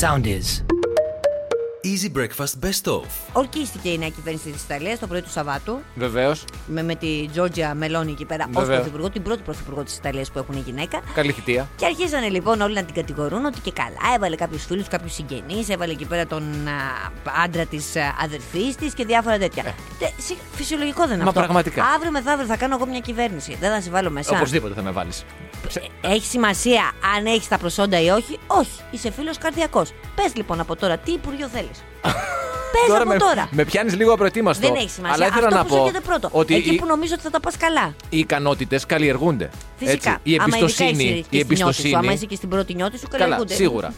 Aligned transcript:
Sound 0.00 0.24
is. 0.26 0.62
Easy 1.92 2.08
Breakfast 2.18 2.54
Best 2.64 2.92
Of. 2.92 3.02
Ορκίστηκε 3.32 3.88
η 3.88 3.98
νέα 3.98 4.08
κυβέρνηση 4.08 4.50
της 4.50 4.62
Ιταλίας 4.62 4.98
το 4.98 5.06
πρωί 5.06 5.22
του 5.22 5.30
Σαββάτου 5.30 5.78
Βεβαίως. 5.94 6.44
με, 6.66 6.82
με 6.82 6.94
τη 6.94 7.28
Τζόρτζια 7.32 7.74
Μελώνη 7.74 8.10
εκεί 8.12 8.24
πέρα 8.24 8.44
ως 8.48 8.50
Βεβαίως. 8.62 8.76
πρωθυπουργό, 8.78 9.10
την 9.10 9.22
πρώτη 9.22 9.42
πρωθυπουργό 9.42 9.82
της 9.82 9.96
Ιταλίας 9.96 10.30
που 10.30 10.38
έχουν 10.38 10.62
γυναίκα. 10.66 11.00
Καλή 11.14 11.32
θητεία. 11.32 11.68
Και 11.76 11.84
αρχίσανε 11.86 12.28
λοιπόν 12.28 12.60
όλοι 12.60 12.74
να 12.74 12.84
την 12.84 12.94
κατηγορούν 12.94 13.44
ότι 13.44 13.60
και 13.60 13.72
καλά 13.72 14.14
έβαλε 14.14 14.36
κάποιους 14.36 14.64
φίλους, 14.64 14.88
κάποιους 14.88 15.14
συγγενείς, 15.14 15.68
έβαλε 15.68 15.92
εκεί 15.92 16.04
πέρα 16.04 16.26
τον 16.26 16.42
α, 16.68 16.72
άντρα 17.44 17.64
της 17.66 17.84
αδερφής 18.24 18.76
της 18.76 18.94
και 18.94 19.04
διάφορα 19.04 19.38
τέτοια. 19.38 19.62
Τε, 19.98 20.06
συ- 20.18 20.36
φυσιολογικό 20.54 21.00
δεν 21.06 21.12
είναι 21.12 21.20
Ε. 21.20 21.24
Μα 21.24 21.28
αυτό. 21.28 21.40
πραγματικά. 21.40 21.84
Αύριο 21.84 22.10
μεθαύριο 22.10 22.46
θα 22.46 22.56
κάνω 22.56 22.74
εγώ 22.74 22.86
μια 22.86 23.00
κυβέρνηση. 23.00 23.56
Δεν 23.60 23.70
θα 23.70 23.80
σε 23.80 23.90
βάλω 23.90 24.10
μέσα. 24.10 24.36
Οπωσδήποτε 24.36 24.74
θα 24.74 24.82
με 24.82 24.90
βάλεις. 24.90 25.24
Έχει 26.00 26.26
σημασία 26.26 26.92
αν 27.16 27.26
έχεις 27.26 27.48
τα 27.48 27.58
προσόντα 27.58 28.00
ή 28.00 28.08
όχι. 28.08 28.38
Όχι. 28.46 28.80
Είσαι 28.90 29.10
φίλος 29.10 29.38
καρδιακός. 29.38 29.90
Πες 30.14 30.34
λοιπόν 30.36 30.60
από 30.60 30.76
τώρα 30.76 30.98
τι 30.98 31.12
υπουργείο 31.12 31.48
θέλεις. 31.48 31.84
Πες 32.86 32.96
από 32.96 33.08
με, 33.08 33.16
τώρα. 33.16 33.48
με 33.50 33.64
πιάνεις 33.64 33.94
λίγο 33.96 34.12
απροετοίμαστο. 34.12 34.66
Δεν 34.68 34.76
έχει 34.76 34.88
σημασία. 34.90 35.14
Αλλά 35.14 35.26
ήθελα 35.26 35.46
Αυτό 35.46 35.56
να 35.58 35.62
που 35.64 35.68
πω 35.68 35.74
σου 35.76 35.80
έρχεται 35.86 36.00
πρώτο. 36.06 36.28
ότι 36.32 36.54
Εκεί 36.54 36.74
οι, 36.74 36.76
που 36.76 36.86
νομίζω 36.86 37.14
ότι 37.14 37.22
θα 37.22 37.30
τα 37.30 37.40
πας 37.40 37.56
καλά. 37.56 37.94
οι 38.08 38.18
ικανότητες 38.18 38.86
καλλιεργούνται. 38.86 39.50
Φυσικά. 39.76 40.10
Έτσι. 40.10 40.20
Η 40.22 40.34
Άμα 40.34 40.44
ειδικά 40.46 40.56
εμπιστοσύνη. 40.58 41.04
είσαι 41.04 41.12
Η 41.14 41.24
και 41.30 41.44
στη 41.44 41.54
νιώτη 41.54 41.74
σου, 41.74 41.80
άμα 41.80 41.86
εμπιστοσύνη. 41.96 42.14
είσαι 42.14 42.26
και 42.26 42.36
στην 42.36 42.48
πρώτη 42.48 42.74
νιώτη 42.74 42.98
σου, 42.98 43.06
Καλά, 43.10 43.18
καλλιεργούνται. 43.22 43.54
σίγουρα. 43.54 43.92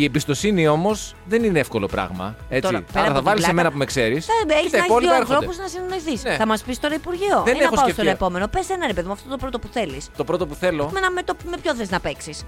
Ναι. 0.00 0.04
Η 0.04 0.04
εμπιστοσύνη 0.04 0.68
όμως 0.68 1.14
δεν 1.26 1.44
είναι 1.44 1.58
εύκολο 1.58 1.86
πράγμα. 1.86 2.36
Έτσι. 2.48 2.70
Τώρα, 2.70 2.84
πέρα 2.92 3.00
Άρα 3.00 3.04
από 3.04 3.12
θα 3.12 3.14
την 3.14 3.24
βάλεις 3.24 3.40
πλάκα, 3.44 3.50
εμένα 3.50 3.70
που 3.70 3.78
με 3.78 3.84
ξέρεις. 3.84 4.26
Θα 4.26 4.32
έχεις 4.58 4.72
να 4.72 4.78
έχεις 4.78 4.94
δύο 5.00 5.14
ανθρώπους 5.14 5.56
να 5.58 5.66
συνεννοηθεί. 5.68 6.28
Ναι. 6.28 6.36
Θα 6.36 6.46
μας 6.46 6.62
πεις 6.62 6.78
τώρα 6.80 6.94
Υπουργείο. 6.94 7.42
Δεν 7.44 7.54
ή 7.54 7.58
να 7.58 7.64
έχω 7.64 7.74
πάω 7.74 7.84
σκεφτεί. 7.84 8.00
στο 8.02 8.10
επόμενο. 8.10 8.48
Πες 8.48 8.70
ένα 8.70 8.86
ρε 8.86 8.92
παιδί 8.92 9.06
μου, 9.06 9.12
αυτό 9.12 9.28
το 9.28 9.36
πρώτο 9.36 9.58
που 9.58 9.68
θέλεις. 9.72 10.08
Το 10.16 10.24
πρώτο 10.24 10.46
που 10.46 10.54
θέλω 10.54 10.90
Με, 10.92 11.00
να- 11.00 11.10
με, 11.10 11.22
το, 11.22 11.34
με 11.50 11.56
ποιο 11.62 11.74
θες 11.74 11.90
να 11.90 12.00
παίξεις; 12.00 12.44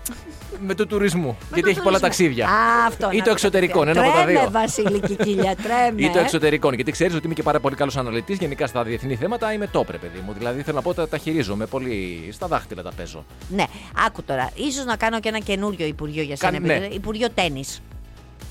με 0.66 0.74
το 0.74 0.86
τουρισμού. 0.86 1.36
Γιατί 1.54 1.70
έχει 1.70 1.80
πολλά 1.82 2.00
ταξίδια. 2.00 2.46
Α, 2.46 2.86
αυτό. 2.86 3.08
Ή 3.12 3.16
να 3.16 3.24
το 3.24 3.30
εξωτερικό, 3.30 3.82
ένα 3.82 4.00
από 4.00 4.10
τα 4.10 4.22
Τρέμε, 4.24 4.40
δύο. 4.40 4.50
Βασίλη 4.50 5.00
Κικίλια, 5.00 5.54
τρέμε. 5.64 6.02
Ή 6.02 6.10
το 6.10 6.18
εξωτερικό. 6.18 6.72
Γιατί 6.74 6.90
ξέρεις 6.90 7.14
ότι 7.14 7.24
είμαι 7.26 7.34
και 7.34 7.42
πάρα 7.42 7.60
πολύ 7.60 7.74
καλός 7.74 7.96
αναλυτής. 7.96 8.38
Γενικά 8.38 8.66
στα 8.66 8.82
διεθνή 8.82 9.16
θέματα 9.16 9.52
είμαι 9.52 9.66
τόπρε, 9.66 9.96
παιδί 9.96 10.22
μου. 10.26 10.32
Δηλαδή 10.38 10.62
θέλω 10.62 10.76
να 10.76 10.82
πω 10.82 10.94
τα, 10.94 11.08
τα 11.08 11.18
χειρίζομαι 11.18 11.66
πολύ. 11.66 12.28
Στα 12.32 12.46
δάχτυλα 12.46 12.82
τα 12.82 12.92
παίζω. 12.96 13.24
Ναι, 13.48 13.64
άκου 14.06 14.22
τώρα. 14.22 14.50
σω 14.76 14.84
να 14.84 14.96
κάνω 14.96 15.20
και 15.20 15.28
ένα 15.28 15.38
καινούριο 15.38 15.86
Υπουργείο 15.86 16.22
για 16.22 16.36
σένα. 16.36 16.52
Κάν- 16.52 16.62
ναι. 16.66 16.74
επειδή- 16.74 16.94
Υπουργείο 16.94 17.28
Τέννη. 17.42 17.64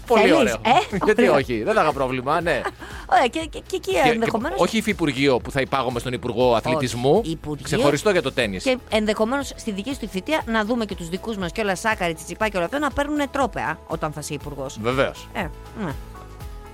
Πολύ 0.07 0.21
Θέλεις, 0.21 0.37
ωραίο. 0.37 0.53
ε; 0.53 0.95
Γιατί 1.05 1.21
Ωραίο. 1.21 1.33
όχι, 1.35 1.63
δεν 1.63 1.73
θα 1.73 1.81
είχα 1.81 1.93
πρόβλημα, 1.93 2.41
ναι. 2.41 2.61
Ωραία, 3.05 3.27
και, 3.27 3.39
και, 3.39 3.47
και 3.67 3.75
εκεί 3.75 3.79
Και- 3.91 4.01
και- 4.03 4.09
ενδεχομένω. 4.09 4.55
όχι 4.57 4.77
υφυπουργείο 4.77 5.37
που 5.39 5.51
θα 5.51 5.61
υπάγομαι 5.61 5.99
στον 5.99 6.13
Υπουργό 6.13 6.55
Αθλητισμού. 6.55 7.21
Υπουργείο- 7.25 7.63
Ξεχωριστό 7.65 8.09
για 8.11 8.21
το 8.21 8.31
τέννη. 8.31 8.57
Και 8.57 8.77
ενδεχομένως 8.89 9.51
στη 9.55 9.71
δική 9.71 9.93
σου 9.93 9.99
τη 9.99 10.07
θητεία 10.07 10.43
να 10.45 10.65
δούμε 10.65 10.85
και 10.85 10.95
τους 10.95 11.09
δικούς 11.09 11.37
μας 11.37 11.51
και 11.51 11.61
όλα 11.61 11.75
Σάκαρη, 11.75 12.13
Τσιτσιπά 12.13 12.47
και 12.47 12.55
όλα 12.57 12.65
αυτά 12.65 12.79
να 12.79 12.91
παίρνουν 12.91 13.29
τρόπεα 13.31 13.79
όταν 13.87 14.11
θα 14.11 14.19
είσαι 14.23 14.33
υπουργός. 14.33 14.77
Βεβαίως. 14.81 15.27
Ε, 15.33 15.41
ναι. 15.83 15.91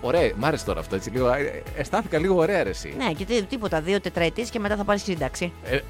Ωραία, 0.01 0.31
μ' 0.37 0.45
άρεσε 0.45 0.65
τώρα 0.65 0.79
αυτό 0.79 0.95
έτσι 0.95 1.09
λίγο. 1.09 1.27
ε, 1.33 1.63
Αισθάνθηκα 1.77 2.17
λίγο 2.19 2.35
ωραία 2.35 2.63
ρε, 2.63 2.69
εσύ. 2.69 2.93
ναι, 2.97 3.11
και 3.11 3.25
τι- 3.25 3.43
τίποτα, 3.43 3.81
δύο 3.81 4.01
τετραετίες 4.01 4.49
και 4.49 4.59
μετά 4.59 4.75
θα 4.75 4.83
πάρεις 4.83 5.03
σύνταξη. 5.03 5.51
Ε, 5.63 5.69
Δεν 5.69 5.81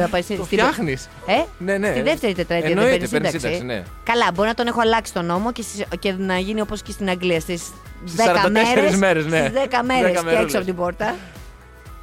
θα 0.00 0.08
πάρεις 0.08 0.26
το 0.26 0.32
στην- 0.32 0.44
φτιάχνεις. 0.44 1.08
Ε, 1.26 1.32
Ναι, 1.58 1.78
ναι. 1.78 1.90
Στη 1.90 2.02
δεύτερη 2.02 2.34
τετραετία 2.34 2.68
δεν 2.68 2.78
Εννοείται, 2.78 2.90
παίρνεις 3.06 3.10
παίρνεις 3.10 3.30
σύνταξη. 3.30 3.56
σύνταξη, 3.58 3.78
ναι. 3.80 3.82
Καλά, 4.04 4.30
μπορεί 4.34 4.48
να 4.48 4.54
τον 4.54 4.66
έχω 4.66 4.80
αλλάξει 4.80 5.12
τον 5.12 5.24
νόμο 5.24 5.52
και, 5.52 5.62
στις- 5.62 5.84
και 5.98 6.12
να 6.12 6.38
γίνει 6.38 6.60
όπως 6.60 6.82
και 6.82 6.92
στην 6.92 7.08
Αγγλία 7.08 7.40
στις 7.40 7.62
10 8.16 8.32
44 8.34 8.50
μέρες. 8.50 8.96
μέρες, 8.96 9.26
ναι. 9.26 9.50
10 9.54 9.82
μέρες 9.82 10.10
10 10.12 10.18
και 10.18 10.24
μέρες. 10.24 10.40
έξω 10.42 10.56
από 10.56 10.66
την 10.66 10.76
πόρτα. 10.76 11.14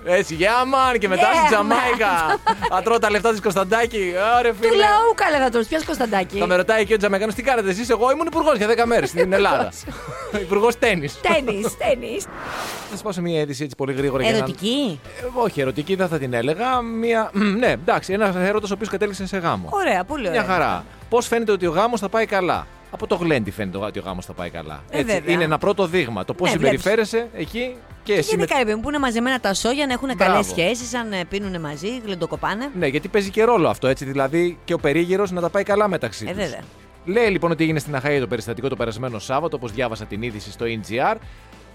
Έτσι, 0.05 0.35
γεια 0.35 0.53
man 0.63 0.97
και 0.99 1.07
μετά 1.07 1.21
Yeah, 1.31 1.35
στην 1.35 1.47
Τζαμάικα. 1.49 2.39
Θα 2.69 2.81
τρώω 2.81 2.99
τα 2.99 3.09
λεφτά 3.11 3.31
της 3.31 3.41
Κωνσταντάκη. 3.41 4.13
Ωραία, 4.39 4.51
Του 4.51 4.57
φίλε. 4.61 4.75
λαού 4.75 5.13
καλά 5.15 5.37
θα 5.43 5.49
τον 5.49 5.65
πιάσει 5.67 5.85
Κωνσταντάκη; 5.85 6.37
Θα 6.39 6.47
με 6.47 6.55
ρωτάει 6.55 6.85
και 6.85 6.93
ο 6.93 6.97
Τζαμαϊκάνος 6.97 7.35
τι 7.35 7.41
κάνετε 7.43 7.69
εσείς; 7.69 7.89
Εγώ 7.89 8.11
ήμουν 8.11 8.25
υπουργός 8.27 8.57
για 8.57 8.67
10 8.67 8.85
μέρες 8.85 9.09
στην 9.09 9.33
Ελλάδα. 9.33 9.71
υπουργός 10.45 10.77
τέννη. 10.79 11.09
Τέννη, 11.21 11.61
τέννη. 11.77 12.17
Θα 12.19 12.91
σας 12.91 13.01
πάω 13.01 13.11
σε 13.11 13.21
μια 13.21 13.39
είδηση 13.41 13.63
έτσι 13.63 13.75
πολύ 13.75 13.93
γρήγορα 13.93 14.23
για 14.23 14.31
να. 14.31 14.37
Ερωτική; 14.37 14.99
Ε, 15.21 15.25
όχι, 15.33 15.61
ερωτική 15.61 15.95
δεν 15.95 16.07
θα 16.07 16.17
την 16.17 16.33
έλεγα. 16.33 16.81
Μια... 16.81 17.29
Μ, 17.33 17.41
ναι, 17.59 17.71
εντάξει, 17.71 18.13
ένας 18.13 18.35
έρωτα 18.35 18.67
ο 18.69 18.73
οποίος 18.73 18.89
κατέληξε 18.89 19.27
σε 19.27 19.37
γάμο. 19.37 19.69
Ωραία, 19.71 20.03
πολύ 20.03 20.27
ωραία. 20.27 20.41
Μια 20.43 20.53
χαρά. 20.53 20.85
Πώς 21.09 21.27
φαίνεται 21.27 21.51
ότι 21.51 21.65
ο 21.65 21.71
γάμος 21.71 21.99
θα 21.99 22.09
πάει 22.09 22.25
καλά; 22.25 22.67
Από 22.91 23.07
το 23.07 23.15
γλέντι 23.15 23.51
φαίνεται 23.51 23.77
ότι 23.77 23.99
ο 23.99 24.01
γάμος 24.05 24.25
θα 24.25 24.33
πάει 24.33 24.49
καλά. 24.49 24.83
Ε, 24.89 24.97
βέβαια. 25.03 25.21
είναι 25.33 25.43
ένα 25.43 25.57
πρώτο 25.57 25.85
δείγμα. 25.87 26.25
Το 26.25 26.33
πώς 26.33 26.47
Ναι, 26.49 26.55
συμπεριφέρεσαι 26.55 27.27
εκεί 27.33 27.75
και 28.03 28.13
εσύ. 28.13 28.29
με- 28.29 28.35
Γενικά, 28.35 28.57
ρε 28.57 28.63
παιδί 28.63 28.75
μου, 28.75 28.81
που 28.81 28.89
είναι 28.89 28.99
μαζεμένα 28.99 29.39
τα 29.39 29.53
σόγια, 29.53 29.85
να 29.87 29.93
έχουν 29.93 30.11
Μπράβο. 30.17 30.31
καλέ 30.31 30.43
σχέσεις, 30.43 30.93
αν 30.93 31.13
ε, 31.13 31.25
πίνουν 31.25 31.59
μαζί, 31.61 31.99
γλεντοκοπάνε. 32.05 32.69
Ναι, 32.79 32.87
γιατί 32.87 33.07
παίζει 33.07 33.29
και 33.29 33.43
ρόλο 33.43 33.67
αυτό 33.69 33.87
έτσι. 33.87 34.05
Δηλαδή 34.05 34.57
και 34.65 34.73
ο 34.73 34.77
περίγυρος 34.79 35.31
να 35.31 35.41
τα 35.41 35.49
πάει 35.49 35.63
καλά 35.63 35.87
μεταξύ 35.87 36.25
Ε, 36.27 36.33
τους. 36.33 36.37
βέβαια. 36.43 36.59
Λέει 37.05 37.27
λοιπόν 37.29 37.51
ότι 37.51 37.63
έγινε 37.63 37.79
στην 37.79 37.95
Αχαία 37.95 38.19
το 38.19 38.27
περιστατικό 38.27 38.67
το 38.67 38.75
περασμένο 38.75 39.19
Σάββατο, 39.19 39.55
όπως 39.57 39.71
διάβασα 39.71 40.05
την 40.05 40.21
είδηση 40.21 40.51
στο 40.51 40.65
NGR. 40.65 41.15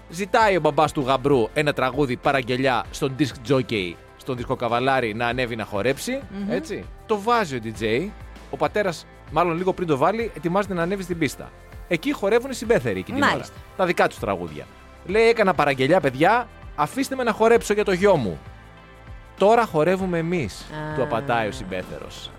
Ζητάει 0.09 0.55
ο 0.55 0.59
μπαμπάς 0.59 0.91
του 0.91 1.01
γαμπρού 1.01 1.47
ένα 1.53 1.73
τραγούδι 1.73 2.15
παραγγελιά 2.17 2.83
στον 2.91 3.15
disc 3.19 3.51
jockey, 3.53 3.93
στον 4.17 4.35
δίσκο 4.35 4.55
καβαλάρι 4.55 5.13
να 5.13 5.27
ανέβει 5.27 5.55
να 5.55 5.63
χορεψει 5.65 6.19
Έτσι. 6.49 6.83
Το 7.05 7.21
βάζει 7.21 7.55
ο 7.55 7.59
DJ. 7.63 8.07
Ο 8.49 8.57
πατέρας, 8.57 9.05
μάλλον 9.31 9.57
λίγο 9.57 9.73
πριν 9.73 9.87
το 9.87 9.97
βάλει, 9.97 10.31
ετοιμάζεται 10.37 10.73
να 10.73 10.81
ανέβει 10.81 11.03
στην 11.03 11.17
πίστα. 11.17 11.51
Εκεί 11.87 12.11
χορεύουν 12.13 12.51
οι 12.51 12.53
συμπέθεροι 12.53 12.99
εκείνη 12.99 13.15
την 13.17 13.23
ώρα. 13.25 13.31
Μάλιστα. 13.31 13.53
Τα 13.77 13.85
δικά 13.85 14.07
τους 14.07 14.19
τραγούδια. 14.19 14.65
Λέει: 15.05 15.27
Έκανα 15.27 15.53
παραγγελιά, 15.53 15.99
παιδιά, 15.99 16.47
αφήστε 16.75 17.15
με 17.15 17.23
να 17.23 17.31
χορέψω 17.31 17.73
για 17.73 17.85
το 17.85 17.91
γιο 17.91 18.15
μου. 18.15 18.39
Τώρα 19.37 19.65
χορεύουμε 19.65 20.17
εμείς, 20.17 20.61
Α. 20.91 20.95
του 20.95 21.03
απαντάει 21.03 21.47
ο 21.47 21.51
συμπέθερος. 21.51 22.31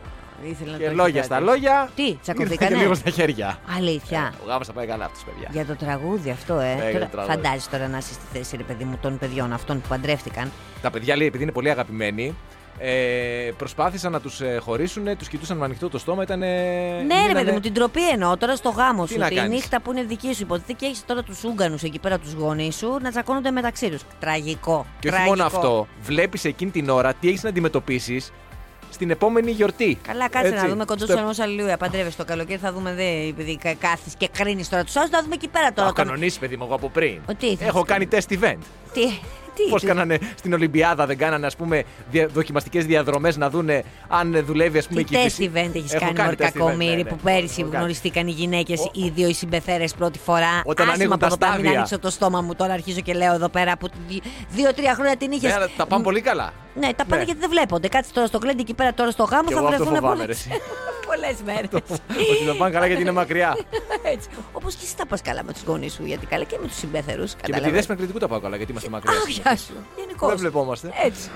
Ήθελα 0.44 0.72
να 0.72 0.78
Και 0.78 0.84
το 0.88 0.94
λόγια 0.94 1.16
έχει 1.16 1.24
στα 1.24 1.34
κάτι. 1.34 1.46
λόγια. 1.46 1.90
Τι, 1.94 2.02
ήρθαν 2.02 2.18
τσακωθήκανε; 2.22 2.70
και 2.70 2.76
λίγο 2.82 2.94
στα 2.94 3.10
χέρια. 3.10 3.58
Αλήθεια. 3.76 4.32
Ο 4.44 4.48
γάμος 4.48 4.66
θα 4.66 4.72
πάει 4.72 4.86
καλά 4.86 5.04
αυτό, 5.04 5.18
παιδιά. 5.30 5.48
Για 5.52 5.64
το 5.64 5.74
τραγούδι 5.84 6.30
αυτό, 6.30 6.58
ε. 6.58 6.74
Ναι, 6.74 6.82
για 6.82 6.92
τώρα, 6.92 7.04
το 7.04 7.10
τραγούδι. 7.10 7.34
φαντάζεσαι 7.36 7.70
τώρα 7.70 7.88
να 7.88 7.98
είσαι 7.98 8.12
στη 8.12 8.24
θέση, 8.32 8.56
ρε 8.56 8.62
παιδί 8.62 8.84
μου, 8.84 8.98
των 9.00 9.18
παιδιών 9.18 9.52
αυτών 9.52 9.80
που 9.80 9.88
παντρεύτηκαν. 9.88 10.50
Τα 10.82 10.90
παιδιά 10.90 11.16
λέει, 11.16 11.26
επειδή 11.26 11.42
είναι 11.42 11.52
πολύ 11.52 11.70
αγαπημένοι, 11.70 12.34
ε, 12.78 13.50
προσπάθησαν 13.56 14.12
να 14.12 14.20
τους 14.20 14.40
ε, 14.40 14.58
χωρίσουν, 14.62 15.16
τους 15.18 15.28
κοιτούσαν 15.28 15.56
με 15.56 15.64
ανοιχτό 15.64 15.88
το 15.88 15.98
στόμα. 15.98 16.22
Ήταν. 16.22 16.38
ναι, 16.38 17.26
ρε 17.26 17.32
παιδί 17.32 17.50
μου, 17.50 17.60
την 17.60 17.72
τροπή 17.74 18.08
εννοώ 18.08 18.36
τώρα 18.36 18.56
στο 18.56 18.68
γάμο 18.70 19.04
Τι 19.06 19.12
σου. 19.12 19.18
να 19.18 19.28
Τη 19.28 19.34
κάνεις; 19.34 19.50
νύχτα 19.50 19.80
που 19.80 19.92
είναι 19.92 20.02
δική 20.02 20.34
σου. 20.34 20.42
Υποτίθεται 20.42 20.72
και 20.72 20.86
έχεις 20.86 21.04
τώρα 21.06 21.22
τους 21.22 21.44
Ούγγανους 21.44 21.82
εκεί 21.82 21.98
πέρα, 21.98 22.18
τους 22.18 22.32
γονείς 22.32 22.76
σου, 22.76 22.98
να 23.02 23.10
τσακώνονται 23.10 23.50
μεταξύ 23.50 23.90
τους. 23.90 24.02
Τραγικό. 24.20 24.86
Και 25.00 25.08
όχι 25.08 25.16
Τραγικό. 25.16 25.36
μόνο 25.36 25.44
αυτό, 25.46 25.86
βλέπεις 26.02 26.44
εκείνη 26.44 26.70
την 26.70 26.88
ώρα 26.88 27.14
τι 27.14 27.28
έχεις 27.28 27.42
να 27.42 27.48
αντιμετωπίσεις 27.48 28.32
στην 28.92 29.10
επόμενη 29.10 29.50
γιορτή. 29.50 29.98
Καλά, 30.06 30.28
κάτσε 30.28 30.48
Έτσι, 30.52 30.62
να 30.62 30.68
δούμε 30.70 30.84
κοντός 30.84 31.08
στο- 31.08 31.16
του 31.16 31.22
ενό 31.22 31.30
αλληλούια. 31.38 31.76
Παντρεύεσαι 31.76 32.16
το 32.16 32.24
καλοκαίρι, 32.24 32.58
θα 32.58 32.72
δούμε 32.72 32.94
δε, 32.94 33.28
επειδή 33.28 33.58
κάθεις 33.78 34.14
και 34.18 34.28
κρίνεις 34.32 34.68
τώρα 34.68 34.84
τους 34.84 34.96
άλλους, 34.96 35.10
θα 35.10 35.22
δούμε 35.22 35.34
εκεί 35.34 35.48
πέρα 35.48 35.66
Το 35.68 35.72
τώρα. 35.74 35.86
έχω 35.86 35.96
τον- 35.96 36.04
κανονίσει, 36.06 36.38
παιδί 36.38 36.56
μου, 36.56 36.64
εγώ 36.64 36.74
από 36.74 36.88
πριν. 36.88 37.18
Ο, 37.28 37.34
τι, 37.34 37.56
θα 37.56 37.64
Έχω 37.66 37.82
τις 37.82 37.92
κάνει 37.92 38.08
test 38.10 38.32
event. 38.32 38.58
Τι, 38.92 39.00
τι, 39.06 39.12
Πώς 39.70 39.80
τι- 39.80 39.86
κάνανε 39.86 40.18
στην 40.38 40.52
Ολυμπιάδα, 40.52 41.06
δεν 41.06 41.18
κάνανε 41.18 41.46
ας 41.46 41.56
πούμε 41.56 41.84
δοκιμαστικές 42.32 42.84
διαδρομές 42.86 43.36
να 43.36 43.50
δούνε 43.50 43.84
αν 44.08 44.42
δουλεύει 44.44 44.78
ας 44.78 44.86
πούμε 44.88 45.02
Τι 45.02 45.14
η 45.16 45.22
τεστ 45.22 45.40
κυβέρνηση. 45.40 45.70
event 45.72 45.76
έχεις 45.76 45.92
Έχω 45.92 46.04
κάνει, 46.04 46.14
κάνει 46.16 46.28
Μωρ 46.28 46.36
test 46.38 46.42
event, 46.54 46.58
Κακομήρη, 46.58 46.90
ναι, 46.90 46.96
ναι. 46.96 47.08
που 47.08 47.16
πέρυσι 47.16 47.54
Έχω 47.60 47.62
κάνει. 47.62 47.76
γνωριστήκαν 47.76 48.26
οι 48.26 48.30
γυναίκες, 48.30 48.80
Ο- 48.80 48.90
οι 48.94 49.08
δύο 49.14 49.28
οι 49.28 49.32
συμπεθέρες 49.34 49.94
πρώτη 49.94 50.18
φορά. 50.18 50.62
Όταν 50.64 50.86
Άσε 50.86 50.94
ανοίγουν 50.94 51.12
με 51.12 51.18
τα 51.18 51.26
από 51.26 51.34
εδώ 51.34 51.36
πέρα, 51.36 51.50
Μην 51.52 51.60
στάδια. 51.60 51.78
ανοίξω 51.78 51.98
το 51.98 52.10
στόμα 52.10 52.40
μου 52.40 52.54
τώρα, 52.54 52.72
αρχίζω 52.72 53.00
και 53.00 53.12
λέω 53.12 53.34
εδώ 53.34 53.48
πέρα 53.48 53.76
που 53.76 53.88
δι- 54.08 54.22
δύο-τρία 54.50 54.94
χρόνια 54.94 55.16
την 55.16 55.30
είχες. 55.32 55.50
Ναι, 55.50 55.54
αλλά 55.56 55.68
τα 55.76 55.86
πάνε 55.86 56.02
πολύ 56.02 56.20
καλά. 56.20 56.52
Ναι, 56.74 56.88
τα 56.96 57.04
πάνε 57.04 57.16
Ναι. 57.16 57.22
γιατί 57.24 57.40
δεν 57.40 57.50
βλέπονται. 57.50 57.88
Κάτσε 57.88 58.12
τώρα 58.12 58.26
στο 58.26 58.38
γκλέντι 58.38 58.60
εκεί 58.60 58.74
πέρα, 58.74 58.94
τώρα 58.94 59.10
στο 59.10 59.24
γάμο 59.24 59.48
Κι 59.48 59.52
θα 59.52 59.58
εγώ 59.58 59.68
αυτό 59.68 59.84
βρεθούν 59.84 59.96
φοβάμαι, 60.00 60.24
πολλές 61.20 61.36
ρε, 61.46 61.52
εσύ. 61.52 62.00
μέρε. 62.08 62.30
Ότι 62.30 62.44
θα 62.46 62.54
πάνε 62.56 62.72
καλά 62.72 62.86
γιατί 62.86 63.02
είναι 63.02 63.10
μακριά. 63.10 63.56
Έτσι. 64.14 64.28
Όπως 64.52 64.74
και 64.74 64.84
εσύ 64.84 64.96
τα 64.96 65.06
πας 65.06 65.22
καλά 65.22 65.42
με 65.44 65.52
τους 65.52 65.62
γονείς 65.62 65.92
σου, 65.92 66.04
γιατί 66.04 66.26
καλά 66.26 66.44
και 66.44 66.58
με 66.60 66.66
τους 66.66 66.76
συμπέθερου. 66.76 67.24
Και 67.24 67.52
με 67.52 67.60
τη 67.60 67.70
δέσμη 67.70 67.96
κριτικού 67.96 68.18
τα 68.18 68.28
πάω 68.28 68.40
καλά 68.40 68.56
γιατί 68.56 68.70
είμαστε 68.70 68.90
μακριά. 68.90 69.18
Αχ, 69.18 69.28
γεια 69.28 69.56
σου. 69.56 69.72
Γενικώς. 69.96 70.28
Δεν 70.28 70.38
βλεπόμαστε. 70.38 70.92
Έτσι. 71.04 71.30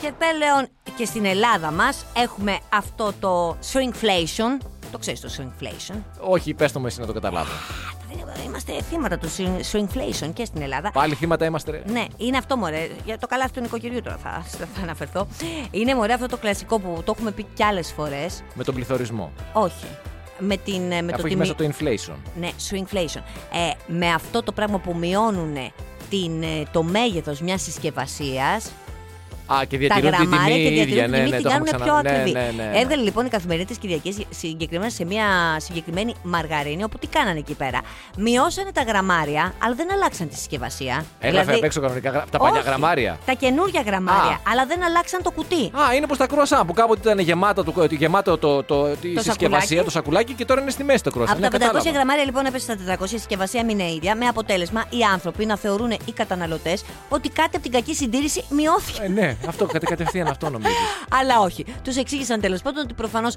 Και 0.00 0.12
πλέον 0.18 0.68
και 0.96 1.04
στην 1.04 1.24
Ελλάδα 1.24 1.70
μας 1.70 2.04
έχουμε 2.16 2.58
αυτό 2.68 3.12
το 3.20 3.56
shrinkflation. 3.72 4.66
Το 4.90 4.98
ξέρεις 4.98 5.20
το 5.20 5.28
shrinkflation; 5.36 5.96
Όχι, 6.20 6.54
πες 6.54 6.72
το 6.72 6.80
μου 6.80 6.86
εσύ 6.86 7.00
να 7.00 7.06
το 7.06 7.12
καταλάβω. 7.12 7.52
Είμαστε 8.44 8.82
θύματα 8.90 9.18
του 9.18 9.28
shrinkflation 9.72 10.30
και 10.34 10.44
στην 10.44 10.62
Ελλάδα. 10.62 10.90
Πάλι 10.90 11.14
θύματα 11.14 11.44
είμαστε. 11.44 11.70
Ρε. 11.70 11.82
Ναι, 11.86 12.04
είναι 12.16 12.36
αυτό 12.36 12.56
μωρέ. 12.56 12.88
Για 13.04 13.18
το 13.18 13.26
καλάθι 13.26 13.52
του 13.52 13.60
νοικοκυριού 13.60 14.02
τώρα 14.02 14.16
θα, 14.16 14.44
θα 14.74 14.82
αναφερθώ. 14.82 15.26
Είναι 15.70 15.94
μωρέ 15.94 16.12
αυτό 16.12 16.26
το 16.26 16.36
κλασικό 16.36 16.78
που 16.80 17.02
το 17.04 17.12
έχουμε 17.16 17.30
πει 17.30 17.46
κι 17.54 17.62
άλλες 17.62 17.92
φορές. 17.92 18.42
Με 18.54 18.64
τον 18.64 18.74
πληθωρισμό. 18.74 19.32
Όχι. 19.52 19.86
Με, 20.38 20.56
την, 20.56 20.92
ε, 20.92 21.02
με 21.02 21.12
Αφού 21.12 21.22
το 21.22 21.26
έχει 21.26 21.36
τιμή- 21.36 21.38
μέσα 21.38 21.54
το 21.54 21.64
inflation. 22.12 22.16
Ναι, 22.40 22.48
shrinkflation. 22.70 23.20
Ε, 23.52 23.70
με 23.86 24.10
αυτό 24.12 24.42
το 24.42 24.52
πράγμα 24.52 24.78
που 24.78 24.94
μειώνουν 24.96 25.54
την, 26.10 26.42
ε, 26.42 26.62
το 26.72 26.82
μέγεθος 26.82 27.40
μιας 27.40 27.62
συσκευασίας 27.62 28.70
Α, 29.46 29.64
και 29.68 29.76
τα 29.76 29.78
διατηρούν 29.78 30.10
την 30.10 30.28
γραμμάρια 30.28 30.54
τιμή 30.54 30.62
και 30.62 30.68
η 30.68 30.84
διατηρούν 30.84 30.88
ίδια. 30.92 31.02
την 31.02 31.10
Ναι, 31.10 31.16
τιμή, 31.18 31.30
ναι, 31.30 31.36
την 31.36 31.44
το 31.44 31.50
κάνουν 31.50 31.66
έχουμε 31.66 31.84
πιο 31.84 31.92
ξανα- 31.94 32.02
ναι, 32.10 32.18
ακριβή. 32.20 32.32
ναι, 32.38 32.62
ναι, 32.64 32.70
ναι. 32.70 32.78
Έβγαλε 32.80 33.02
λοιπόν 33.02 33.26
η 33.26 33.28
καθημερινή 33.28 33.66
της 33.66 33.78
Κυριακής 33.78 34.16
συγκεκριμένα 34.30 34.90
σε 34.90 35.04
μια 35.04 35.26
συγκεκριμένη 35.58 36.14
μαργαρίνη, 36.22 36.84
όπου 36.84 36.98
τι 36.98 37.06
κάνανε 37.06 37.38
εκεί 37.38 37.54
πέρα. 37.54 37.80
Μειώσανε 38.16 38.72
τα 38.72 38.82
γραμμάρια, 38.82 39.54
αλλά 39.64 39.74
δεν 39.74 39.92
αλλάξαν 39.92 40.28
τη 40.28 40.34
συσκευασία. 40.34 41.04
Έγραφε 41.20 41.52
απ' 41.54 41.62
έξω 41.62 41.80
κανονικά 41.80 42.10
γρα- 42.10 42.24
τα 42.30 42.38
παλιά 42.38 42.52
Δηλαδή- 42.52 42.68
Όχι, 42.68 42.68
γραμμάρια. 42.68 43.18
Τα 43.26 43.32
καινούργια 43.32 43.80
γραμμάρια, 43.86 44.32
Α. 44.32 44.40
αλλά 44.52 44.66
δεν 44.66 44.84
αλλάξαν 44.84 45.22
το 45.22 45.30
κουτί. 45.30 45.62
Α, 45.64 45.94
είναι 45.96 46.06
πως 46.06 46.18
τα 46.18 46.26
κρουασάν 46.26 46.66
που 46.66 46.72
κάποτε 46.72 47.00
ήταν 47.00 47.18
γεμάτα 47.18 47.64
το, 47.64 47.72
γεμάτο 47.90 48.38
το, 48.38 48.62
το, 48.62 48.88
η 49.00 49.14
Το 49.14 49.22
συσκευασία, 49.22 49.32
σακουλάκι. 49.32 49.84
το 49.84 49.90
σακουλάκι 49.90 50.32
και 50.32 50.44
τώρα 50.44 50.60
είναι 50.60 50.70
στη 50.70 50.84
μέση 50.84 51.02
το 51.02 51.10
κρουασάν. 51.10 51.34
Από 51.36 51.42
τα 51.42 51.48
Ναι, 51.58 51.64
500 51.64 51.66
κατάλαβα. 51.66 51.90
γραμμάρια 51.90 52.24
λοιπόν 52.24 52.46
έπεσε 52.46 52.64
στα 52.64 52.76
400, 52.76 53.04
η 53.14 53.18
συσκευασία 53.18 53.64
μείνε 53.64 53.84
ίδια, 53.90 54.16
με 54.16 54.26
αποτέλεσμα 54.26 54.84
οι 54.90 55.02
άνθρωποι 55.12 55.46
να 55.46 55.56
θεωρούν 55.56 55.90
οι 55.90 56.12
καταναλωτές 56.14 56.84
ότι 57.08 57.28
κάτι 57.28 57.50
από 57.56 57.62
την 57.62 57.72
κακή 57.72 57.94
συντήρηση 57.94 58.44
μειώθηκε. 58.50 59.02
Ε, 59.02 59.35
ναι, 59.42 59.48
αυτό 59.48 59.66
κατε, 59.66 59.86
κατευθείαν 59.86 60.26
αυτό 60.26 60.50
νομίζω. 60.50 60.74
Αλλά 61.20 61.40
όχι. 61.40 61.64
Τους 61.84 61.96
εξήγησαν 61.96 62.40
τέλος 62.40 62.62
πάντων 62.62 62.82
ότι 62.84 62.94
προφανώς 62.94 63.34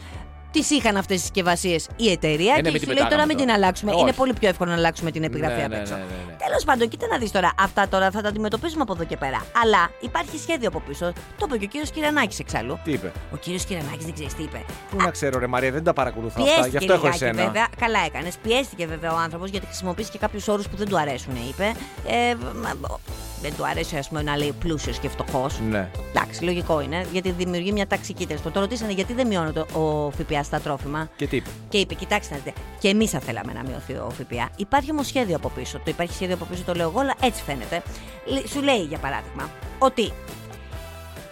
τις 0.52 0.70
είχαν 0.70 0.98
αυτές 0.98 1.16
τι 1.18 1.22
συσκευασίες 1.22 1.88
η 1.96 2.12
εταιρεία 2.12 2.54
Ε, 2.54 2.56
ναι, 2.56 2.62
και 2.62 2.70
μην 2.72 2.80
σου 2.80 2.86
την 2.86 2.88
λέει 2.88 2.96
τώρα 2.96 3.04
πετάγαμε 3.08 3.26
μην 3.26 3.38
την 3.38 3.46
τώρα. 3.46 3.58
αλλάξουμε. 3.58 3.92
Ε, 3.92 3.96
Είναι 3.98 4.04
όχι. 4.10 4.18
πολύ 4.18 4.34
πιο 4.34 4.50
εύκολο 4.50 4.70
να 4.70 4.76
αλλάξουμε 4.76 5.12
την 5.12 5.24
επιγραφή 5.24 5.56
Ναι, 5.58 5.64
απ' 5.64 5.70
ναι, 5.72 5.78
έξω. 5.78 5.94
ναι, 5.94 6.00
ναι, 6.00 6.06
ναι. 6.28 6.36
Τέλος 6.46 6.64
πάντων, 6.64 6.88
κοίτα 6.88 7.08
να 7.08 7.18
δεις 7.18 7.32
τώρα. 7.32 7.52
Αυτά 7.60 7.88
τώρα 7.88 8.12
θα 8.12 8.22
τα 8.22 8.28
αντιμετωπίζουμε 8.30 8.82
από 8.82 8.94
εδώ 8.94 9.04
και 9.04 9.18
πέρα. 9.18 9.46
Αλλά 9.64 9.90
υπάρχει 10.00 10.38
σχέδιο 10.38 10.68
από 10.68 10.80
πίσω. 10.88 11.14
Το 11.38 11.46
είπε 11.48 11.58
και 11.58 11.66
ο 11.66 11.68
κύριος 11.68 11.92
Κυρανάκης 11.92 12.40
εξάλλου. 12.40 12.80
Τι 12.84 12.92
είπε; 12.92 13.12
Ο 13.34 13.38
κύριος 13.38 13.64
Κυρανάκης 13.66 14.06
δεν 14.06 14.14
ξέρεις 14.14 14.34
τι 14.34 14.44
είπε. 14.44 14.62
Πού 14.92 14.98
να 14.98 15.10
ξέρω, 15.12 15.40
ρε 15.40 15.48
Μαρία, 15.48 15.72
δεν 15.72 15.84
τα 15.84 15.94
παρακολουθώ 15.94 16.42
αυτά. 16.42 16.54
Γι' 16.54 16.56
Πιέστηκε 16.60 16.78
αυτό 16.78 16.94
έχω 16.94 17.06
λιγάκι, 17.06 17.24
εσένα. 17.24 17.44
βέβαια. 17.46 17.68
Καλά 17.80 18.00
έκανες. 18.06 18.36
Πιέστηκε 18.42 18.86
βέβαια 18.88 19.14
ο 19.14 19.18
άνθρωπος 19.18 19.50
γιατί 19.50 19.66
χρησιμοποίησε 19.66 20.12
και 20.12 20.18
κάποιους 20.18 20.48
όρους 20.48 20.68
που 20.68 20.76
δεν 20.76 20.88
του 20.90 20.98
αρέσουν, 21.00 21.34
είπε. 21.50 21.72
Ε, 22.08 22.36
μα, 22.62 22.72
δεν 23.42 23.54
του 23.58 23.66
αρέσει, 23.68 23.98
ας 23.98 24.08
πούμε, 24.08 24.22
να 24.22 24.38
λέει 24.38 24.54
πλούσιος 24.60 24.98
και 25.00 25.10
φτωχός. 25.10 25.60
Ναι. 25.70 25.90
Εντάξει, 26.10 26.44
λογικό 26.44 26.82
είναι, 26.82 27.06
γιατί 27.12 27.32
δημιουργεί 27.32 27.72
μια 27.72 27.88
ταξική 27.88 28.26
τέλος. 28.28 28.42
Το 28.54 28.60
ρωτήσανε 28.60 28.92
γιατί 28.92 29.14
δεν 29.14 29.28
μειώνεται 29.28 29.60
ο 29.60 30.12
ΦΠΑ 30.18 30.44
στα 30.44 30.60
τρόφιμα. 30.60 31.10
Και 31.16 31.28
τι 31.28 31.36
είπε; 31.36 31.50
Και 31.70 31.78
είπε, 31.78 31.94
κοιτάξτε 31.94 32.34
να 32.34 32.40
δείτε, 32.44 32.60
και 32.80 32.88
εμείς 32.90 33.10
θα 33.10 33.20
θέλαμε 33.20 33.54
να 33.54 33.64
μειωθεί 33.64 33.94
ο 33.94 34.12
ΦΠΑ. 34.18 34.50
Υπάρχει 34.56 34.92
όμως 34.92 35.08
σχέδιο 35.08 35.36
από 35.36 35.50
πίσω. 35.50 35.78
Το 35.78 35.84
υπάρχει 35.86 36.14
σχέδιο 36.14 36.36
από 36.36 36.46
πίσω, 36.46 36.64
το 36.66 36.74
λέω 36.74 36.90
εγώ, 36.90 37.00
αλλά 37.00 37.14
έτσι 37.22 37.44
φαίνεται. 37.44 37.82
Λ- 38.26 38.48
Σου 38.50 38.62
λέει, 38.62 38.82
για 38.84 38.98
παράδειγμα, 38.98 39.50
ότι 39.80 40.12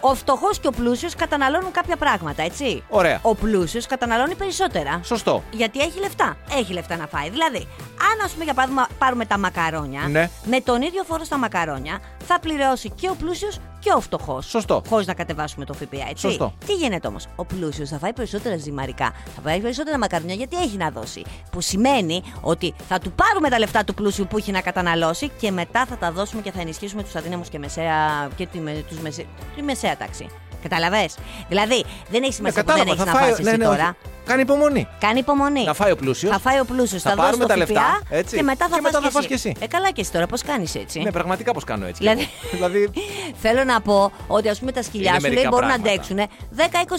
ο 0.00 0.14
φτωχός 0.14 0.58
και 0.58 0.66
ο 0.66 0.70
πλούσιος 0.70 1.14
καταναλώνουν 1.14 1.70
κάποια 1.70 1.96
πράγματα, 1.96 2.42
έτσι. 2.42 2.82
Ωραία. 2.88 3.18
Ο 3.22 3.34
πλούσιος 3.34 3.86
καταναλώνει 3.86 4.34
περισσότερα. 4.34 5.00
Σωστό. 5.04 5.42
Γιατί 5.50 5.80
έχει 5.80 5.98
λεφτά. 6.00 6.36
Έχει 6.50 6.72
λεφτά 6.72 6.96
να 6.96 7.06
φάει. 7.06 7.30
Δηλαδή, 7.30 7.66
αν 8.12 8.24
ας 8.24 8.30
πούμε 8.32 8.44
για 8.44 8.54
παράδειγμα 8.54 8.86
πάρουμε 8.98 9.24
τα 9.26 9.38
μακαρόνια, 9.38 10.00
Ναι. 10.00 10.30
με 10.44 10.60
τον 10.60 10.82
ίδιο 10.82 11.04
φόρο 11.04 11.24
στα 11.24 11.36
μακαρόνια 11.38 11.98
θα 12.26 12.38
πληρώσει 12.40 12.90
και 12.90 13.08
ο 13.08 13.14
πλούσιος 13.14 13.58
και 13.78 13.92
ο 13.96 14.00
φτωχός. 14.00 14.46
Σωστό. 14.46 14.82
Χωρίς 14.88 15.06
να 15.06 15.14
κατεβάσουμε 15.14 15.64
το 15.64 15.74
ΦΠΑ, 15.74 15.86
έτσι. 16.10 16.26
Σωστό. 16.26 16.54
Τι 16.66 16.72
γίνεται 16.74 17.06
όμως; 17.06 17.26
Ο 17.36 17.44
πλούσιος 17.44 17.88
θα 17.88 17.98
φάει 17.98 18.12
περισσότερα 18.12 18.56
ζυμαρικά, 18.56 19.12
θα 19.34 19.40
φάει 19.44 19.60
περισσότερα 19.60 19.98
μακαρόνια 19.98 20.34
γιατί 20.34 20.56
έχει 20.56 20.76
να 20.76 20.90
δώσει. 20.90 21.24
Που 21.50 21.60
σημαίνει 21.60 22.22
ότι 22.40 22.74
θα 22.88 22.98
του 22.98 23.12
πάρουμε 23.12 23.48
τα 23.48 23.58
λεφτά 23.58 23.84
του 23.84 23.94
πλούσιου 23.94 24.26
που 24.26 24.38
έχει 24.38 24.50
να 24.52 24.60
καταναλώσει 24.60 25.30
και 25.40 25.50
μετά 25.50 25.86
θα 25.86 25.96
τα 25.96 26.12
δώσουμε 26.12 26.42
και 26.42 26.52
θα 26.52 26.60
ενισχύσουμε 26.60 27.02
τους 27.02 27.14
αδύναμους 27.16 27.48
και, 27.48 27.58
μεσαία, 27.58 28.28
και 28.36 28.46
τη, 28.46 28.58
με- 28.58 28.84
τους 28.88 28.98
μεσε, 28.98 29.24
τη 29.56 29.62
μεσαία 29.62 29.96
τάξη. 29.96 30.26
Καταλαβέ. 30.62 31.08
Δηλαδή, 31.48 31.84
δεν 32.10 32.22
έχει 32.22 32.32
σημασία 32.32 32.64
που 32.64 32.72
δεν 32.72 32.86
έχεις 32.86 33.04
να 33.04 33.12
φάσει 33.12 33.30
εσύ 33.30 33.42
ναι, 33.42 33.50
ναι, 33.52 33.64
τώρα. 33.64 33.84
όχι. 33.84 33.94
Κάνει 34.28 34.40
υπομονή. 34.42 34.88
Κάνει 35.00 35.18
υπομονή. 35.18 35.64
Να 35.64 35.74
φάει 35.74 35.90
ο 35.90 35.96
πλούσιος. 35.96 36.32
Θα 36.32 36.38
φάει 36.38 36.60
ο 36.60 36.64
πλούσιος, 36.64 37.02
θα 37.02 37.10
θα, 37.10 37.16
δώσει 37.16 37.26
πάρουμε 37.26 37.42
το 37.44 37.48
τα 37.50 37.56
λεφτά, 37.56 37.80
ΦΠΑ 37.80 38.16
έτσι. 38.16 38.36
και 38.36 38.42
μετά 38.42 38.68
θα, 38.68 38.74
Και 38.74 38.80
μετά 38.80 38.94
φας, 39.00 39.04
θα 39.04 39.10
φας 39.10 39.26
και 39.26 39.34
εσύ. 39.34 39.54
Ε, 39.60 39.66
καλά 39.66 39.90
και 39.90 40.00
εσύ 40.00 40.12
τώρα, 40.12 40.26
πώς 40.26 40.42
κάνεις 40.42 40.74
έτσι; 40.74 41.00
Ναι, 41.00 41.10
πραγματικά 41.12 41.52
πώς 41.52 41.64
κάνω 41.64 41.86
έτσι. 41.86 41.98
Δηλαδή- 42.02 42.24
κι 42.24 42.30
εγώ. 42.56 42.68
δηλαδή 42.68 42.90
Θέλω 43.42 43.64
να 43.64 43.80
πω 43.80 44.12
ότι 44.26 44.48
ας 44.48 44.58
πούμε 44.58 44.72
τα 44.72 44.82
σκυλιά 44.82 45.10
Είναι 45.10 45.18
σου 45.20 45.24
λέει 45.26 45.34
μερικά 45.34 45.50
μπορούν 45.50 45.68
να 45.68 45.74
πράγματα. 45.74 46.02
αντέξουν 46.02 46.18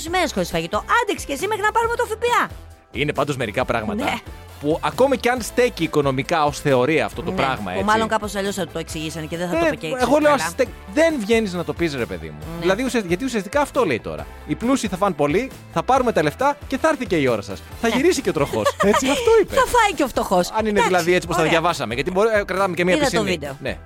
10-20 0.07 0.09
μέρες 0.09 0.31
χωρίς 0.33 0.49
φαγητό. 0.49 0.77
Άντεξε 1.01 1.25
και 1.25 1.33
εσύ 1.33 1.47
μέχρι 1.47 1.63
να 1.63 1.71
πάρουμε 1.71 1.95
το 1.95 2.05
ΦΠΑ. 2.05 2.49
είναι 2.91 3.13
πάντως 3.13 3.35
μερικά 3.37 3.65
πράγματα 3.65 4.03
Ναι. 4.03 4.13
Που 4.59 4.79
ακόμη 4.81 5.17
κι 5.17 5.29
αν 5.29 5.41
στέκει 5.41 5.83
οικονομικά 5.83 6.43
ως 6.45 6.59
θεωρία 6.59 7.05
αυτό 7.05 7.21
το 7.23 7.29
Ναι, 7.31 7.35
πράγμα. 7.37 7.63
Που 7.63 7.69
Έτσι. 7.69 7.83
μάλλον 7.83 8.07
κάπως 8.07 8.35
αλλιώς 8.35 8.55
θα 8.55 8.67
το 8.67 8.79
εξηγήσανε 8.79 9.25
και 9.25 9.37
δεν 9.37 9.47
θα 9.49 9.53
το 9.57 9.65
Ε, 9.65 9.67
είπε 9.67 9.75
και 9.75 9.87
έτσι. 9.87 9.97
εγώ 10.01 10.17
λέω, 10.19 10.31
καλά. 10.31 10.43
αστε- 10.45 10.67
δεν 10.93 11.13
βγαίνεις 11.19 11.53
να 11.53 11.63
το 11.63 11.73
πεις, 11.73 11.95
ρε 11.95 12.05
παιδί 12.05 12.27
μου. 12.27 12.37
Ναι. 12.55 12.59
Δηλαδή, 12.61 12.83
ουσια- 12.83 13.03
γιατί 13.07 13.25
ουσιαστικά 13.25 13.61
αυτό 13.61 13.85
λέει 13.85 13.99
τώρα. 13.99 14.25
Οι 14.47 14.55
πλούσιοι 14.55 14.87
θα 14.87 14.97
φάνε 14.97 15.15
πολύ, 15.15 15.51
θα 15.73 15.83
πάρουμε 15.83 16.11
τα 16.11 16.23
λεφτά 16.23 16.57
και 16.67 16.77
θα 16.77 16.87
έρθει 16.89 17.05
και 17.05 17.15
η 17.15 17.27
ώρα 17.27 17.41
σας. 17.41 17.61
Θα 17.81 17.87
γυρίσει 17.87 18.21
και 18.21 18.29
ο 18.29 18.33
τροχός. 18.33 18.75
Έτσι, 18.91 19.09
αυτό 19.09 19.31
είπε. 19.41 19.55
Ναι. 19.55 19.59
Θα 19.61 19.65
φάει 19.67 19.93
και 19.95 20.03
ο 20.03 20.07
φτωχός. 20.07 20.51
Αν 20.51 20.65
είναι 20.65 20.81
δηλαδή 20.81 21.13
έτσι 21.13 21.27
πώ 21.27 21.33
τα 21.35 21.43
διαβάσαμε. 21.43 21.93
Γιατί 21.93 22.11
μπορεί, 22.11 22.29
ε, 22.33 22.43
κρατάμε 22.43 22.75
και 22.75 22.83
μία 22.83 22.95
Είδα 22.95 23.03
το 23.05 23.09
πισινή. 23.11 23.29
βίντεο. 23.29 23.57
Ναι. 23.61 23.77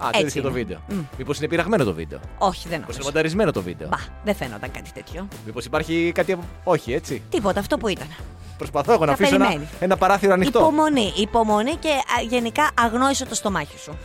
Α, 0.00 0.06
Έτσι 0.08 0.20
είδες 0.20 0.32
και 0.32 0.40
το 0.40 0.48
είναι. 0.48 0.56
βίντεο. 0.58 0.78
Μμ. 0.88 0.98
Μήπως 1.18 1.38
είναι 1.38 1.48
πειραγμένο 1.48 1.84
το 1.84 1.92
βίντεο. 1.94 2.18
Όχι, 2.18 2.28
δεν 2.38 2.48
Μήπως 2.48 2.68
είναι 2.68 2.78
νομίζω. 2.80 3.02
μονταρισμένο 3.04 3.52
το 3.52 3.62
βίντεο. 3.62 3.88
Μπα, 3.88 3.96
δεν 4.24 4.34
φαίνονταν 4.34 4.70
κάτι 4.70 4.90
τέτοιο. 4.94 5.28
Μήπως 5.46 5.64
υπάρχει 5.64 6.12
κάτι. 6.14 6.32
από- 6.32 6.44
Όχι, 6.64 6.92
έτσι. 6.92 7.22
Τίποτα, 7.30 7.60
αυτό 7.60 7.76
που 7.78 7.88
ήταν. 7.88 8.06
Προσπαθώ 8.58 8.92
εγώ 8.92 9.04
να 9.04 9.06
Θα 9.06 9.22
αφήσω 9.22 9.34
ένα, 9.34 9.44
περιμένεις. 9.46 9.68
ένα 9.80 9.96
παράθυρο 9.96 10.32
ανοιχτό. 10.32 10.58
Υπομονή, 10.58 11.12
υπομονή 11.16 11.74
και 11.76 11.88
α, 11.88 12.22
γενικά 12.28 12.70
αγνόησε 12.80 13.24
το 13.26 13.34
στομάχι 13.34 13.78
σου. 13.78 13.98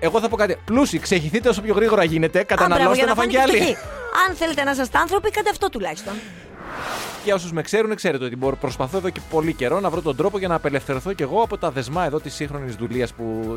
Εγώ 0.00 0.20
θα 0.20 0.28
πω 0.28 0.36
κάτι. 0.36 0.56
Πλούσιοι, 0.64 0.98
ξεχυθείτε 0.98 1.48
όσο 1.48 1.60
πιο 1.60 1.74
γρήγορα 1.74 2.04
γίνεται. 2.04 2.38
Α, 2.38 2.44
μπράβο, 2.46 2.62
Καταναλώστε 2.62 2.96
για 3.04 3.06
να 3.06 3.14
φάνε 3.14 3.30
και 3.30 3.38
φάνε 3.38 3.50
άλλοι. 3.52 3.60
φτωχοί. 3.62 3.76
Αν 4.28 4.34
θέλετε 4.36 4.64
να 4.64 4.70
είστε 4.70 4.98
άνθρωποι, 4.98 5.30
κάντε 5.30 5.50
αυτό 5.50 5.68
τουλάχιστον. 5.68 6.12
Για 7.24 7.34
όσους 7.34 7.52
με 7.52 7.62
ξέρουν, 7.62 7.94
ξέρετε 7.94 8.24
ότι 8.24 8.36
μπορώ, 8.36 8.56
προσπαθώ 8.56 8.96
εδώ 8.96 9.10
και 9.10 9.20
πολύ 9.30 9.52
καιρό 9.52 9.80
να 9.80 9.90
βρω 9.90 10.00
τον 10.02 10.16
τρόπο 10.16 10.38
για 10.38 10.48
να 10.48 10.54
απελευθερωθώ 10.54 11.12
κι 11.12 11.22
εγώ 11.22 11.40
από 11.42 11.58
τα 11.58 11.70
δεσμά 11.70 12.04
εδώ 12.04 12.20
της 12.20 12.34
σύγχρονης 12.34 12.74
δουλείας, 12.74 13.12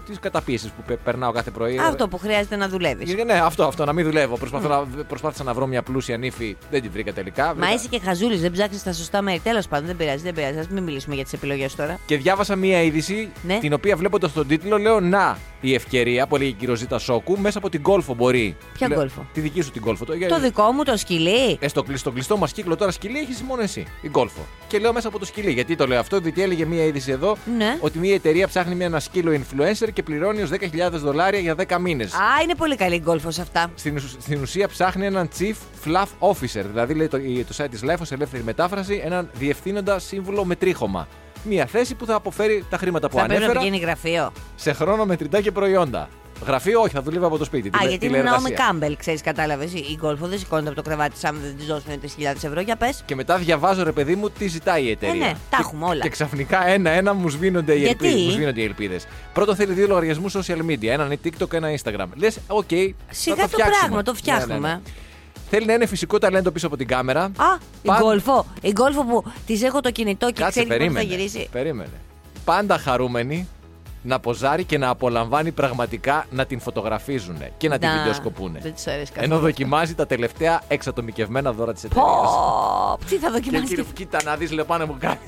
της 0.06 0.20
καταπίεσης 0.20 0.70
που 0.70 0.82
πε- 0.88 0.98
περνάω 1.04 1.32
κάθε 1.32 1.52
πρωί. 1.52 1.78
Αυτό 1.78 2.08
που 2.08 2.18
χρειάζεται 2.18 2.56
να 2.56 2.68
δουλεύεις. 2.70 3.14
Ε, 3.14 3.24
Ναι, 3.24 3.34
αυτό, 3.34 3.64
αυτό, 3.66 3.86
να 3.86 3.94
μην 3.94 4.06
δουλεύω. 4.06 4.38
Προσπαθώ 4.38 4.68
να, 4.68 5.04
προσπάθησα 5.04 5.44
να 5.44 5.54
βρω 5.54 5.66
μια 5.68 5.82
πλούσια 5.84 6.18
νύφη, 6.18 6.58
δεν 6.72 6.82
την 6.82 6.92
βρήκα 6.92 7.14
τελικά. 7.14 7.46
Μα 7.46 7.54
Βρήκα- 7.54 7.74
είσαι 7.74 7.88
και 7.90 8.00
χαζούλης, 8.00 8.42
δεν 8.42 8.52
ψάχνει 8.52 8.80
τα 8.84 8.94
σωστά 8.94 9.22
μέρη. 9.22 9.40
Τέλος 9.40 9.68
πάντων, 9.68 9.86
δεν 9.88 9.96
πειράζει, 9.96 10.24
δεν 10.24 10.34
πειράζει. 10.34 10.60
Ας 10.60 10.68
μην 10.68 10.84
μιλήσουμε 10.84 11.16
για 11.16 11.24
τις 11.24 11.34
επιλογές 11.34 11.76
τώρα. 11.76 12.00
Και 12.06 12.18
διάβασα 12.18 12.56
μία 12.56 12.82
είδηση, 12.82 13.30
Ναι. 13.48 13.58
την 13.60 13.74
οποία 13.74 13.96
βλέποντας 13.96 14.34
τον 14.34 14.48
τίτλο, 14.48 14.78
λέω 14.78 15.00
Να, 15.00 15.38
η 15.62 15.74
ευκαιρία 15.74 16.28
που 16.28 16.36
έλεγε 16.36 16.50
η 16.50 16.54
κυροζήτα 16.54 17.00
Σόκου, 17.00 17.38
μέσα 17.40 17.58
από 17.58 17.70
την 17.70 17.82
κόλφο 17.82 18.14
μπορεί. 18.14 18.56
Ποια 18.74 18.88
Λέω, 18.88 18.98
γκόλφο; 18.98 19.26
Τη 19.34 19.40
δική 19.42 19.62
σου 19.62 19.72
την 19.72 19.82
κόλφο. 19.82 20.06
Το, 20.06 20.14
Το 20.28 20.40
δικό 20.40 20.72
μου 20.72 20.84
το 20.84 20.98
σκυλί. 20.98 21.58
Ε, 21.60 21.68
στο, 21.68 21.84
κλει- 21.84 21.98
στο 21.98 22.12
κλειστό 22.12 22.38
μας 22.38 22.52
κύκλο 22.52 22.76
τώρα 22.76 22.92
σκυλί 22.92 23.18
έχει 23.20 23.44
μόνο 23.44 23.57
εσύ, 23.62 23.86
η 24.02 24.08
γκόλφο. 24.10 24.46
Και 24.68 24.80
λέω 24.80 24.94
μέσα 24.94 25.08
από 25.08 25.20
το 25.20 25.26
σκυλί. 25.26 25.52
Γιατί 25.52 25.76
το 25.76 25.88
λέω 25.88 26.00
αυτό, 26.00 26.20
διότι 26.20 26.42
έλεγε 26.42 26.66
μία 26.66 26.84
είδηση 26.84 27.12
εδώ 27.12 27.38
Ναι. 27.58 27.78
ότι 27.80 27.98
μία 28.00 28.14
εταιρεία 28.14 28.48
ψάχνει 28.48 28.76
μια, 28.76 28.86
ένα 28.86 29.00
σκύλο 29.00 29.32
influencer 29.40 29.88
και 29.94 30.04
πληρώνει 30.04 30.42
ως 30.42 30.50
10.000 30.50 30.90
δολάρια 30.92 31.40
για 31.40 31.56
10 31.68 31.78
μήνες. 31.80 32.14
Α, 32.14 32.42
είναι 32.44 32.56
πολύ 32.56 32.76
καλή 32.76 32.96
η 32.96 33.02
γκολφο 33.04 33.28
αυτά. 33.28 33.72
Στην, 33.76 33.96
ουσ- 33.96 34.22
στην 34.22 34.42
ουσία 34.42 34.68
ψάχνει 34.68 35.06
έναν 35.06 35.30
chief 35.40 35.56
fluff 35.88 36.30
officer, 36.30 36.64
δηλαδή 36.70 36.94
λέει 36.94 37.08
το, 37.08 37.18
η- 37.18 37.46
το 37.48 37.64
site 37.64 37.68
της 37.72 37.82
Life 37.84 38.00
ως 38.02 38.12
ελεύθερη 38.12 38.44
μετάφραση, 38.44 39.02
έναν 39.06 39.30
διευθύνοντα 39.34 40.00
σύμβουλο 40.00 40.46
με 40.46 40.56
τρίχωμα. 40.56 41.08
Μια 41.44 41.66
θέση 41.66 41.96
που 41.96 42.06
θα 42.06 42.16
αποφέρει 42.16 42.66
τα 42.70 42.78
χρήματα 42.78 43.10
που 43.10 43.16
Θα 43.18 43.24
πρέπει 43.26 43.40
να 43.40 43.46
ανέφερα 43.46 43.66
πηγαίνει 43.66 43.84
γραφείο. 43.86 44.32
σε 44.56 44.74
χρόνο 44.74 45.06
μετρητά 45.06 45.42
και 45.42 45.52
προϊόντα. 45.52 46.10
Γραφείο, 46.46 46.82
όχι, 46.82 46.94
θα 46.94 47.02
δουλεύει 47.02 47.26
από 47.26 47.38
το 47.38 47.44
σπίτι. 47.46 47.68
Α, 47.68 47.72
τηλε- 47.72 47.90
γιατί 47.90 48.06
είναι 48.06 48.18
Ναόμι 48.18 48.38
τηλεεργασία. 48.38 48.66
Κάμπελ, 48.66 48.98
ξέρεις, 48.98 49.22
κατάλαβες. 49.22 49.74
Η 49.74 49.96
γκολφο 50.00 50.28
δεν 50.28 50.40
σηκώνεται 50.40 50.68
από 50.68 50.76
το 50.76 50.82
κρεβάτι 50.90 51.14
τη 51.20 51.28
άμα 51.28 51.40
δεν 51.42 51.58
της 51.58 51.66
δώσουν 51.66 51.92
3.000 52.02 52.44
ευρώ. 52.44 52.62
Για 52.62 52.76
πες. 52.76 53.02
Και 53.06 53.16
μετά 53.16 53.38
διαβάζω, 53.38 53.84
ρε 53.84 53.92
παιδί 53.92 54.16
μου, 54.16 54.30
τι 54.30 54.48
ζητάει 54.48 54.84
η 54.84 54.90
εταιρεία. 54.90 55.16
ναι, 55.26 55.32
τα 55.50 55.58
Και- 55.58 55.58
έχουμε 55.60 55.86
όλα. 55.86 56.02
Και 56.02 56.10
ξαφνικά 56.10 56.68
ένα-ένα 56.68 57.14
μου 57.14 57.30
σβήνονται 57.30 57.74
οι 57.74 57.78
Γιατί; 57.80 58.06
ελπίδε. 58.08 58.24
Μου 58.26 58.32
σβήνονται 58.32 58.62
οι 58.62 58.64
ελπίδες. 58.64 59.06
Πρώτον 59.34 59.56
θέλει 59.56 59.74
δύο 59.74 59.88
λογαριασμούς 59.88 60.36
social 60.38 60.66
media. 60.70 60.84
Έναν 60.88 61.20
TikTok, 61.24 61.54
ένα 61.54 61.68
Instagram. 61.82 62.06
Λες, 62.16 62.38
οκ. 62.48 62.68
Σιγά 62.70 63.36
θα 63.36 63.42
το 63.42 63.48
φτιάξουμε. 63.48 63.78
πράγμα, 63.80 64.04
το 64.04 64.12
Ναι, 64.12 64.18
φτιάχνουμε. 64.18 64.68
ναι, 64.68 64.74
ναι. 64.74 64.80
Θέλει 65.50 65.66
να 65.66 65.74
είναι 65.74 65.86
φυσικό 65.86 66.18
ταλέντο 66.18 66.52
πίσω 66.52 66.68
από 66.68 66.78
την 66.78 66.88
κάμερα. 66.88 67.24
Α, 67.24 67.30
η 67.84 67.88
Πάντα- 67.88 68.00
Γκόλφω. 68.02 68.46
Η 68.62 68.72
Γκόλφω 68.72 69.04
που 69.04 69.24
της 69.46 69.64
έχω 69.64 69.80
το 69.82 69.92
κινητό 69.92 70.26
και 70.28 70.42
Κάτσε, 70.42 70.50
ξέρει 70.50 70.66
πότε 70.68 70.78
θα 70.90 70.94
περίμενε. 70.94 71.16
γυρίσει. 71.16 71.48
Περίμενε. 71.52 71.90
Πάντα 72.46 72.78
χαρούμενη 72.78 73.48
να 74.08 74.20
ποζάρει 74.20 74.64
και 74.64 74.78
να 74.78 74.90
απολαμβάνει 74.90 75.52
πραγματικά 75.52 76.26
να 76.30 76.46
την 76.46 76.60
φωτογραφίζουν 76.60 77.38
και 77.58 77.68
να 77.70 77.78
την 77.78 77.88
Να, 77.88 77.96
βιντεοσκοπούν. 77.98 78.58
Δεν 78.60 78.74
της 78.74 78.88
αρέσει 78.88 79.12
καθόλου. 79.12 79.34
Ενώ 79.34 79.42
δοκιμάζει 79.42 79.96
τα 79.96 80.06
τελευταία 80.06 80.62
εξατομικευμένα 80.68 81.54
δώρα 81.54 81.74
της 81.74 81.84
εταιρείας. 81.84 82.08
Πω, 82.10 82.98
τι 83.10 83.16
θα 83.18 83.28
Και 83.28 83.34
δοκιμάσεις. 83.34 83.70
κύριε, 83.70 83.84
κοίτα 83.94 84.20
να 84.24 84.36
δεις, 84.36 84.52
λε 84.52 84.63
πα 84.63 84.75
νε 84.75 84.86
μου 84.86 84.96
κάνει. 85.00 85.20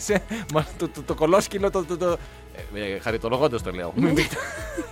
το, 0.77 0.87
το, 0.87 1.01
το, 1.01 1.13
κολόσκυλο, 1.13 1.69
το. 1.71 2.17
Το, 2.73 2.79
το 2.79 2.85
ε, 2.85 2.93
ε, 2.95 2.99
χαριτολογώντας 2.99 3.61
το 3.61 3.71
λέω. 3.71 3.91
Μην 3.95 4.13
πείτε. 4.13 4.35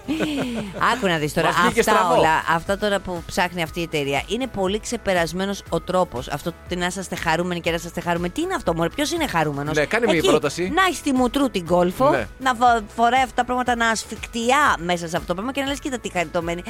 Άκου 0.94 1.08
να 1.08 1.18
δεις 1.18 1.34
τώρα. 1.34 1.48
Μας 1.48 1.56
βγήκε 1.62 1.80
Αυτά 1.80 1.92
στραβό. 1.92 2.14
όλα, 2.20 2.44
αυτά 2.50 2.78
τώρα 2.78 3.00
που 3.00 3.24
ψάχνει 3.26 3.62
αυτή 3.62 3.80
η 3.80 3.84
εταιρεία, 3.84 4.24
είναι 4.28 4.48
πολύ 4.48 4.80
ξεπερασμένος 4.80 5.64
ο 5.70 5.80
τρόπος. 5.82 6.28
Αυτό 6.28 6.52
το 6.70 6.76
να 6.76 6.86
είσαστε 6.86 7.16
χαρούμενοι 7.16 7.60
και 7.62 7.70
να 7.70 7.76
είσαστε 7.76 8.02
χαρούμενοι. 8.02 8.34
Τι 8.34 8.42
είναι 8.42 8.54
αυτό, 8.54 8.74
Μωρέ, 8.74 8.90
ποιος 8.96 9.12
είναι 9.12 9.28
χαρούμενος; 9.28 9.76
Ναι, 9.78 9.86
κάνε 9.86 10.12
μια 10.14 10.22
πρόταση. 10.22 10.72
Να 10.76 10.84
έχεις 10.84 11.02
τη 11.02 11.12
μουτρού 11.14 11.50
την 11.50 11.66
κόλφο, 11.66 12.10
Ναι. 12.10 12.28
να 12.40 12.56
βα- 12.56 12.82
φοράει 12.96 13.22
αυτά 13.22 13.34
τα 13.36 13.46
πράγματα 13.46 13.76
να 13.76 13.90
ασφικτιά 13.90 14.76
μέσα 14.80 15.08
σε 15.08 15.16
αυτό 15.16 15.28
το 15.28 15.34
πράγμα 15.34 15.52
και 15.52 15.62
να 15.62 15.68
λες: 15.68 15.80
Κοίτα 15.80 16.00
τι 16.00 16.10
χαριτωμένη. 16.12 16.64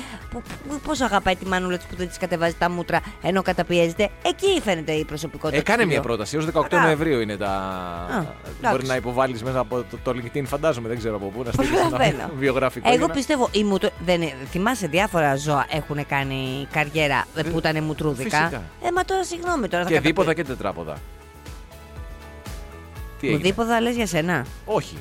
Πώς 0.84 1.02
αγαπάει 1.02 1.36
τη 1.36 1.46
μανούλα 1.46 1.78
της 1.78 1.86
που 1.86 1.96
δεν 1.96 2.08
της 2.08 2.18
κατεβάζει 2.18 2.54
τα 2.60 2.70
μούτρα 2.70 3.00
ενώ 3.22 3.42
καταπιέζεται. 3.42 4.10
Εκεί 4.22 4.62
φαίνεται 4.64 4.92
η 4.92 5.06
προσωπικότητα. 5.06 5.56
Ε, 5.58 5.60
του 5.60 5.66
κάνε 5.66 5.82
σκυλιού. 5.82 6.00
μια 6.00 6.08
πρόταση. 6.08 6.36
Έως 6.36 6.46
18 6.46 6.50
Μπράβο. 6.70 6.86
Νοεμβρίου 6.86 7.20
είναι 7.20 7.38
τα. 7.38 7.52
εντάξει. 8.10 8.72
Μπορεί 8.72 8.86
να 8.86 8.96
υποβάλεις 8.96 9.44
μέσα 9.44 9.60
από 9.60 9.76
το, 9.90 9.98
το 10.04 10.12
LinkedIn, 10.12 10.44
φαντάζομαι. 10.46 10.87
Ξέρουμε, 10.88 10.94
δεν 10.94 10.98
ξέρω 10.98 11.16
από 11.16 11.26
πού 11.28 11.44
να 11.44 11.52
στείλεις 11.52 11.70
Προλαβαίνω. 11.82 12.14
ένα 12.22 12.30
βιογραφικό. 12.38 12.88
Εγώ 12.88 12.98
για 12.98 13.08
να- 13.08 13.14
πιστεύω, 13.14 13.50
η 13.52 13.64
μουτρ... 13.64 13.88
δεν... 14.06 14.22
είναι- 14.22 14.34
θυμάσαι 14.50 14.88
διάφορα 14.88 15.36
ζώα 15.36 15.66
έχουν 15.70 16.06
κάνει 16.08 16.68
καριέρα 16.72 17.26
ε, 17.36 17.44
που 17.44 17.58
ήταν 17.58 17.84
μουτρούδικα. 17.84 18.38
Φυσικά. 18.40 18.62
Ε, 18.84 18.92
μα 18.96 19.04
τώρα 19.06 19.24
συγγνώμη 19.24 19.68
τώρα. 19.68 19.84
θα 19.84 19.90
Και 19.90 19.96
καταπι- 19.96 20.06
δίποδα 20.06 20.34
και 20.34 20.44
τετράποδα. 20.44 20.94
Τι 23.20 23.26
Μου 23.28 23.34
έγινε; 23.34 23.48
δίποδα 23.50 23.82
λες 23.82 23.96
για 23.96 24.08
σένα; 24.08 24.46
Όχι. 24.66 24.98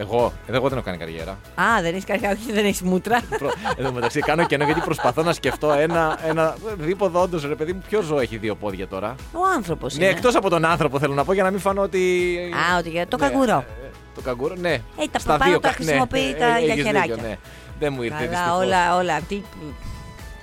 Εγώ, 0.00 0.32
εγώ 0.46 0.68
δεν 0.68 0.76
έχω 0.78 0.86
κάνει 0.86 0.96
καριέρα. 0.98 1.30
Α, 1.54 1.82
δεν 1.82 1.92
έχεις 1.92 2.04
καριέρα, 2.04 2.34
όχι, 2.42 2.52
δεν 2.52 2.64
έχεις 2.64 2.82
μούτρα. 2.82 3.20
Προ- 3.38 3.54
Εν 3.76 3.84
τω 3.84 3.92
μεταξύ 3.92 4.20
κάνω 4.20 4.46
κενό 4.46 4.64
γιατί 4.64 4.80
προσπαθώ 4.80 5.22
να 5.22 5.32
σκεφτώ 5.32 5.72
ένα, 5.72 6.18
ένα 6.26 6.54
δίποδο 6.78 7.20
όντως 7.22 7.44
ρε 7.46 7.54
παιδί 7.54 7.72
μου. 7.72 7.82
Ποιος 7.88 8.04
ζώο 8.04 8.18
έχει 8.20 8.36
δύο 8.36 8.54
πόδια 8.56 8.88
τώρα; 8.88 9.14
Ο 9.32 9.38
άνθρωπος 9.56 9.96
Ναι, 9.96 10.04
είναι. 10.04 10.12
εκτός 10.14 10.34
από 10.34 10.50
τον 10.50 10.64
άνθρωπο 10.64 10.98
θέλω 10.98 11.14
να 11.14 11.24
πω 11.24 11.32
για 11.32 11.42
να 11.42 11.50
μην 11.50 11.60
φανώ 11.60 11.82
ότι. 11.82 12.38
Α, 12.72 12.78
ότι 12.78 12.88
για 12.90 13.06
το 13.08 13.16
Ναι, 13.16 13.26
καγκουρό. 13.28 13.64
ε, 13.84 13.90
Το 14.14 14.20
καγκουρό, 14.20 14.54
ναι. 14.58 14.72
Ε, 14.72 14.80
τα 15.10 15.18
Στα 15.18 15.36
πάνω 15.36 15.50
δύο 15.50 15.60
τα 15.60 15.68
κα- 15.68 15.74
χρησιμοποιεί 15.74 16.20
ναι, 16.20 16.38
τα 16.38 16.56
ε, 16.56 16.60
για 16.64 16.72
έχεις 16.72 16.84
χεράκια. 16.84 17.14
δίκιο, 17.14 17.28
ναι. 17.28 17.36
Δεν 17.78 17.92
μου 17.92 18.02
ήρθε 18.02 18.16
Καλά, 18.24 18.28
δυστυχώς. 18.30 18.64
όλα, 18.64 18.96
όλα. 18.96 19.20
Τι 19.28 19.42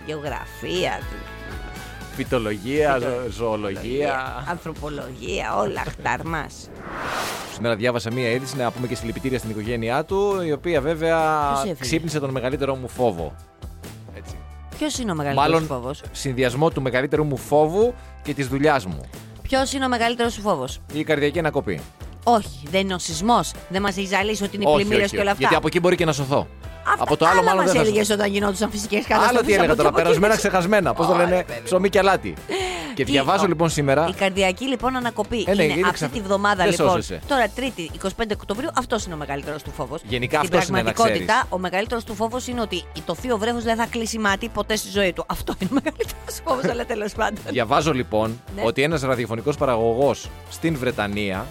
γεωγραφία, 0.05 0.99
τι- 1.09 1.36
Φυτολογία, 2.17 2.99
ζω- 2.99 3.31
ζωολογία. 3.31 4.45
ανθρωπολογία, 4.49 5.55
όλα 5.57 5.83
χταρμά. 5.87 6.45
Σήμερα 7.53 7.75
διάβασα 7.75 8.11
μία 8.13 8.29
είδηση 8.29 8.57
να 8.57 8.71
πούμε 8.71 8.87
και 8.87 8.95
συλληπιτήρια 8.95 9.37
στην 9.37 9.49
οικογένειά 9.49 10.05
του, 10.05 10.41
η 10.45 10.51
οποία 10.51 10.81
βέβαια 10.81 11.17
Ποιος 11.47 11.59
έφυγε; 11.59 11.73
ξύπνησε 11.79 12.19
τον 12.19 12.29
μεγαλύτερό 12.29 12.75
μου 12.75 12.87
φόβο. 12.87 13.35
Έτσι. 14.17 14.35
Ποιος 14.77 14.97
είναι 14.97 15.11
ο 15.11 15.15
μεγαλύτερος 15.15 15.51
Μάλλον 15.51 15.67
φόβος; 15.67 16.01
συνδυασμό 16.11 16.69
του 16.69 16.81
μεγαλύτερου 16.81 17.23
μου 17.23 17.37
φόβου 17.37 17.93
και 18.23 18.33
της 18.33 18.47
δουλειάς 18.47 18.85
μου. 18.85 19.01
Ποιος 19.41 19.73
είναι 19.73 19.85
ο 19.85 19.89
μεγαλύτερος 19.89 20.33
σου 20.33 20.41
φόβος; 20.41 20.79
Η 20.93 21.03
καρδιακή 21.03 21.39
ανακοπή. 21.39 21.81
Όχι, 22.23 22.67
δεν 22.71 22.81
είναι 22.81 22.93
ο 22.93 22.97
σεισμός. 22.97 23.51
Δεν 23.69 23.81
μας 23.81 23.97
έχει 23.97 24.07
ζαλίσει 24.07 24.43
ότι 24.43 24.55
είναι 24.55 24.63
οι 24.63 24.67
όχι, 24.67 24.75
πλημμύρες 24.77 25.03
όχι, 25.05 25.15
και 25.15 25.21
όλα 25.21 25.31
όχι. 25.31 25.31
αυτά. 25.31 25.39
Γιατί 25.41 25.55
από 25.55 25.67
εκεί 25.67 25.79
μπορεί 25.79 25.95
και 25.95 26.05
να 26.05 26.11
σωθώ. 26.13 26.47
Αυτά 26.91 27.03
από 27.03 27.17
το 27.17 27.25
άλλο 27.25 27.33
άλλα 27.39 27.43
μάλλον 27.49 27.63
μας 27.63 27.71
δεν 27.73 27.81
θα 27.81 27.87
έλεγες 27.87 28.09
όταν 28.09 28.31
γινόντουσαν 28.31 28.69
φυσικές 28.71 29.05
καταστάσει. 29.07 29.35
Άλλο 29.35 29.45
τι 29.45 29.53
έλεγα 29.53 29.75
τώρα, 29.75 29.91
περασμένα 29.91 30.35
ξεχασμένα. 30.35 30.93
Πώς 30.93 31.07
το 31.07 31.15
λένε, 31.15 31.45
ψωμί 31.63 31.89
και 31.89 31.99
αλάτι. 31.99 32.33
Και 32.93 33.03
Τι, 33.03 33.11
διαβάζω 33.11 33.43
ο- 33.43 33.47
λοιπόν 33.47 33.69
σήμερα. 33.69 34.05
Η 34.09 34.13
καρδιακή 34.13 34.65
λοιπόν 34.65 34.95
ανακοπή 34.95 35.43
Ε, 35.47 35.53
ναι, 35.55 35.63
είναι 35.63 35.73
είναι 35.73 35.81
αυτή 35.81 35.93
ξαφ- 35.93 36.13
τη 36.13 36.21
βδομάδα 36.21 36.55
δεν 36.63 36.71
λοιπόν. 36.71 36.87
σώζεσαι. 36.89 37.19
Τώρα, 37.27 37.47
Τρίτη, 37.55 37.91
25 38.03 38.09
Οκτωβρίου, 38.33 38.69
αυτός 38.77 39.05
είναι 39.05 39.13
ο 39.13 39.17
μεγαλύτερος 39.17 39.63
του 39.63 39.71
φόβος. 39.77 40.01
Γενικά 40.07 40.37
Στην 40.37 40.49
αυτός 40.55 40.69
είναι, 40.69 40.77
να 40.77 40.83
πραγματικότητα, 40.83 41.33
ξέρεις. 41.33 41.49
ο 41.49 41.57
μεγαλύτερος 41.57 42.03
του 42.03 42.15
φόβος 42.15 42.47
είναι 42.47 42.61
ότι 42.61 42.83
το 43.05 43.15
θείο 43.15 43.37
βρέφο 43.37 43.59
δεν 43.59 43.75
θα 43.75 43.85
κλείσει 43.89 44.17
μάτι 44.19 44.49
ποτέ 44.49 44.75
στη 44.75 44.89
ζωή 44.89 45.13
του. 45.13 45.23
Αυτό 45.27 45.53
είναι 45.59 45.69
ο 45.71 45.73
μεγαλύτερος 45.83 46.39
φόβος, 46.45 46.63
αλλά 46.71 46.85
τέλος 46.93 47.13
πάντων. 47.13 47.39
Διαβάζω 47.49 47.93
λοιπόν 47.93 48.41
Ναι. 48.55 48.61
ότι 48.65 48.81
ένας 48.83 49.01
ραδιοφωνικός 49.01 49.57
παραγωγός 49.57 50.29
στην 50.49 50.77
Βρετανία 50.77 51.45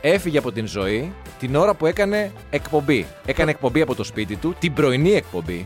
έφυγε 0.00 0.38
από 0.38 0.52
την 0.52 0.66
ζωή 0.66 1.12
την 1.38 1.54
ώρα 1.56 1.74
που 1.74 1.86
έκανε 1.86 2.32
εκπομπή. 2.50 3.06
Έκανε 3.26 3.50
εκπομπή 3.50 3.80
από 3.80 3.94
το 3.94 4.04
σπίτι 4.04 4.36
του, 4.36 4.54
την 4.58 4.72
πρωινή 4.74 5.12
εκπομπή. 5.12 5.64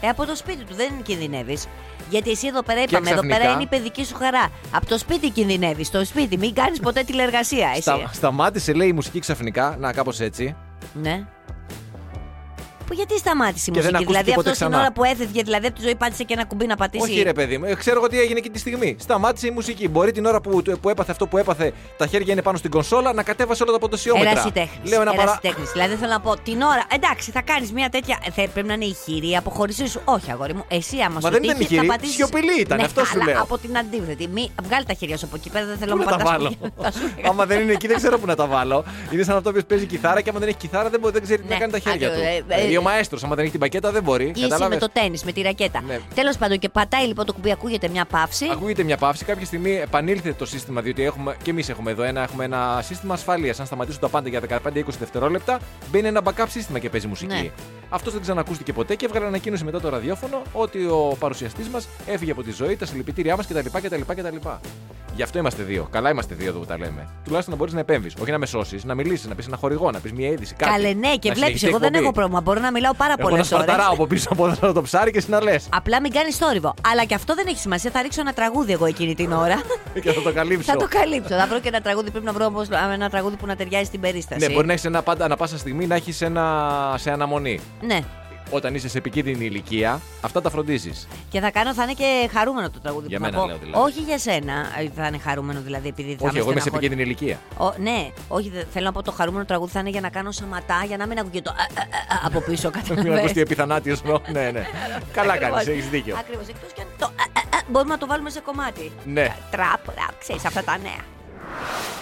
Ε, 0.00 0.08
από 0.08 0.26
το 0.26 0.36
σπίτι 0.36 0.64
του 0.64 0.74
δεν 0.74 0.90
κινδυνεύεις. 1.02 1.66
Γιατί 2.10 2.30
εσύ 2.30 2.46
εδώ 2.46 2.62
πέρα 2.62 2.82
είπαμε, 2.82 2.98
εδώ 2.98 3.14
ξαφνικά- 3.14 3.38
πέρα 3.38 3.52
είναι 3.52 3.62
η 3.62 3.66
παιδική 3.66 4.04
σου 4.04 4.14
χαρά. 4.14 4.48
Από 4.70 4.86
το 4.86 4.98
σπίτι 4.98 5.30
κινδυνεύεις. 5.30 5.86
Στο 5.86 6.04
σπίτι, 6.04 6.38
μην 6.38 6.54
κάνεις 6.54 6.80
ποτέ 6.80 7.02
τηλεργασία. 7.02 7.68
Εσύ. 7.70 7.80
Στα, 7.80 8.10
σταμάτησε, 8.12 8.72
λέει 8.72 8.88
η 8.88 8.92
μουσική 8.92 9.18
ξαφνικά, 9.18 9.76
να 9.78 9.92
κάπως 9.92 10.20
έτσι. 10.20 10.56
Ναι. 10.92 11.24
Που 12.86 12.92
γιατί 12.94 13.18
σταμάτησε 13.18 13.70
η 13.70 13.72
Και 13.74 13.80
δεν 13.80 13.90
μουσική, 13.90 14.02
ακούστηκε 14.02 14.06
δηλαδή 14.12 14.34
ποτέ 14.34 14.50
αυτός 14.50 14.58
την 14.58 14.66
ξανά. 14.68 14.78
ώρα 14.82 14.92
που 14.92 15.04
έφευγε, 15.04 15.42
δηλαδή 15.42 15.66
από 15.66 15.76
τη 15.76 15.82
ζωή 15.82 15.94
πάτησε 15.94 16.22
και 16.24 16.32
ένα 16.32 16.44
κουμπί 16.44 16.66
να 16.66 16.76
πατήσει. 16.76 17.10
Όχι, 17.10 17.22
ρε 17.22 17.32
παιδί 17.32 17.58
μου, 17.58 17.64
Ε, 17.64 17.74
ξέρω 17.74 17.96
εγώ 17.98 18.08
τι 18.08 18.20
έγινε 18.20 18.38
εκεί 18.38 18.50
τη 18.50 18.58
στιγμή. 18.58 18.96
Σταμάτησε 18.98 19.46
η 19.46 19.50
μουσική. 19.50 19.88
Μπορεί 19.88 20.12
την 20.12 20.24
ώρα 20.26 20.40
που, 20.40 20.62
που 20.80 20.88
έπαθε 20.88 21.10
αυτό 21.12 21.26
που 21.26 21.38
έπαθε, 21.38 21.72
τα 21.96 22.06
χέρια 22.06 22.32
είναι 22.32 22.42
πάνω 22.42 22.56
στην 22.56 22.70
κονσόλα, 22.70 23.12
να 23.12 23.22
κατέβασε 23.22 23.62
όλα 23.62 23.72
τα 23.72 23.78
ποντοσιόμετρα. 23.78 24.30
Ερασιτέχνης. 24.30 24.90
Λέω 24.90 25.00
ένα 25.00 25.10
παρά. 25.12 25.22
Ερασιτέχνης. 25.22 25.72
Δηλαδή 25.72 25.94
θέλω 25.94 26.10
να 26.12 26.20
πω 26.20 26.36
την 26.36 26.62
ώρα. 26.62 26.82
Εντάξει, 26.94 27.30
θα 27.30 27.42
κάνεις 27.42 27.72
μια 27.72 27.88
τέτοια. 27.88 28.18
ε, 28.26 28.30
Θα, 28.30 28.48
πρέπει 28.52 28.68
να 28.68 28.74
είναι 28.74 28.84
ηχηρή, 28.84 29.36
αποχωρησής 29.36 29.90
σου. 29.90 30.00
Όχι, 30.04 30.30
αγόρι 30.30 30.54
μου. 30.54 30.64
Εσύ 30.68 30.96
άμα 31.06 31.20
σου 31.20 31.28
δεν 31.30 31.42
ήταν 31.42 31.56
τύχει, 31.56 31.68
θα 31.68 31.74
ηχηρή, 31.74 31.86
πατήσεις- 31.86 32.14
σιωπηλή 32.14 32.60
ήταν, 32.60 32.76
Ναι, 32.78 32.84
αυτό 32.84 33.04
σου 33.04 33.12
αλλά 33.20 33.24
λέω. 33.32 33.42
Από 33.42 33.58
την 33.58 33.78
αντίθετη. 33.78 34.28
Μη, 34.28 34.50
βγάλει 34.62 34.84
τα 34.84 34.92
χέρια 34.94 35.16
σου 35.16 35.26
από 35.26 35.36
εκεί 35.36 35.50
πέρα, 35.50 35.66
δεν 35.66 35.76
θέλω 35.78 35.92
Πού 35.92 35.98
να 35.98 36.04
να 36.04 36.10
τα 36.10 36.16
πατάς 36.16 36.32
βάλω; 36.32 36.50
που- 36.60 36.82
θα 36.82 36.90
σου 36.92 36.98
έλεγα. 37.16 37.28
άμα 37.32 37.46
δεν 37.46 37.60
είναι 37.60 37.72
εκεί, 37.72 37.86
δεν 37.86 37.96
ξέρω 37.96 38.18
πού 38.18 38.26
να 38.26 38.34
τα 38.34 38.46
βάλω. 38.46 38.84
Είναι 39.10 39.22
σαν 39.22 39.36
αυτό 39.36 39.52
που 39.52 39.60
παίζει 39.68 39.86
κιθάρα 39.86 40.20
και 40.20 40.30
άμα 40.30 40.38
δεν 40.38 40.48
έχει 40.48 40.56
κιθάρα 40.56 40.88
δεν, 40.90 41.00
μπορεί, 41.00 41.12
δεν 41.12 41.22
ξέρει 41.22 41.42
τι 41.42 41.48
Ναι, 41.48 41.54
να 41.54 41.60
κάνει 41.60 41.72
τα 41.72 41.78
χέρια 41.78 42.08
άκου, 42.08 42.16
του. 42.16 42.72
Ε, 42.76 42.78
ε, 42.78 42.82
Δηλαδή 42.82 42.88
ο 42.88 42.96
μαέστρος, 42.96 43.24
άμα 43.24 43.34
δεν 43.34 43.42
έχει 43.42 43.52
την 43.52 43.60
πακέτα, 43.60 43.90
δεν 43.92 44.02
μπορεί. 44.02 44.24
Ή 44.24 44.30
εσύ 44.30 44.40
με 44.40 44.48
Κατάλαβες; 44.48 44.78
το 44.78 44.88
τέννη, 44.92 45.18
με 45.24 45.32
τη 45.32 45.40
ρακέτα. 45.40 45.82
Ναι. 45.86 45.98
Τέλος 46.14 46.36
πάντων, 46.36 46.58
και 46.58 46.68
πατάει 46.68 47.06
λοιπόν 47.06 47.26
το 47.26 47.32
κουμπί, 47.32 47.50
ακούγεται 47.50 47.88
μια 47.88 48.04
παύση. 48.04 48.46
Ακούγεται 48.52 48.82
μια 48.82 48.96
παύση. 48.96 49.24
Κάποια 49.24 49.46
στιγμή 49.46 49.70
επανήλθε 49.70 50.32
το 50.32 50.46
σύστημα, 50.46 50.80
διότι 50.80 51.02
έχουμε, 51.02 51.36
και 51.42 51.50
εμείς 51.50 51.68
έχουμε 51.68 51.90
εδώ 51.90 52.02
ένα, 52.02 52.22
έχουμε 52.22 52.44
ένα 52.44 52.80
σύστημα 52.82 53.14
ασφαλεία. 53.14 53.54
Αν 53.58 53.66
σταματήσουν 53.66 54.00
τα 54.00 54.08
πάντα 54.08 54.28
για 54.28 54.40
15-20 54.40 54.82
δευτερόλεπτα, 54.98 55.58
μπαίνει 55.90 56.08
ένα 56.08 56.20
backup 56.24 56.46
σύστημα 56.48 56.78
και 56.78 56.90
παίζει 56.90 57.06
μουσική. 57.06 57.34
Ναι. 57.34 57.50
Αυτός 57.88 58.12
δεν 58.12 58.22
ξανακούστηκε 58.22 58.72
ποτέ 58.72 58.94
και 58.94 59.04
έβγαλε 59.06 59.26
ανακοίνωση 59.26 59.64
μετά 59.64 59.80
το 59.80 59.88
ραδιόφωνο 59.88 60.42
ότι 60.52 60.84
ο 60.86 61.16
παρουσιαστής 61.18 61.68
μας 61.68 61.88
έφυγε 62.06 62.30
από 62.30 62.42
τη 62.42 62.50
ζωή, 62.52 62.76
τα 62.76 62.86
συλληπιτήριά 62.86 63.36
μας 63.36 63.46
κτλ, 63.46 63.58
κτλ, 63.72 64.00
κτλ. 64.14 64.36
Γι' 65.14 65.22
αυτό 65.22 65.38
είμαστε 65.38 65.62
δύο. 65.62 65.88
Καλά 65.90 66.10
είμαστε 66.10 66.34
δύο 66.34 66.48
εδώ 66.48 66.58
που 66.58 66.64
τα 66.66 66.78
λέμε. 66.78 67.08
Τουλάχιστον 67.24 67.52
να 67.54 67.58
μπορείς 67.60 67.74
να 67.74 67.80
επέμβεις. 67.80 68.14
Όχι 68.20 68.30
να 68.30 68.38
με 68.38 68.46
σώσεις, 68.46 68.84
να 68.84 68.94
μιλήσεις, 68.94 69.26
να 69.26 69.34
πεις 69.34 69.46
ένα 69.46 69.56
χορηγό, 69.56 69.90
να 69.90 70.00
πεις 70.00 70.12
μια 70.12 70.28
είδηση. 70.28 70.54
Κάτι. 70.54 70.70
Καλέ, 70.70 70.92
ναι, 70.92 70.92
και 71.16 71.28
Να 71.28 71.34
βλέπεις, 71.34 71.36
συνεχιστεί 71.36 71.66
η 71.66 71.68
εγώ 71.68 71.78
δεν 71.78 71.86
εκπομπή. 71.88 72.04
έχω 72.04 72.12
πρόβλημα. 72.12 72.40
Μπορώ 72.40 72.60
να 72.60 72.70
μιλάω 72.70 72.94
πάρα 72.94 73.14
Εγώ 73.18 73.28
πολλές 73.28 73.50
να 73.50 73.56
σπαρταράω 73.56 73.86
ώρες. 73.86 73.98
από 73.98 74.06
πίσω 74.06 74.28
από 74.32 74.72
το 74.72 74.82
ψάρι 74.82 75.10
και 75.10 75.18
εσύ 75.18 75.30
να 75.30 75.42
λες. 75.42 75.68
Απλά 75.72 76.00
μην 76.00 76.12
κάνεις 76.12 76.36
θόρυβο. 76.36 76.74
Αλλά 76.90 77.04
και 77.04 77.14
αυτό 77.14 77.34
δεν 77.34 77.46
έχει 77.48 77.58
σημασία. 77.58 77.90
Θα 77.90 78.02
ρίξω 78.02 78.20
ένα 78.20 78.32
τραγούδι 78.32 78.72
εγώ 78.72 78.86
εκείνη 78.86 79.14
την 79.14 79.32
ώρα. 79.32 79.60
και 80.02 80.12
θα 80.12 80.22
το 80.22 80.32
καλύψω. 80.32 80.72
θα 80.72 80.76
το 80.78 80.86
καλύψω. 80.88 81.34
Θα 81.36 81.46
βρω 81.46 81.60
και 81.60 81.68
ένα 81.68 81.80
τραγούδι. 81.80 82.10
Πρέπει 82.10 82.24
να 82.26 82.32
βρω 82.32 82.44
όμως 82.44 82.68
ένα 82.94 83.10
τραγούδι 83.10 83.36
που 83.36 83.46
να 83.46 83.56
ταιριάζει 83.56 83.84
στην 83.84 84.00
περίσταση. 84.00 84.46
Ναι, 84.46 84.52
μπορεί 84.54 84.66
να 84.66 84.72
έχεις 84.72 84.84
ένα 84.84 85.02
πάντα, 85.02 85.24
ανα 85.24 85.36
πάσα 85.36 85.58
στιγμή 85.58 85.86
να 85.86 85.94
έχεις 85.94 86.20
ένα 86.20 86.44
σε 86.98 87.10
αναμονή. 87.10 87.60
Ναι. 87.80 88.00
Όταν 88.50 88.74
είσαι 88.74 88.88
σε 88.88 88.98
επικίνδυνη 88.98 89.44
ηλικία, 89.44 90.00
αυτά 90.20 90.42
τα 90.42 90.50
φροντίζεις. 90.50 91.08
Και 91.30 91.40
θα 91.40 91.50
κάνω, 91.50 91.74
θα 91.74 91.82
είναι 91.82 91.92
και 91.92 92.28
χαρούμενο 92.32 92.70
το 92.70 92.80
τραγούδι 92.80 93.06
Για 93.08 93.18
που 93.18 93.24
θα 93.24 93.30
μένα 93.30 93.42
πω. 93.42 93.48
λέω 93.48 93.58
δηλαδή. 93.58 93.82
Όχι 93.84 94.00
για 94.00 94.18
σένα 94.18 94.52
ε, 94.52 94.88
θα 94.96 95.06
είναι 95.06 95.18
χαρούμενο 95.18 95.60
δηλαδή 95.60 95.88
επειδή 95.88 96.16
θα 96.20 96.26
Όχι, 96.26 96.38
εγώ 96.38 96.50
είμαι 96.50 96.60
σε 96.60 96.68
στεναχωρεί. 96.68 96.86
επικίνδυνη 96.86 97.02
ηλικία. 97.02 97.38
Ο, 97.66 97.72
ναι, 97.82 98.10
όχι, 98.28 98.48
δε- 98.50 98.64
θέλω 98.72 98.84
να 98.84 98.92
πω 98.92 99.02
το 99.02 99.12
χαρούμενο 99.12 99.44
τραγούδι 99.44 99.70
θα 99.72 99.80
είναι 99.80 99.88
για 99.90 100.00
να 100.00 100.08
κάνω 100.08 100.30
σαματά 100.30 100.84
για 100.86 100.96
να 100.96 101.06
μην 101.06 101.18
ακούγεται 101.18 101.50
το 101.50 101.50
α, 101.50 101.54
α, 101.54 101.82
α, 101.82 102.16
α, 102.16 102.26
από 102.26 102.40
πίσω. 102.40 102.70
Μην 102.74 102.82
Καταλαβαίνεις. 102.82 103.18
ακουστεί 103.18 103.40
επιθανάτιο. 103.40 103.96
ναι, 104.32 104.50
ναι. 104.50 104.66
Καλά 105.18 105.36
κάνεις, 105.36 105.66
έχεις 105.66 105.88
δίκιο. 105.88 106.16
Ακριβώς. 106.18 106.46
Εκτός 106.48 106.72
και 106.72 106.80
αν 106.80 106.88
το 106.98 107.04
α, 107.06 107.08
α, 107.08 107.58
α, 107.58 107.60
μπορούμε 107.70 107.92
να 107.92 107.98
το 107.98 108.06
βάλουμε 108.06 108.30
σε 108.30 108.40
κομμάτι. 108.40 108.92
Ναι. 109.04 109.34
Τραπ, 109.50 109.86
ραπ, 109.86 110.18
ξέρεις 110.18 110.44
αυτά 110.44 110.62
τα 110.64 110.78
νέα. 110.78 111.00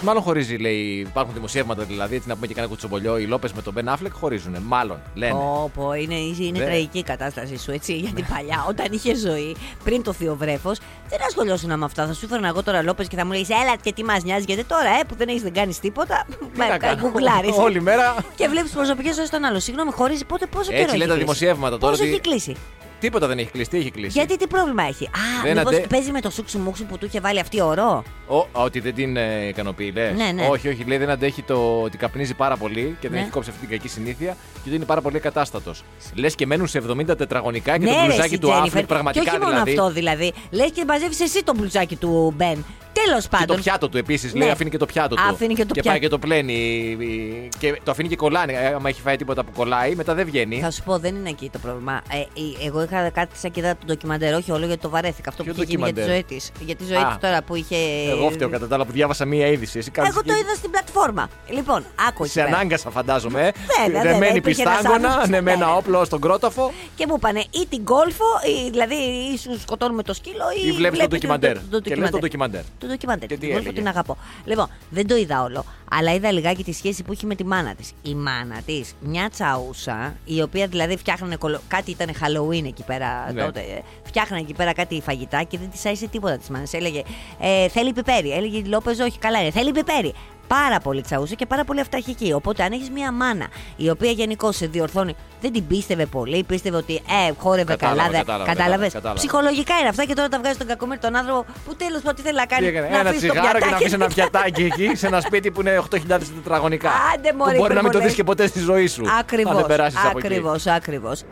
Μάλλον 0.01 0.21
χωρίζει, 0.21 0.55
λέει. 0.55 1.05
Υπάρχουν 1.09 1.33
δημοσιεύματα 1.33 1.83
δηλαδή, 1.83 2.15
έτσι 2.15 2.27
να 2.27 2.33
πούμε 2.33 2.47
και 2.47 2.53
κάνα 2.53 2.67
κουτσομπολιό. 2.67 3.17
Οι 3.17 3.25
Λόπες 3.25 3.53
με 3.53 3.61
τον 3.61 3.73
Μπεν 3.73 3.89
Αφλεκ 3.89 4.13
χωρίζουν. 4.13 4.55
Μάλλον, 4.63 5.01
λένε. 5.13 5.31
Πω, 5.33 5.71
πω, 5.75 5.93
είναι, 5.93 6.15
είναι 6.15 6.59
Ναι. 6.59 6.65
τραγική 6.65 6.97
η 6.97 7.03
κατάστασή 7.03 7.57
σου, 7.57 7.71
έτσι. 7.71 7.93
Γιατί 7.93 8.25
παλιά, 8.33 8.65
όταν 8.69 8.85
είχε 8.91 9.15
ζωή, 9.15 9.55
πριν 9.83 10.03
το 10.03 10.13
θείο 10.13 10.35
βρέφος, 10.35 10.79
δεν 11.09 11.19
ασχολιώσουν 11.27 11.77
με 11.79 11.85
αυτά. 11.85 12.05
Θα 12.07 12.13
σου 12.13 12.27
φέρνα 12.27 12.47
εγώ 12.47 12.63
τώρα 12.63 12.81
λόπες 12.81 13.07
και 13.07 13.15
θα 13.15 13.25
μου 13.25 13.31
λέει 13.31 13.45
Έλα 13.49 13.75
και 13.81 13.93
τι 13.93 14.03
μας 14.03 14.23
νοιάζει, 14.23 14.43
γιατί 14.47 14.63
τώρα, 14.63 14.89
ε, 14.89 15.03
που 15.07 15.15
δεν 15.15 15.27
έχεις 15.27 15.41
δεν 15.41 15.53
κάνεις 15.53 15.79
τίποτα. 15.79 16.25
Τι 16.53 16.59
να 16.59 16.77
κάνω. 16.77 17.01
γκουγκλάρεις. 17.01 17.57
Όλη 17.57 17.81
μέρα. 17.81 18.15
Και 18.35 18.47
βλέπεις 18.47 18.71
προσωπικές 18.71 19.15
ζωή 19.15 19.27
των 19.27 19.43
άλλων. 19.43 19.59
Συγγνώμη, 19.59 19.91
χωρίζει 19.91 20.25
πότε, 20.25 20.45
πόσο 20.45 20.69
καιρό. 20.69 20.81
Έτσι 20.81 20.95
έχει 20.95 20.97
λένε 20.97 21.09
τα 21.09 21.15
κλείσει; 21.17 21.25
δημοσιεύματα 21.25 21.77
τώρα. 21.77 21.91
Πόσο 21.91 22.03
ότι 22.03 22.11
έχει 22.11 22.21
κλείσει. 22.21 22.55
Τίποτα 22.99 23.27
δεν 23.27 23.37
έχει 23.37 23.49
κλείσει. 23.51 23.69
Τι 23.69 23.77
έχει 23.77 23.91
κλείσει; 23.91 24.11
Γιατί 24.17 24.37
τι 24.37 24.47
πρόβλημα 24.47 24.83
έχει; 24.83 25.05
Α, 25.05 25.09
Δεν 25.43 25.57
μήπως 25.57 25.73
αντε- 25.73 25.87
παίζει 25.87 26.11
με 26.11 26.21
το 26.21 26.29
σούξου 26.29 26.59
μουξου 26.59 26.85
που 26.85 26.97
του 26.97 27.05
είχε 27.05 27.19
βάλει 27.19 27.39
αυτή 27.39 27.61
ωρό. 27.61 28.03
Ο, 28.27 28.37
α, 28.37 28.45
ότι 28.53 28.79
δεν 28.79 28.93
την 28.93 29.17
ε, 29.17 29.47
ικανοποιεί, 29.47 29.91
λες; 29.95 30.15
Ναι, 30.17 30.31
ναι. 30.31 30.47
Όχι, 30.51 30.67
όχι, 30.67 30.83
λέει 30.83 30.97
δεν 30.97 31.09
αντέχει 31.09 31.41
το 31.41 31.81
ότι 31.81 31.97
καπνίζει 31.97 32.33
πάρα 32.33 32.57
πολύ 32.57 32.97
και 32.99 33.07
δεν 33.07 33.17
Ναι. 33.17 33.19
έχει 33.23 33.29
κόψει 33.29 33.49
αυτή 33.49 33.61
την 33.67 33.77
κακή 33.77 33.87
συνήθεια 33.87 34.37
και 34.53 34.59
ότι 34.65 34.75
είναι 34.75 34.85
πάρα 34.85 35.01
πολύ 35.01 35.19
κατάστατο. 35.19 35.73
Λες 36.13 36.35
και 36.35 36.45
μένουν 36.45 36.67
σε 36.67 36.81
70 36.89 37.17
τετραγωνικά 37.17 37.77
και 37.77 37.85
ναι, 37.85 37.91
το 37.91 37.95
ρε, 37.99 38.05
μπλουζάκι 38.05 38.27
εσύ, 38.27 38.37
του 38.39 38.47
Τζένιφερ. 38.47 38.67
Άφλεκ 38.67 38.85
πραγματικά 38.85 39.23
Και 39.23 39.29
όχι 39.29 39.39
μόνο 39.39 39.51
δηλαδή. 39.51 39.69
αυτό 39.71 39.91
δηλαδή. 39.91 40.33
Λες 40.51 40.71
και 40.71 40.85
μαζεύεις 40.87 41.19
εσύ 41.19 41.43
το 41.43 41.53
μπλουζάκι 41.55 41.95
του 41.95 42.33
Μπεν. 42.35 42.65
Τέλος 43.03 43.23
Και 43.23 43.29
πάντων. 43.31 43.55
το 43.55 43.61
πιάτο 43.61 43.89
του 43.89 43.97
επίσης. 43.97 44.33
Ναι. 44.33 44.39
Λέει 44.39 44.49
αφήνει 44.49 44.69
και 44.69 44.77
το 44.77 44.85
πιάτο 44.85 45.15
του. 45.15 45.21
Αφήνει 45.29 45.53
και 45.53 45.65
το 45.65 45.73
πάει 45.73 45.83
πιάτο. 45.83 45.99
και 45.99 46.07
το 46.07 46.19
πλένει. 46.19 46.53
η- 46.53 47.49
Και 47.59 47.79
το 47.83 47.91
αφήνει 47.91 48.07
και 48.09 48.15
κολλάνει. 48.15 48.53
Ε, 48.53 48.65
Άμα 48.73 48.89
έχει 48.89 49.01
φάει 49.01 49.15
τίποτα 49.15 49.43
που 49.43 49.51
κολλάει, 49.55 49.95
μετά 49.95 50.13
δεν 50.13 50.25
βγαίνει. 50.25 50.59
Θα 50.59 50.71
σου 50.71 50.83
πω, 50.83 50.97
δεν 50.97 51.15
είναι 51.15 51.29
εκεί 51.29 51.49
το 51.53 51.59
πρόβλημα. 51.59 52.01
Ε, 52.11 52.17
η- 52.41 52.57
εγώ 52.65 52.83
είχα 52.83 53.09
κάτι 53.09 53.37
σαν 53.37 53.51
και 53.51 53.59
είδα 53.59 53.71
το 53.75 53.85
ντοκιμαντέρ, 53.85 54.33
όχι 54.35 54.51
όλο 54.51 54.65
γιατί 54.65 54.81
το 54.81 54.89
βαρέθηκα. 54.89 55.29
Αυτό 55.29 55.43
Ποιο 55.43 55.53
που 55.53 55.61
είχε 55.61 55.71
γίνει 55.71 55.83
για 55.83 55.93
τη 55.93 55.99
ντοκιμαντέρ; 55.99 56.27
ζωή 56.29 56.37
της. 56.37 56.51
Για 56.65 56.75
τη 56.75 56.83
ζωή 56.85 56.97
Α. 57.03 57.07
της 57.07 57.17
τώρα 57.29 57.41
που 57.43 57.55
είχε. 57.55 57.75
Εγώ 58.09 58.29
φταίω 58.29 58.49
κατά 58.49 58.67
τα 58.67 58.75
άλλα 58.75 58.85
που 58.85 58.91
διάβασα 58.91 59.25
μία 59.25 59.47
είδηση. 59.47 59.77
Εσύ 59.77 59.91
κάνεις 59.91 60.11
Εγώ 60.11 60.23
το 60.23 60.31
εκεί- 60.31 60.41
είδα 60.41 60.55
στην 60.55 60.69
πλατφόρμα. 60.71 61.29
Λοιπόν, 61.49 61.83
άκου 62.07 62.23
εκεί 62.23 62.31
Σε 62.31 62.41
πέρα. 62.43 62.55
ανάγκασα, 62.55 62.89
φαντάζομαι. 62.89 63.41
ε. 63.47 63.51
Βέβαια, 63.83 64.01
βέβαια, 64.01 64.11
Δεμένη 64.11 64.37
υπήρχε 64.37 64.61
ένας 64.61 64.73
πιστάγκωνα, 64.77 65.07
άνθρωπος. 65.07 65.29
ναι, 65.29 65.41
με 65.41 65.51
ένα 65.51 65.65
Ναι, 65.65 65.71
ναι. 65.71 65.77
όπλο 65.77 66.05
στον 66.05 66.21
κρόταφο. 66.21 66.71
Και 66.95 67.05
μου 67.07 67.13
είπανε 67.17 67.39
ή 67.39 67.65
την 67.69 67.83
κόλφο, 67.85 68.25
ή, 68.65 68.69
δηλαδή 68.69 68.95
ή 69.33 69.37
σου 69.37 69.59
σκοτώνουμε 69.61 70.03
το 70.03 70.13
σκύλο, 70.13 70.45
ή, 70.63 70.67
Ή 70.67 70.71
βλέπεις 70.71 70.77
το 70.77 70.89
βλέπετε 70.89 71.07
ντοκιμαντέρ. 71.07 71.53
το- 71.53 71.61
το 71.69 71.79
Και 71.89 71.95
λες 71.95 72.09
το 72.09 72.17
ντοκιμαντέρ. 72.19 72.61
Το 72.85 72.91
ντοκιμαντέρ. 72.91 73.27
Και 73.27 73.37
την 73.37 73.39
τι 73.39 73.45
κόλφο 73.53 73.61
έλεγε; 73.61 73.79
την 73.79 73.87
αγαπώ. 73.87 74.17
Λοιπόν, 74.45 74.67
δεν 74.89 75.07
το 75.07 75.15
είδα 75.15 75.43
όλο, 75.43 75.65
αλλά 75.91 76.13
είδα 76.13 76.31
λιγάκι 76.31 76.63
τη 76.63 76.73
σχέση 76.73 77.03
που 77.03 77.11
έχει 77.11 77.25
με 77.25 77.35
τη 77.35 77.45
μάνα 77.45 77.75
της. 77.75 77.91
Η 78.01 78.15
μάνα 78.15 78.61
της, 78.65 78.93
μια 78.99 79.29
τσαούσα, 79.29 80.15
η 80.25 80.41
οποία 80.41 80.67
δηλαδή 80.67 80.97
φτιάχνανε 80.97 81.35
κολο... 81.35 81.61
κάτι 81.67 81.91
ήταν 81.91 82.09
Halloween 82.21 82.63
εκεί 82.65 82.83
πέρα 82.83 83.31
Ναι. 83.33 83.43
τότε. 83.43 83.59
ε, 83.59 83.81
Φτιάχνανε 84.03 84.41
εκεί 84.41 84.53
πέρα 84.53 84.73
κάτι 84.73 85.01
φαγητά 85.01 85.43
και 85.43 85.57
δεν 85.57 85.69
της 85.69 85.85
άισε 85.85 86.07
τίποτα 86.07 86.37
της 86.37 86.49
μάνας. 86.49 86.73
Έλεγε 86.73 87.01
ε, 87.39 87.67
Θέλει 87.69 87.93
πιπέρι. 87.93 88.31
Έλεγε 88.31 88.57
η 88.57 88.63
Λόπεζ, 88.63 88.99
Όχι, 88.99 89.17
καλά 89.19 89.41
είναι. 89.41 89.51
Θέλει 89.51 89.71
πιπέρι. 89.71 90.13
Πάρα 90.47 90.79
πολύ 90.79 91.01
τσαούσα 91.01 91.35
και 91.35 91.45
πάρα 91.45 91.63
πολύ 91.63 91.79
αυταρχική. 91.79 92.33
Οπότε, 92.33 92.63
αν 92.63 92.71
έχεις 92.71 92.89
μια 92.89 93.11
μάνα 93.11 93.47
η 93.75 93.89
οποία 93.89 94.11
γενικώ 94.11 94.51
σε 94.51 94.65
διορθώνει, 94.67 95.15
δεν 95.41 95.51
την 95.51 95.67
πίστευε 95.67 96.05
πολύ, 96.05 96.43
πίστευε 96.43 96.77
ότι 96.77 96.93
ε, 96.95 97.31
χόρευε 97.37 97.71
Κατάλαβα, 97.75 98.01
καλά. 98.01 98.11
δε- 98.11 98.17
κατάλαβα, 98.17 98.45
κατάλαβες; 98.53 98.93
κατάλαβα. 98.93 99.19
Ψυχολογικά 99.19 99.77
είναι 99.79 99.89
αυτά 99.89 100.05
και 100.05 100.13
τώρα 100.13 100.27
τα 100.27 100.39
βγάζεις 100.39 100.57
τον 100.57 100.67
κακομίρι 100.67 100.99
τον 100.99 101.15
άνθρωπο 101.15 101.45
που 101.65 101.75
τέλος 101.75 102.01
πάντων 102.01 102.15
τι 102.15 102.21
θέλει 102.21 102.35
να 102.35 102.41
Τι 102.41 102.47
κάνει. 102.47 102.65
έκανε, 102.67 102.87
να 102.89 102.99
ένα 102.99 103.09
αφήσει 103.09 103.27
το 103.27 103.33
τσιγάρο 103.33 103.59
και 103.59 103.65
να 103.65 103.77
πιατάκι. 103.77 103.83
αφήσει 103.83 103.93
ένα 103.95 104.07
πιατάκι 104.07 104.63
εκεί 104.63 104.95
σε 104.95 105.07
ένα 105.07 105.21
σπίτι 105.21 105.51
που 105.51 105.61
είναι 105.61 105.83
8.000 105.91 105.99
τετραγωνικά. 106.07 106.91
Άντε, 107.15 107.33
μωρέ, 107.33 107.51
που 107.51 107.57
μπορεί 107.57 107.73
να 107.73 107.81
μην 107.81 107.91
το 107.91 107.97
υπερβολές. 107.97 108.05
δεις 108.07 108.15
και 108.15 108.23
ποτέ 108.23 108.47
στη 108.47 108.59
ζωή 108.59 108.87
σου. 108.87 109.01
Αν 109.09 109.17
Ακριβώς. 109.19 109.55
δεν 109.55 109.65
περάσεις 109.65 109.99
από 110.05 110.17
εκεί. 110.17 110.27
Ακριβώς, 110.27 110.65
ακριβώς. 110.67 111.23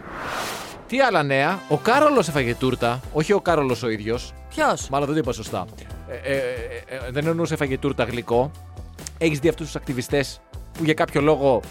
Τι 0.87 1.01
άλλα 1.01 1.23
νέα, 1.23 1.59
ο 1.67 1.77
Κάρολος 1.77 2.27
έφαγε 2.27 2.55
τούρτα, 2.55 2.99
όχι 3.13 3.33
ο 3.33 3.41
Κάρολος 3.41 3.83
ο 3.83 3.89
ίδιος. 3.89 4.33
Ποιος; 4.55 4.87
Μάλλον 4.89 5.05
δεν 5.07 5.15
το 5.15 5.21
είπα 5.23 5.33
σωστά. 5.33 5.65
Ε, 6.09 6.31
ε, 6.33 6.35
ε, 6.35 6.95
ε, 6.95 7.11
δεν 7.11 7.27
εννοούσε 7.27 7.53
έφαγε 7.53 7.77
τούρτα 7.77 8.03
γλυκό. 8.03 8.51
Έχεις 9.17 9.39
δει 9.39 9.47
αυτούς 9.47 9.65
τους 9.65 9.75
ακτιβιστές 9.75 10.41
που 10.77 10.83
για 10.83 10.93
κάποιο 10.93 11.21
λόγο 11.21 11.61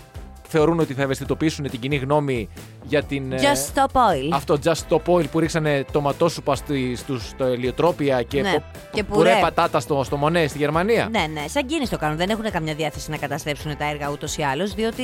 θεωρούν 0.49 0.81
ότι 0.81 0.95
θα 0.95 1.03
ευαισθητοποιήσουν 1.03 1.71
την 1.71 1.81
κοινή 1.81 1.97
γνώμη 1.97 2.49
για 2.85 3.03
την. 3.03 3.33
ε, 3.33 3.37
Just 3.41 3.75
stop 3.79 3.87
oil. 3.93 4.29
Αυτό 4.33 4.59
Just 4.65 4.75
Stop 4.89 5.03
Oil 5.15 5.31
που 5.31 5.39
ρίξανε 5.39 5.85
τοματόσουπα 5.93 6.55
στη, 6.55 6.97
στους, 6.97 7.29
στο 7.29 7.45
ελιοτρόπια 7.45 8.23
και, 8.23 8.41
Ναι. 8.43 8.53
πο- 8.53 8.63
Και 8.93 9.05
πουρέ 9.05 9.31
πουρέ. 9.31 9.41
πατάτα 9.41 9.81
στο, 9.81 10.05
στο 10.05 10.17
Μονέ 10.17 10.47
στη 10.47 10.59
Γερμανία. 10.59 11.09
Ναι, 11.11 11.27
ναι, 11.33 11.45
σαν 11.49 11.67
κίνηση 11.67 11.91
το 11.91 11.99
κάνουν. 11.99 12.17
Δεν 12.17 12.31
έχουν 12.31 12.51
καμιά 12.51 12.75
διάθεση 12.75 13.11
να 13.11 13.17
καταστρέψουν 13.17 13.77
τα 13.77 13.89
έργα 13.91 14.11
ούτως 14.11 14.37
ή 14.37 14.43
άλλως, 14.43 14.75
διότι 14.75 15.03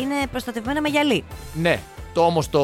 είναι 0.00 0.14
προστατευμένα 0.30 0.80
με 0.80 0.88
γυαλί. 0.88 1.24
Ναι. 1.54 1.80
Το 2.12 2.20
όμως 2.24 2.50
το 2.50 2.62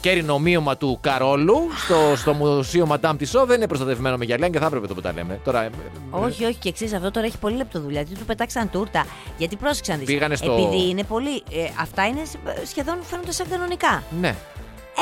κέρινο 0.00 0.32
ομοίωμα 0.32 0.76
του 0.76 0.98
Καρόλου 1.00 1.56
στο, 1.84 2.16
στο 2.16 2.32
Μουσείο 2.32 2.86
Madame 2.90 3.10
Tissot 3.12 3.46
δεν 3.46 3.56
είναι 3.56 3.66
προστατευμένο 3.66 4.16
με 4.16 4.24
γυαλιά 4.24 4.48
και 4.48 4.58
θα 4.58 4.66
έπρεπε 4.66 4.86
το 4.86 4.94
που 4.94 5.00
τα 5.00 5.12
λέμε. 5.12 5.40
Τώρα, 5.44 5.62
ε, 5.62 5.70
Όχι, 6.10 6.44
όχι, 6.44 6.54
και 6.54 6.68
εξή, 6.68 6.84
αυτό 6.84 7.10
τώρα 7.10 7.26
έχει 7.26 7.38
πολύ 7.38 7.56
λεπτοδουλειά. 7.56 8.04
Τι 8.04 8.14
του 8.14 8.24
πετάξαν 8.24 8.70
τούρτα. 8.70 9.06
Γιατί 9.36 9.56
πρόσεξαν 9.56 9.98
δεις, 9.98 10.06
Πήγανε 10.06 10.36
στο- 10.36 10.52
Επειδή 10.52 10.88
είναι 10.88 11.04
πολύ. 11.04 11.30
ε, 11.50 11.64
αυτά 11.80 12.06
είναι 12.06 12.20
σ- 12.24 12.66
σχεδόν 12.68 12.98
φαίνονται 13.02 13.32
σαν 13.32 13.46
κανονικά. 13.50 14.02
ναι. 14.20 14.34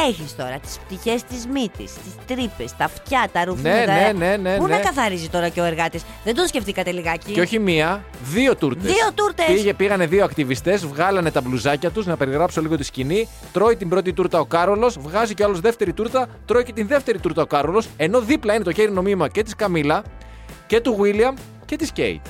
Έχεις 0.06 0.36
τώρα 0.36 0.58
τις 0.58 0.78
πτυχές 0.86 1.22
της 1.24 1.46
μύτης, 1.46 1.92
τις 1.92 2.14
τρύπες, 2.26 2.76
τα 2.76 2.84
αυτιά, 2.84 3.28
τα 3.32 3.44
ρουφιά. 3.44 3.72
Ναι, 3.72 3.84
τα- 3.86 3.94
ναι, 3.94 4.12
ναι, 4.26 4.36
ναι, 4.36 4.56
Πού 4.56 4.66
ναι. 4.66 4.76
να 4.76 4.80
καθαρίζει 4.80 5.28
τώρα 5.28 5.48
και 5.48 5.60
ο 5.60 5.64
εργάτης; 5.64 6.02
Δεν 6.24 6.34
τον 6.34 6.46
σκεφτήκατε 6.46 6.90
λιγάκι; 6.90 7.32
Και 7.32 7.40
όχι 7.40 7.58
μία, 7.58 8.04
δύο 8.22 8.56
τούρτες. 8.56 8.92
Δύο 8.92 9.12
τούρτες. 9.14 9.46
Πήγε, 9.46 9.74
πήγανε 9.74 10.06
δύο 10.06 10.24
ακτιβιστές, 10.24 10.86
βγάλανε 10.86 11.30
τα 11.30 11.40
μπλουζάκια 11.40 11.90
τους, 11.90 12.06
να 12.06 12.16
περιγράψω 12.16 12.60
λίγο 12.60 12.76
τη 12.76 12.82
σκηνή. 12.84 13.28
Τρώει 13.52 13.76
την 13.76 13.88
πρώτη 13.88 14.12
τούρτα 14.12 14.40
ο 14.40 14.44
Κάρολος, 14.44 14.96
βγάζει 14.98 15.34
κι 15.34 15.42
άλλος 15.42 15.60
δεύτερη 15.60 15.92
τούρτα, 15.92 16.28
τρώει 16.46 16.64
και 16.64 16.72
την 16.72 16.86
δεύτερη 16.86 17.18
τούρτα 17.18 17.42
ο 17.42 17.46
Κάρολος, 17.46 17.88
ενώ 17.96 18.20
δίπλα 18.20 18.54
είναι 18.54 18.64
το 18.64 18.72
κέρινο 18.72 19.02
μήμα 19.02 19.28
και 19.28 19.42
της 19.42 19.54
Καμίλα 19.56 20.02
και 20.66 20.80
του 20.80 20.94
Βίλιαμ 21.00 21.34
και 21.64 21.76
της 21.76 21.92
Κέιτ. 21.92 22.26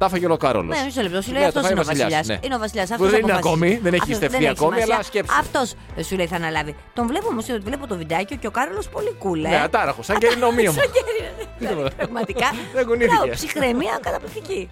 Τα 0.00 0.06
έφαγε 0.06 0.24
όλο 0.24 0.34
ο 0.34 0.36
Κάρολο. 0.36 0.66
Ναι, 0.74 0.82
μισό 0.84 1.02
λεπτό. 1.02 1.22
Σου 1.22 1.32
λέει 1.32 1.40
Ναι, 1.40 1.46
αυτός 1.46 1.62
το 1.62 1.68
φάει 1.68 1.70
είναι 1.72 1.80
ο 1.80 1.84
βασιλιάς, 1.84 2.12
βασιλιάς. 2.12 2.26
ναι. 2.40 2.46
Είναι 2.46 2.54
ο 2.54 2.58
βασιλιάς. 2.58 2.88
Που 2.96 3.06
δεν 3.08 3.20
είναι 3.20 3.32
ακόμη, 3.36 3.78
δεν 3.82 3.94
έχει 3.94 4.14
στεφθεί 4.14 4.46
ακόμη, 4.48 4.82
αλλά 4.82 5.02
σκέψου. 5.02 5.34
Αυτός 5.40 5.74
σου 6.08 6.16
λέει 6.16 6.26
θα 6.26 6.36
αναλάβει. 6.36 6.74
Τον 6.94 7.06
βλέπω 7.06 7.26
όμως, 7.28 7.44
βλέπω 7.60 7.86
το 7.86 7.96
βιντεάκι 7.96 8.36
και 8.36 8.46
ο 8.46 8.50
Κάρολος 8.50 8.88
πολύ 8.88 9.16
cool. 9.22 9.38
Ναι, 9.48 9.56
ατάραχος, 9.64 10.04
σαν 10.06 10.18
κέρινο 10.18 10.50
μήμα. 10.50 10.72
Σαν 10.78 10.84
κέρι- 10.92 11.70
Τίποτα. 11.70 11.90
Πραγματικά. 12.00 12.46
Δεν 12.74 12.86
κουνήθηκε. 12.86 13.14
Μπράβο, 13.16 13.32
Ψυχρεμία 13.32 13.98
καταπληκτική. 14.02 14.68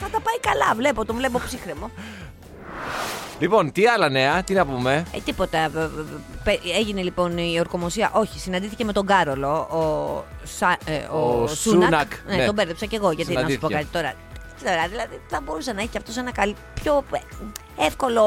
Θα 0.00 0.06
τα 0.12 0.20
πάει 0.20 0.38
καλά, 0.40 0.74
βλέπω, 0.76 1.04
τον 1.04 1.16
βλέπω 1.16 1.40
ψύχρεμο. 1.46 1.90
Λοιπόν, 3.38 3.72
τι 3.72 3.86
άλλα 3.86 4.08
νέα, 4.08 4.42
τι 4.42 4.54
να 4.54 4.66
πούμε; 4.66 5.04
Ε, 5.14 5.18
τίποτα. 5.24 5.58
ε, 5.58 5.64
ε, 5.64 5.88
πε- 6.44 6.60
Έγινε 6.78 7.02
λοιπόν 7.02 7.38
η 7.38 7.56
ορκομοσία. 7.60 8.10
Όχι, 8.14 8.38
συναντήθηκε 8.38 8.84
με 8.84 8.92
τον 8.92 9.06
Κάρολο. 9.06 9.52
Ο, 9.56 10.24
Σα, 10.44 10.70
ε, 10.70 11.08
ο, 11.12 11.42
Ο 11.42 11.46
Σούνακ. 11.46 11.82
Σούνακ, 11.82 12.12
Ναι, 12.28 12.36
ναι. 12.36 12.44
τον 12.44 12.54
μπέρδεψα 12.54 12.86
κι 12.86 12.94
εγώ. 12.94 13.10
Γιατί 13.10 13.32
να 13.32 13.38
σου 13.40 13.44
πω 13.46 13.50
Συναντήθηκε. 13.52 13.74
κάτι 13.74 13.86
τώρα. 13.92 14.12
Δεν 14.62 14.72
ξέρω, 14.72 14.88
δηλαδή 14.90 15.20
θα 15.28 15.40
μπορούσε 15.44 15.72
να 15.72 15.80
έχει 15.80 15.88
και 15.88 15.98
αυτός 15.98 16.16
ένα 16.16 16.32
καλ- 16.32 16.54
πιο 16.82 17.04
ε, 17.12 17.18
εύκολο 17.86 18.22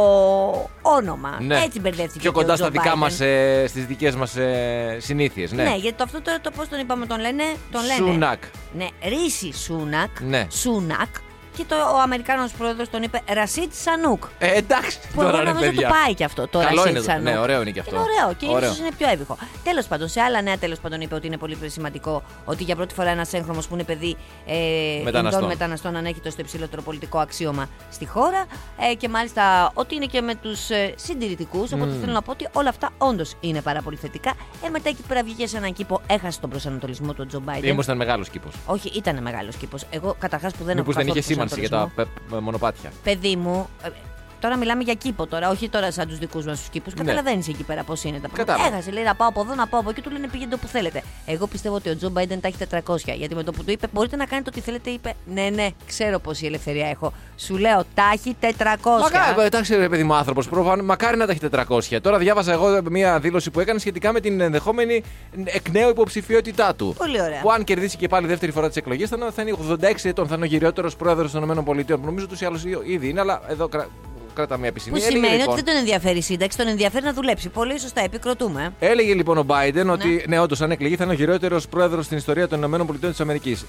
όνομα. 0.82 1.38
Ναι. 1.42 1.62
Έτσι 1.63 1.80
μπερδεύτηκε. 1.80 2.20
Πιο 2.20 2.32
και 2.32 2.38
ο 2.38 2.42
κοντά 2.42 2.54
Τζο 2.54 2.63
στα 2.63 2.70
δικά 2.72 2.84
Μπάιντεν. 2.84 3.00
μας, 3.00 3.20
ε, 3.20 3.65
στις 3.68 3.86
δικές 3.86 4.15
μας 4.15 4.36
ε, 4.36 4.98
συνήθειες. 5.00 5.51
Ναι. 5.51 5.63
Ναι. 5.63 5.75
γιατί 5.75 5.98
το 5.98 6.04
αυτό 6.04 6.22
τώρα 6.22 6.39
το 6.42 6.51
πώς 6.51 6.68
τον 6.68 6.80
είπαμε, 6.80 7.06
τον 7.06 7.20
λένε. 7.20 7.44
Τον 7.72 7.82
λένε 7.86 7.96
Σούνακ. 8.12 8.44
Ναι, 8.74 8.88
Ρίση 9.04 9.54
Σούνακ. 9.54 10.20
Ναι. 10.22 10.48
Σούνακ. 10.51 11.10
Και 11.57 11.63
το, 11.67 11.75
ο 11.75 12.00
Αμερικάνος 12.01 12.51
πρόεδρος 12.51 12.89
τον 12.89 13.03
είπε 13.03 13.21
Ρασίτ 13.33 13.74
Σανούκ. 13.74 14.24
Ε, 14.38 14.51
εντάξει, 14.57 15.00
Που 15.13 15.21
εγώ 15.21 15.29
τώρα 15.31 15.43
ρε 15.43 15.50
νομίζω 15.51 15.69
του 15.69 15.75
παιδιά. 15.75 15.89
πάει 15.89 16.13
και 16.13 16.24
αυτό. 16.24 16.47
Το 16.47 16.59
Καλό 16.59 16.69
Ρασίτ 16.75 16.89
είναι 16.89 17.00
το- 17.00 17.05
Σανούκ. 17.05 17.24
ναι, 17.24 17.38
ωραίο 17.38 17.62
είναι 17.62 17.71
και 17.71 17.79
αυτό. 17.79 17.95
Είναι 17.95 18.03
ωραίο 18.03 18.33
και 18.33 18.45
Ωραίο. 18.50 18.69
ίσως 18.69 18.79
είναι 18.79 18.91
πιο 18.97 19.09
εύηχο. 19.09 19.38
Τέλος 19.63 19.85
πάντων, 19.88 20.07
σε 20.07 20.21
άλλα 20.21 20.41
νέα 20.41 20.57
τέλος 20.57 20.79
πάντων 20.79 21.01
είπε 21.01 21.15
ότι 21.15 21.27
είναι 21.27 21.38
πολύ 21.38 21.57
σημαντικό 21.65 22.24
ότι 22.45 22.63
για 22.63 22.75
πρώτη 22.75 22.93
φορά 22.93 23.09
ένας 23.09 23.33
έγχρωμος 23.33 23.67
που 23.67 23.74
είναι 23.74 23.83
παιδί 23.83 24.17
ε, 24.45 24.53
Μεταναστών. 25.03 25.41
Ινδών 25.41 25.57
μεταναστών 25.57 25.95
ανέχεται 25.95 26.29
στο 26.29 26.41
υψηλότερο 26.41 26.81
πολιτικό 26.81 27.19
αξίωμα 27.19 27.67
στη 27.91 28.05
χώρα. 28.05 28.45
Ε, 28.91 28.93
και 28.95 29.09
μάλιστα 29.09 29.71
ότι 29.74 29.95
είναι 29.95 30.05
και 30.05 30.21
με 30.21 30.35
τους 30.35 30.69
ε, 30.69 30.93
συντηρητικούς. 30.97 31.71
Οπότε 31.71 31.91
θέλω 32.00 32.12
να 32.12 32.21
πω 32.21 32.31
ότι 32.31 32.47
όλα 32.53 32.69
αυτά 32.69 32.89
όντως 32.97 33.34
είναι 33.39 33.62
πάρα 33.62 33.82
πολύ 33.82 33.95
θετικά. 33.97 34.34
Ε, 34.65 34.69
μετά 34.69 34.89
εκεί 34.89 35.01
πέρα 35.08 35.23
βγήκε 35.23 35.47
σε 35.47 35.58
έναν 35.58 35.73
κήπο, 35.73 36.01
έχασε 36.08 36.39
τον 36.39 36.49
προσανατολισμό 36.49 37.13
του 37.13 37.25
Τζο 37.25 37.39
Μπάιντεν. 37.39 37.69
Ήμασταν 37.69 37.97
μεγάλος 37.97 38.30
κήπος. 38.30 38.53
Όχι, 38.65 38.91
ήταν 38.95 39.21
μεγάλος 39.21 39.56
κήπος. 39.56 39.84
Εγώ 39.89 40.15
καταρχάς 40.19 40.53
που 40.53 40.63
δεν 40.63 40.77
Μήπως 40.77 40.95
έχω 40.95 41.06
δεν 41.06 41.15
είχε 41.15 41.19
καθόλου 41.21 41.39
σήμανση 41.47 41.60
για 41.60 41.69
τα 41.69 41.91
προσανατολισμό. 41.95 42.29
πε- 42.29 42.41
μονοπάτια. 42.41 42.91
Παιδί 43.03 43.36
μου, 43.36 43.69
ε, 43.84 43.89
τώρα 44.39 44.58
μιλάμε 44.58 44.84
για 44.84 44.93
κήπο 44.93 45.26
τώρα, 45.28 45.50
όχι 45.50 45.69
τώρα 45.69 45.91
σαν 45.91 46.08
τους 46.08 46.17
δικούς 46.17 46.45
μας 46.45 46.60
τους 46.60 46.69
κήπους. 46.69 46.93
Ναι. 46.93 47.04
Καταλαβαίνεις 47.04 47.48
εκεί 47.48 47.63
πέρα 47.63 47.84
πώς 47.84 48.04
είναι 48.04 48.19
τα 48.19 48.28
πράγματα. 48.30 48.52
Κατάλαβα. 48.54 48.76
Έχασε, 48.76 48.91
λέει 48.91 49.04
να 49.04 49.15
πάω 49.15 49.28
από 49.28 49.41
εδώ, 49.41 49.56
να 49.56 49.67
πάω 49.67 49.80
από 49.80 49.89
εκεί, 49.89 50.02
του 50.02 50.10
λένε 50.10 50.28
πήγαινε 50.28 50.54
όπου 50.54 50.67
θέλετε. 50.67 51.04
Εγώ 51.26 51.48
πιστεύω 51.48 51.76
ότι 51.76 51.89
ο 51.89 51.95
Τζο 51.98 52.10
Μπάιντεν 52.10 52.39
τα 52.41 52.48
έχει 52.48 52.58
400. 52.86 52.95
Γιατί 53.15 53.36
με 53.36 53.43
το 53.43 53.52
που 53.52 53.63
του 53.63 53.71
είπε 53.71 53.88
μπορείτε 53.91 54.15
να 54.15 54.26
κάνετε 54.26 54.50
ό,τι 54.50 54.60
θέλετε, 54.62 54.89
είπε 54.89 55.13
Ναι, 55.26 55.50
ναι, 55.54 55.67
ξέρω 55.88 56.19
πόση 56.19 56.45
ελευθερία 56.45 56.88
έχω. 56.88 57.13
Σου 57.38 57.58
λέω 57.58 57.84
τα 57.93 58.04
έχει 58.13 58.36
400. 58.41 58.48
Μακάρι, 59.02 59.41
εντάξει, 59.45 59.76
ρε 59.76 59.89
παιδί 59.89 60.04
μου 60.04 60.13
άνθρωπος, 60.13 60.50
μακάρι 60.84 61.17
να 61.17 61.26
τα 61.26 61.32
έχει 61.32 61.39
400. 61.95 62.02
Τώρα 62.02 62.17
διάβαζα 62.17 62.52
εγώ 62.52 62.82
μία 62.89 63.19
δήλωση 63.19 63.52
που 63.52 63.60
έκανε 63.60 63.80
σχετικά 63.80 64.12
με 64.13 64.19
την 64.19 64.41
ενδεχόμενη 64.41 65.04
εκ 65.45 65.69
νέου 65.69 65.89
υποψηφιότητά 65.89 66.76
του. 66.76 66.95
Πολύ 66.98 67.21
ωραία. 67.21 67.41
Που 67.41 67.52
αν 67.52 67.63
κερδίσει 67.63 67.98
και 67.98 68.08
πάλι 68.08 68.28
δεύτερη 68.28 68.52
φορά 68.52 68.67
τις 68.67 68.78
εκλογές 68.78 69.10
θα, 69.10 69.15
είναι- 69.19 69.32
θα 69.32 69.41
είναι 69.41 69.52
86 70.02 70.10
ετών, 70.10 70.28
θα 70.28 70.36
είναι 70.36 70.43
ο 70.43 70.48
γυριότερο 70.48 70.91
πρόεδρος 70.98 71.32
των 71.32 71.43
ΗΠΑ. 71.43 71.63
Που 71.98 72.06
νομίζω 72.06 72.28
τους 72.28 72.41
ή 72.41 72.45
άλλους 72.45 72.63
ήδη 72.86 73.10
είναι, 73.10 73.19
αλλά 73.19 73.41
εδώ 73.50 73.69
κρα... 74.36 74.45
κρατά 74.45 74.58
μια 74.58 74.71
Που 74.71 74.76
επισημία. 74.78 75.02
Έλεγε, 75.06 75.15
σημαίνει 75.17 75.38
λοιπόν, 75.38 75.54
ότι 75.54 75.63
δεν 75.63 75.74
τον 75.74 75.84
ενδιαφέρει 75.84 76.17
η 76.17 76.21
σύνταξη, 76.21 76.58
τον 76.58 76.67
ενδιαφέρει 76.67 77.06
να 77.06 77.13
δουλέψει. 77.13 77.50
Πολύ 77.50 77.80
σωστά, 77.80 78.02
επικροτούμε. 78.02 78.74
Έλεγε 78.80 79.13
λοιπόν 79.13 79.38
ο 79.38 79.45
Biden 79.48 79.88
ότι 79.91 80.26
ναι, 80.28 80.39
όντως 80.39 80.62
αν 80.62 80.71
εκλεγεί 80.71 80.95
θα 80.95 81.04
είναι 81.04 81.13
ο 81.13 81.15
χειρότερος 81.15 81.67
πρόεδρος 81.67 82.06
στην 82.06 82.17
ιστορία 82.17 82.48
των 82.48 82.63
ΗΠΑ. 82.63 82.86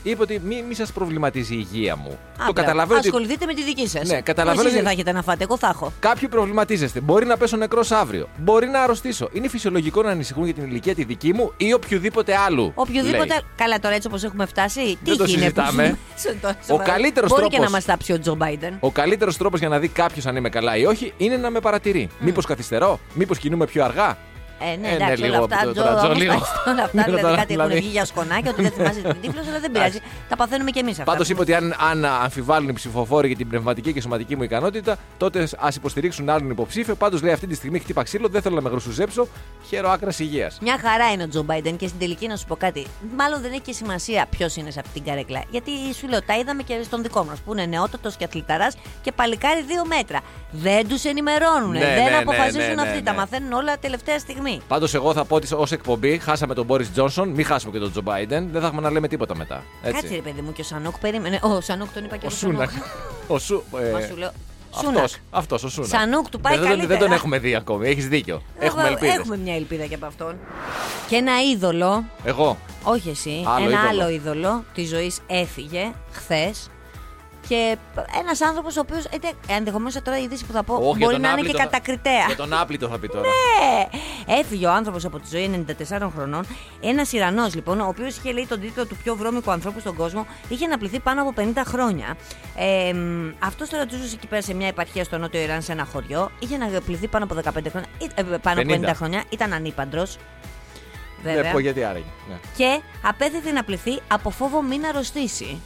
Είπε 0.03 0.23
ότι 0.23 0.41
μη, 0.45 0.65
μη 0.69 0.75
σας 0.75 0.93
προβληματίζει 0.93 1.55
η 1.55 1.67
υγεία 1.73 1.97
μου. 1.97 2.09
Α, 2.11 2.13
το 2.13 2.19
μπράβο. 2.37 2.53
καταλαβαίνω 2.53 2.99
ότι 2.99 3.09
Ασχοληθείτε 3.09 3.47
με 3.47 3.55
τη 3.55 3.63
δική 3.65 3.89
σας. 3.89 4.09
Ναι, 4.09 4.21
καταλαβαίνω 4.21 4.61
Εσείς 4.69 4.73
δεν 4.73 4.81
ότι- 4.81 4.87
θα 4.89 4.91
έχετε 5.01 5.13
να 5.13 5.23
φάτε, 5.23 5.43
εγώ 5.45 5.57
θα 5.59 5.69
έχω. 5.69 5.93
Κάποιοι 6.01 6.29
προβληματίζεστε. 6.29 7.01
Μπορεί 7.01 7.27
να 7.27 7.37
πέσω 7.37 7.57
νεκρός 7.57 7.91
αύριο. 7.91 8.29
Μπορεί 8.39 8.67
να 8.67 8.81
αρρωστήσω. 8.83 9.29
Είναι 9.33 9.49
φυσιολογικό 9.49 10.03
να 10.03 10.11
ανησυχούν 10.11 10.45
για 10.45 10.55
την 10.55 10.65
ηλικία 10.65 10.95
τη 10.95 11.05
δική 11.05 11.33
μου 11.35 11.53
ή 11.57 11.73
οποιοδήποτε 11.73 12.37
άλλου. 12.37 12.73
Οποιοδήποτε. 12.75 13.27
λέει. 13.27 13.39
Καλά, 13.57 13.79
τώρα 13.79 13.95
έτσι 13.95 14.09
όπως 14.09 14.25
έχουμε 14.25 14.47
φτάσει. 14.47 14.99
Δεν 15.05 15.17
το 15.17 15.25
τύχη 15.25 15.37
είναι 15.41 15.51
που 15.51 15.61
συζητάμε. 15.61 15.99
σου- 16.23 16.37
το- 16.41 16.75
Ο 16.75 16.77
καλύτερος 16.79 17.31
Μπορεί 17.31 17.43
και 17.43 17.49
τρόπος- 17.49 17.67
να 17.67 17.71
μας 17.77 17.85
τάψει 17.85 18.13
ο 18.13 18.19
Τζο 18.21 18.35
Μπάιντεν. 18.35 18.77
Ο 18.81 18.91
καλύτερος 18.91 19.37
τρόπος 19.37 19.59
για 19.61 19.69
να 19.69 19.79
δει 19.79 19.89
κάποιος 19.89 20.27
αν 20.27 20.37
είμαι 20.37 20.49
καλά 20.57 20.77
ή 20.77 20.87
όχι 20.87 21.13
είναι 21.17 21.37
να 21.37 21.51
με 21.51 21.61
παρατηρεί. 21.61 22.09
Μήπως 22.21 22.47
καθυστερώ, 22.47 22.99
μήπως 23.15 23.39
κινούμε 23.39 23.67
πιο 23.67 23.85
αργά. 23.85 24.19
Ε, 24.61 24.65
ναι, 24.65 24.73
Ε, 24.73 24.77
ναι, 24.77 24.95
εντάξει, 25.05 25.23
λίγο, 25.23 25.35
όλα 25.37 25.45
αυτά. 25.45 25.65
το- 25.67 25.73
Τζο, 25.73 25.83
τώρα, 25.83 25.97
Τζο, 25.97 26.07
όμως, 26.07 26.19
λίγο. 26.19 26.33
εντάξει, 26.33 26.53
όλα 26.67 26.83
αυτά 26.83 26.97
Ναι, 26.97 27.03
δηλαδή 27.05 27.23
τώρα, 27.23 27.37
κάτι 27.37 27.55
έχουν 27.55 27.63
δηλαδή. 27.65 27.81
βγει 27.81 27.89
για 27.89 28.05
σκονάκια, 28.05 28.51
ότι 28.51 28.63
δεν 28.63 28.71
θυμάσαι 28.71 29.01
την 29.01 29.21
τύφλωση, 29.21 29.49
αλλά 29.49 29.61
δεν 29.61 29.71
πειράζει. 29.71 29.99
Τα 30.29 30.37
παθαίνουμε 30.37 30.71
κι 30.71 30.79
εμείς 30.79 30.93
αυτά. 30.99 31.05
Πάντως 31.05 31.29
είπε 31.29 31.41
ότι 31.41 31.55
αν, 31.55 31.75
αν 31.91 32.05
αμφιβάλλουν 32.05 32.69
οι 32.69 32.73
ψηφοφόροι 32.73 33.27
για 33.27 33.37
την 33.37 33.49
πνευματική 33.49 33.93
και 33.93 34.01
σωματική 34.01 34.37
μου 34.37 34.43
ικανότητα, 34.43 34.97
τότε 35.17 35.49
ας 35.59 35.77
υποστηρίξουν 35.77 36.29
άλλον 36.29 36.51
υποψήφιο. 36.51 36.95
Πάντως 36.95 37.23
λέει 37.23 37.33
αυτή 37.33 37.47
τη 37.47 37.55
στιγμή 37.55 37.79
χτύπα 37.79 38.03
ξύλο, 38.03 38.29
δεν 38.29 38.43
θέλω 38.43 38.55
να 38.55 38.61
με 38.61 38.69
γρουσουζέψω. 38.69 39.27
Χαίρο 39.69 39.91
άκρας 39.91 40.19
υγείας. 40.19 40.59
Μια 40.61 40.79
χαρά 40.83 41.13
είναι 41.13 41.23
ο 41.23 41.29
Τζο 41.29 41.43
Μπάιντεν 41.43 41.77
και 41.77 41.87
στην 41.87 41.99
τελική 41.99 42.27
να 42.27 42.37
σου 42.37 42.47
πω 42.47 42.57
κάτι. 42.57 42.87
Μάλλον 43.17 43.41
δεν 43.41 43.51
έχει 43.53 43.61
και 43.61 43.73
σημασία 43.73 44.27
ποιος 44.31 44.57
είναι 44.57 44.71
σε 44.71 44.81
αυτή 44.81 44.93
την 45.01 45.05
καρέκλα. 45.05 45.43
Γιατί 45.51 45.71
σου 45.99 46.09
λέω, 46.09 46.23
τα 46.23 46.37
είδαμε 46.39 46.63
και 46.63 46.81
στον 46.85 47.03
δικό 47.03 47.25
μας 47.25 47.39
που 47.41 47.53
είναι 47.53 47.65
νεότατος 47.67 48.17
και 48.17 48.25
αθληταράς 48.25 48.75
και 49.03 49.13
παλικάρι 49.13 49.63
δύο 49.63 49.85
μέτρα. 49.87 50.21
Δεν 50.51 50.89
τους 50.89 51.05
ενημερώνουν. 51.05 51.71
Ναι, 51.71 51.79
δεν 51.79 52.05
ναι, 52.05 52.11
ναι, 52.11 52.17
αποφασίζουν 52.17 52.61
ναι, 52.61 52.75
ναι, 52.75 52.83
αυτοί. 52.83 52.95
ναι. 52.95 53.03
Τα 53.03 53.13
μαθαίνουν 53.15 53.53
όλα 53.53 53.79
τελευταία 53.79 54.19
στιγμή. 54.19 54.45
Πάντως, 54.69 54.95
εγώ 54.95 55.13
θα 55.13 55.25
πω 55.25 55.35
ότι 55.35 55.55
ως 55.55 55.73
εκπομπή 55.73 56.19
χάσαμε 56.19 56.55
τον 56.55 56.65
Μπόρις 56.65 56.87
Τζόνσον, 56.87 57.29
μην 57.29 57.45
χάσουμε 57.45 57.73
και 57.73 57.79
τον 57.79 57.91
Τζο 57.91 58.01
Μπάιντεν. 58.01 58.49
Δεν 58.53 58.61
θα 58.61 58.67
έχουμε 58.67 58.83
να 58.83 58.91
λέμε 58.91 59.09
τίποτα 59.09 59.37
μετά. 59.37 59.63
Έτσι. 59.83 60.01
Κάτσε 60.01 60.15
ρε 60.15 60.21
παιδί 60.21 60.41
μου 60.41 60.53
και 60.53 60.61
ο 60.61 60.65
Σανούκ 60.65 60.99
περίμενε. 60.99 61.39
Ο 61.43 61.61
Σανούκ 61.61 61.89
τον 61.93 62.05
είπα 62.05 62.17
και 62.17 62.27
Ο 62.27 62.29
ο 62.33 62.37
Σούνακ. 62.37 62.71
Ο 63.27 63.39
Σου. 63.39 63.63
ε, 63.81 63.91
Μα 63.91 64.01
σου 64.01 64.17
λέω. 64.17 64.31
Σούνακ. 64.81 64.97
αυτός, 64.99 65.17
αυτός, 65.31 65.65
ο 65.65 65.69
Σούνακ. 65.69 65.91
Σανούκ 65.91 66.29
του 66.29 66.41
πάει 66.41 66.53
δεν, 66.53 66.63
δεν- 66.63 66.71
καλύτερα. 66.71 66.99
Δεν 66.99 67.09
τον 67.09 67.17
έχουμε 67.17 67.39
δει 67.39 67.55
ακόμη. 67.55 67.89
Έχεις 67.89 68.09
δίκιο. 68.09 68.43
Έχουμε 68.59 68.83
Εγώ- 68.83 68.91
ελπίδες. 68.91 69.15
Έχουμε 69.17 69.37
μια 69.37 69.55
ελπίδα 69.55 69.85
και 69.87 69.95
από 69.95 70.07
αυτόν. 70.07 70.37
Και 71.09 71.17
ένα 71.17 71.33
είδωλο, 71.43 72.05
Εγώ. 72.25 72.59
όχι 72.83 73.09
εσύ, 73.09 73.45
Άλλο 73.47 73.69
ένα 73.69 73.81
είδωλο. 73.83 74.03
άλλο 74.03 74.11
είδωλο 74.15 74.65
της 74.75 74.89
ζωής 74.89 75.21
έφυγε 75.27 75.93
χθες. 76.13 76.71
Και 77.49 77.77
ένας 78.21 78.41
άνθρωπος 78.41 78.77
ο 78.77 78.81
οποίος. 78.81 79.05
Ενδεχομένως 79.49 79.95
τώρα 80.05 80.19
η 80.19 80.23
είδηση 80.23 80.45
που 80.45 80.53
θα 80.53 80.63
πω 80.63 80.75
Όχι, 80.75 80.83
για 80.85 80.93
μπορεί 80.99 81.13
τον 81.13 81.21
να 81.21 81.29
είναι 81.29 81.41
και 81.41 81.47
άπλητο 81.47 81.59
θα- 81.59 81.65
κατακριτέα. 81.65 82.27
Για 82.27 82.37
τον 82.37 82.53
άπλητο 82.53 82.89
θα 82.89 82.99
πει 82.99 83.09
τώρα. 83.09 83.29
Ε, 84.29 84.35
Έφυγε 84.41 84.67
ο 84.67 84.73
άνθρωπος 84.73 85.05
από 85.05 85.19
τη 85.19 85.29
ζωή 85.31 85.65
94 86.01 86.11
χρονών. 86.17 86.47
Ένας 86.81 87.13
Ιρανός 87.13 87.55
λοιπόν, 87.55 87.81
ο 87.81 87.87
οποίος 87.87 88.17
είχε 88.17 88.33
λέει 88.33 88.47
τον 88.47 88.61
τίτλο 88.61 88.87
του 88.87 88.97
πιο 89.03 89.15
βρώμικου 89.17 89.51
ανθρώπου 89.51 89.81
στον 89.81 89.97
κόσμο, 89.97 90.27
είχε 90.49 90.65
αναπληθεί 90.65 91.01
πάνω 91.01 91.23
από 91.23 91.33
50 91.37 91.63
χρόνια. 91.67 92.17
Ε, 92.57 92.95
Αυτός 93.39 93.69
τώρα 93.69 93.87
του 93.87 93.97
ζούσε 93.97 94.15
εκεί 94.15 94.27
πέρα 94.27 94.43
σε 94.43 94.55
μια 94.55 94.67
επαρχία 94.69 95.05
στο 95.05 95.19
νότιο 95.19 95.41
Ιράν, 95.41 95.63
σε 95.63 95.73
ένα 95.73 95.85
χωριό. 95.93 96.31
Είχε 96.39 96.55
αναπληθεί 96.55 97.07
πάνω 97.09 97.25
από 97.25 97.35
15 97.35 97.71
χρόνια. 97.71 97.89
ε, 98.15 98.21
ε, 98.21 98.23
πάνω 98.43 98.61
από 98.61 98.73
50. 98.73 98.89
50 98.91 98.95
χρόνια. 98.95 99.23
Ήταν 99.29 99.53
ανήπαντρος. 99.53 100.17
Ναι, 101.23 101.33
Βέβαια. 101.35 101.53
πω 101.53 101.59
γιατί 101.59 101.85
άραγε. 101.85 102.05
Ναι. 102.29 102.35
Και 102.57 102.81
απέθεται 103.03 103.51
να 103.53 103.65
πληθεί 103.65 103.99
από 104.09 104.31
φόβο 104.31 104.63
μην 104.63 104.85
αρρωστήσει. 104.87 105.61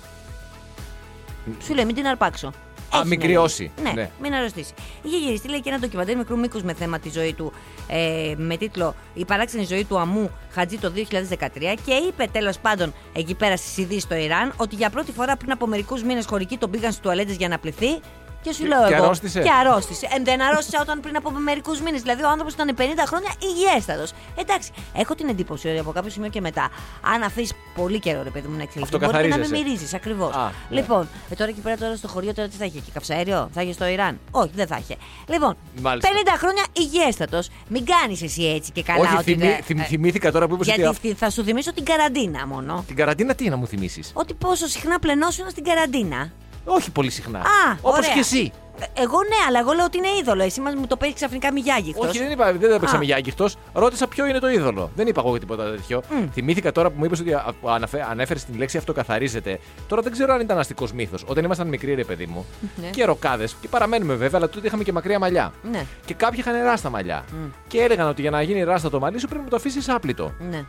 Σου 1.64 1.74
λέει, 1.74 1.84
μην 1.84 1.94
την 1.94 2.06
αρπάξω. 2.06 2.50
Έχει 2.94 3.06
μην 3.06 3.18
να 3.18 3.24
κρυώσει. 3.24 3.70
λέει. 3.82 3.92
Ναι, 3.94 4.00
Ναι. 4.02 4.10
μην 4.22 4.34
αρρωστήσει. 4.34 4.72
Είχε 5.02 5.16
γυριστεί 5.16 5.48
λέει, 5.48 5.60
και 5.60 5.68
ένα 5.68 5.78
ντοκιμαντέρ 5.78 6.16
μικρού 6.16 6.38
μήκους 6.38 6.62
με 6.62 6.74
θέμα 6.74 6.98
τη 6.98 7.10
ζωή 7.10 7.32
του, 7.34 7.52
ε, 7.88 8.34
με 8.36 8.56
τίτλο 8.56 8.94
Η 9.14 9.24
παράξενη 9.24 9.64
ζωή 9.64 9.84
του 9.84 9.98
Αμού 9.98 10.30
Χατζή 10.52 10.78
το 10.78 10.90
2013 10.90 11.74
και 11.84 11.92
είπε 12.08 12.26
τέλος 12.32 12.58
πάντων 12.58 12.94
εκεί 13.12 13.34
πέρα 13.34 13.56
στις 13.56 13.76
ειδήσεις 13.76 14.02
στο 14.02 14.14
Ιράν 14.14 14.52
ότι 14.56 14.74
για 14.74 14.90
πρώτη 14.90 15.12
φορά 15.12 15.36
πριν 15.36 15.52
από 15.52 15.66
μερικούς 15.66 16.02
μήνες 16.02 16.26
χωρικοί 16.26 16.56
τον 16.56 16.70
πήγαν 16.70 16.90
στις 16.90 17.02
τουαλέτες 17.02 17.36
για 17.36 17.48
να 17.48 17.58
πληθεί. 17.58 18.00
Και 18.42 18.52
σου 18.52 18.62
Και- 18.62 18.68
λέω 18.68 18.86
και 18.86 18.94
εγώ. 18.94 19.04
αρρώστησε. 19.04 19.40
Και 19.42 19.50
αρρώστησε. 19.60 20.06
Ε, 20.06 20.22
δεν 20.22 20.42
αρρώστησε 20.42 20.78
όταν 20.80 21.00
πριν 21.00 21.16
από 21.16 21.30
μερικούς 21.30 21.80
μήνες. 21.80 22.00
Δηλαδή 22.00 22.22
ο 22.22 22.28
άνθρωπος 22.28 22.52
ήταν 22.52 22.74
50 22.78 23.06
χρόνια 23.06 23.30
υγιέστατος. 23.42 24.12
Εντάξει, 24.34 24.70
έχω 24.94 25.14
την 25.14 25.28
εντύπωση 25.28 25.68
ότι 25.68 25.78
από 25.78 25.92
κάποιο 25.92 26.10
σημείο 26.10 26.28
και 26.28 26.40
μετά, 26.40 26.68
αν 27.14 27.22
αφήσεις 27.22 27.52
πολύ 27.74 27.98
καιρό 27.98 28.22
ρε 28.22 28.30
παιδί 28.30 28.48
μου 28.48 28.56
να 28.56 28.62
εξελιχθεί, 28.62 28.96
μπορεί 28.96 29.06
και 29.06 29.12
να 29.16 29.22
μην 29.22 29.32
Αυτοκαθαρίζεσαι. 29.32 29.64
μυρίζεις 29.64 29.94
ακριβώς. 29.94 30.34
Α, 30.34 30.52
ναι. 30.70 30.80
Λοιπόν, 30.80 31.08
ε, 31.30 31.34
τώρα 31.34 31.50
εκεί 31.50 31.60
πέρα 31.60 31.76
τώρα 31.76 31.96
στο 31.96 32.08
χωριό 32.08 32.34
τώρα 32.34 32.48
τι 32.48 32.56
θα 32.56 32.64
είχε, 32.64 32.78
και 32.78 32.90
καυσαέριο, 32.92 33.48
θα 33.54 33.62
είχε 33.62 33.72
στο 33.72 33.86
Ιράν; 33.86 34.18
Όχι, 34.30 34.50
δεν 34.54 34.66
θα 34.66 34.76
είχε. 34.80 34.96
Λοιπόν, 35.28 35.56
Μάλιστα. 35.80 36.10
50 36.10 36.36
χρόνια 36.38 36.64
υγιέστατος. 36.72 37.48
Μην 37.68 37.84
κάνεις 37.84 38.22
εσύ 38.22 38.42
έτσι 38.44 38.72
και 38.72 38.82
καλά. 38.82 39.00
Όχι, 39.00 39.14
ότι 39.14 39.22
θυμή- 39.24 39.40
δεν- 39.40 39.62
θυμ- 39.62 39.80
ε, 39.80 39.84
θυμήθηκα 39.84 40.32
τώρα 40.32 40.46
που 40.48 40.54
είπες 40.54 40.68
ότι. 40.68 40.80
Γιατί 40.80 41.08
αυ- 41.08 41.18
θα 41.18 41.30
σου 41.30 41.42
θυμίσω 41.44 41.72
την 41.72 41.84
καραντίνα 41.84 42.46
μόνο. 42.46 42.84
Την 42.86 42.96
καραντίνα 42.96 43.34
τι 43.34 43.48
να 43.48 43.56
μου 43.56 43.66
θυμίσεις; 43.66 44.10
Ότι 44.14 44.34
πόσο 44.34 44.66
συχνά 44.66 44.98
πλενώσουν 44.98 45.50
στην 45.50 45.64
καραντίνα. 45.64 46.30
Όχι 46.64 46.90
πολύ 46.90 47.10
συχνά. 47.10 47.38
Α, 47.38 47.42
Όπως 47.80 47.98
ωραία. 47.98 48.12
και 48.12 48.18
εσύ. 48.18 48.52
Ε, 48.94 49.00
Εγώ 49.02 49.18
ναι, 49.22 49.36
αλλά 49.48 49.58
εγώ 49.58 49.72
λέω 49.72 49.84
ότι 49.84 49.96
είναι 49.98 50.08
είδωλο. 50.20 50.42
Εσύ 50.42 50.60
μας 50.60 50.74
μου 50.74 50.86
το 50.86 50.96
παίζει 50.96 51.14
ξαφνικά 51.14 51.52
μη 51.52 51.60
γιάγιχτος. 51.60 52.08
Όχι, 52.08 52.18
δεν 52.18 52.30
είπα, 52.30 52.52
δεν 52.52 52.72
έπαιξα 52.72 52.94
Α. 52.94 52.98
με 52.98 53.04
Γιάνγκυχτο. 53.04 53.48
Ρώτησα 53.72 54.06
ποιο 54.06 54.26
είναι 54.26 54.38
το 54.38 54.48
είδωλο. 54.50 54.90
Δεν 54.94 55.06
είπα 55.06 55.22
εγώ 55.26 55.38
τίποτα 55.38 55.70
τέτοιο. 55.70 56.02
Θυμήθηκα 56.32 56.72
τώρα 56.72 56.90
που 56.90 56.94
μου 56.98 57.04
είπες 57.04 57.20
ότι 57.20 57.32
α- 57.32 57.54
αναφέ- 57.64 58.04
ανέφερες 58.10 58.44
την 58.44 58.58
λέξη 58.58 58.76
αυτοκαθαρίζεται. 58.76 59.58
Τώρα 59.88 60.02
δεν 60.02 60.12
ξέρω 60.12 60.32
αν 60.34 60.40
ήταν 60.40 60.58
αστικός 60.58 60.92
μύθος. 60.92 61.24
Όταν 61.26 61.44
ήμασταν 61.44 61.68
μικροί, 61.68 61.94
ρε 61.94 62.04
παιδί 62.04 62.26
μου, 62.26 62.46
Ναι. 62.80 62.86
και 62.88 63.04
ροκάδες, 63.04 63.56
και 63.60 63.68
παραμένουμε 63.68 64.14
βέβαια, 64.14 64.38
αλλά 64.38 64.48
τότε 64.48 64.66
είχαμε 64.66 64.82
και 64.82 64.92
μακριά 64.92 65.18
μαλλιά. 65.18 65.52
Ναι. 65.70 65.84
Και 66.04 66.14
κάποιοι 66.14 66.38
είχαν 66.42 66.62
ράστα 66.62 66.90
μαλλιά. 66.90 67.24
Και 67.68 67.80
έλεγαν 67.80 68.08
ότι 68.08 68.20
για 68.20 68.30
να 68.30 68.42
γίνει 68.42 68.62
ράστα 68.62 68.90
το 68.90 69.00
μαλλί 69.00 69.18
σου 69.18 69.28
πρέπει 69.28 69.44
να 69.44 69.50
το 69.50 69.56
αφήσεις 69.56 69.88
άπλητο. 69.88 70.32
Ναι. 70.50 70.64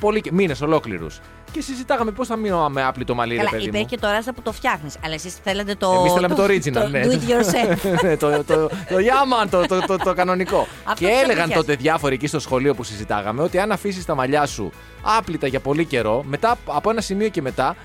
Πολύ 0.00 0.22
μήνες 0.32 0.60
ολόκληρους. 0.60 1.20
Και 1.52 1.60
συζητάγαμε 1.60 2.10
πώς 2.10 2.26
θα 2.26 2.36
μείνω 2.36 2.68
με 2.68 2.84
άπλητο 2.84 3.14
μαλλί, 3.14 3.30
ρε 3.32 3.38
Καλά, 3.38 3.50
παιδί 3.50 3.62
υπήρχε 3.62 3.80
μου. 3.82 3.88
και 3.90 3.98
το 3.98 4.08
ράστα 4.08 4.32
που 4.32 4.42
το 4.42 4.52
φτιάχνεις. 4.52 4.96
Αλλά 5.04 5.14
εσείς 5.14 5.34
θέλετε 5.44 5.74
το. 5.74 5.92
Εμείς 5.98 6.12
θέλαμε 6.12 6.34
το 6.34 6.44
original, 6.44 6.90
ναι. 6.90 7.02
Do 7.04 7.08
it 7.10 7.30
yourself. 7.30 7.76
Ναι, 8.02 8.16
το, 8.16 8.30
το, 8.30 8.44
το, 8.44 8.68
το 8.68 8.96
Yaman, 8.96 9.48
το, 9.50 9.66
το, 9.66 9.80
το, 9.86 9.96
το 9.96 10.14
κανονικό. 10.14 10.66
Αυτό 10.84 11.04
και 11.04 11.10
ποιος 11.10 11.22
έλεγαν 11.22 11.48
το 11.48 11.54
τότε 11.54 11.74
διάφοροι 11.74 12.14
εκεί 12.14 12.26
στο 12.26 12.38
σχολείο 12.40 12.74
που 12.74 12.82
συζητάγαμε 12.82 13.42
ότι 13.42 13.58
αν 13.58 13.72
αφήσεις 13.72 14.04
τα 14.04 14.14
μαλλιά 14.14 14.46
σου 14.46 14.72
άπλυτα 15.02 15.46
για 15.46 15.60
πολύ 15.60 15.84
καιρό, 15.84 16.22
μετά 16.26 16.56
από 16.66 16.90
ένα 16.90 17.00
σημείο 17.00 17.28
και 17.28 17.42
μετά, 17.42 17.76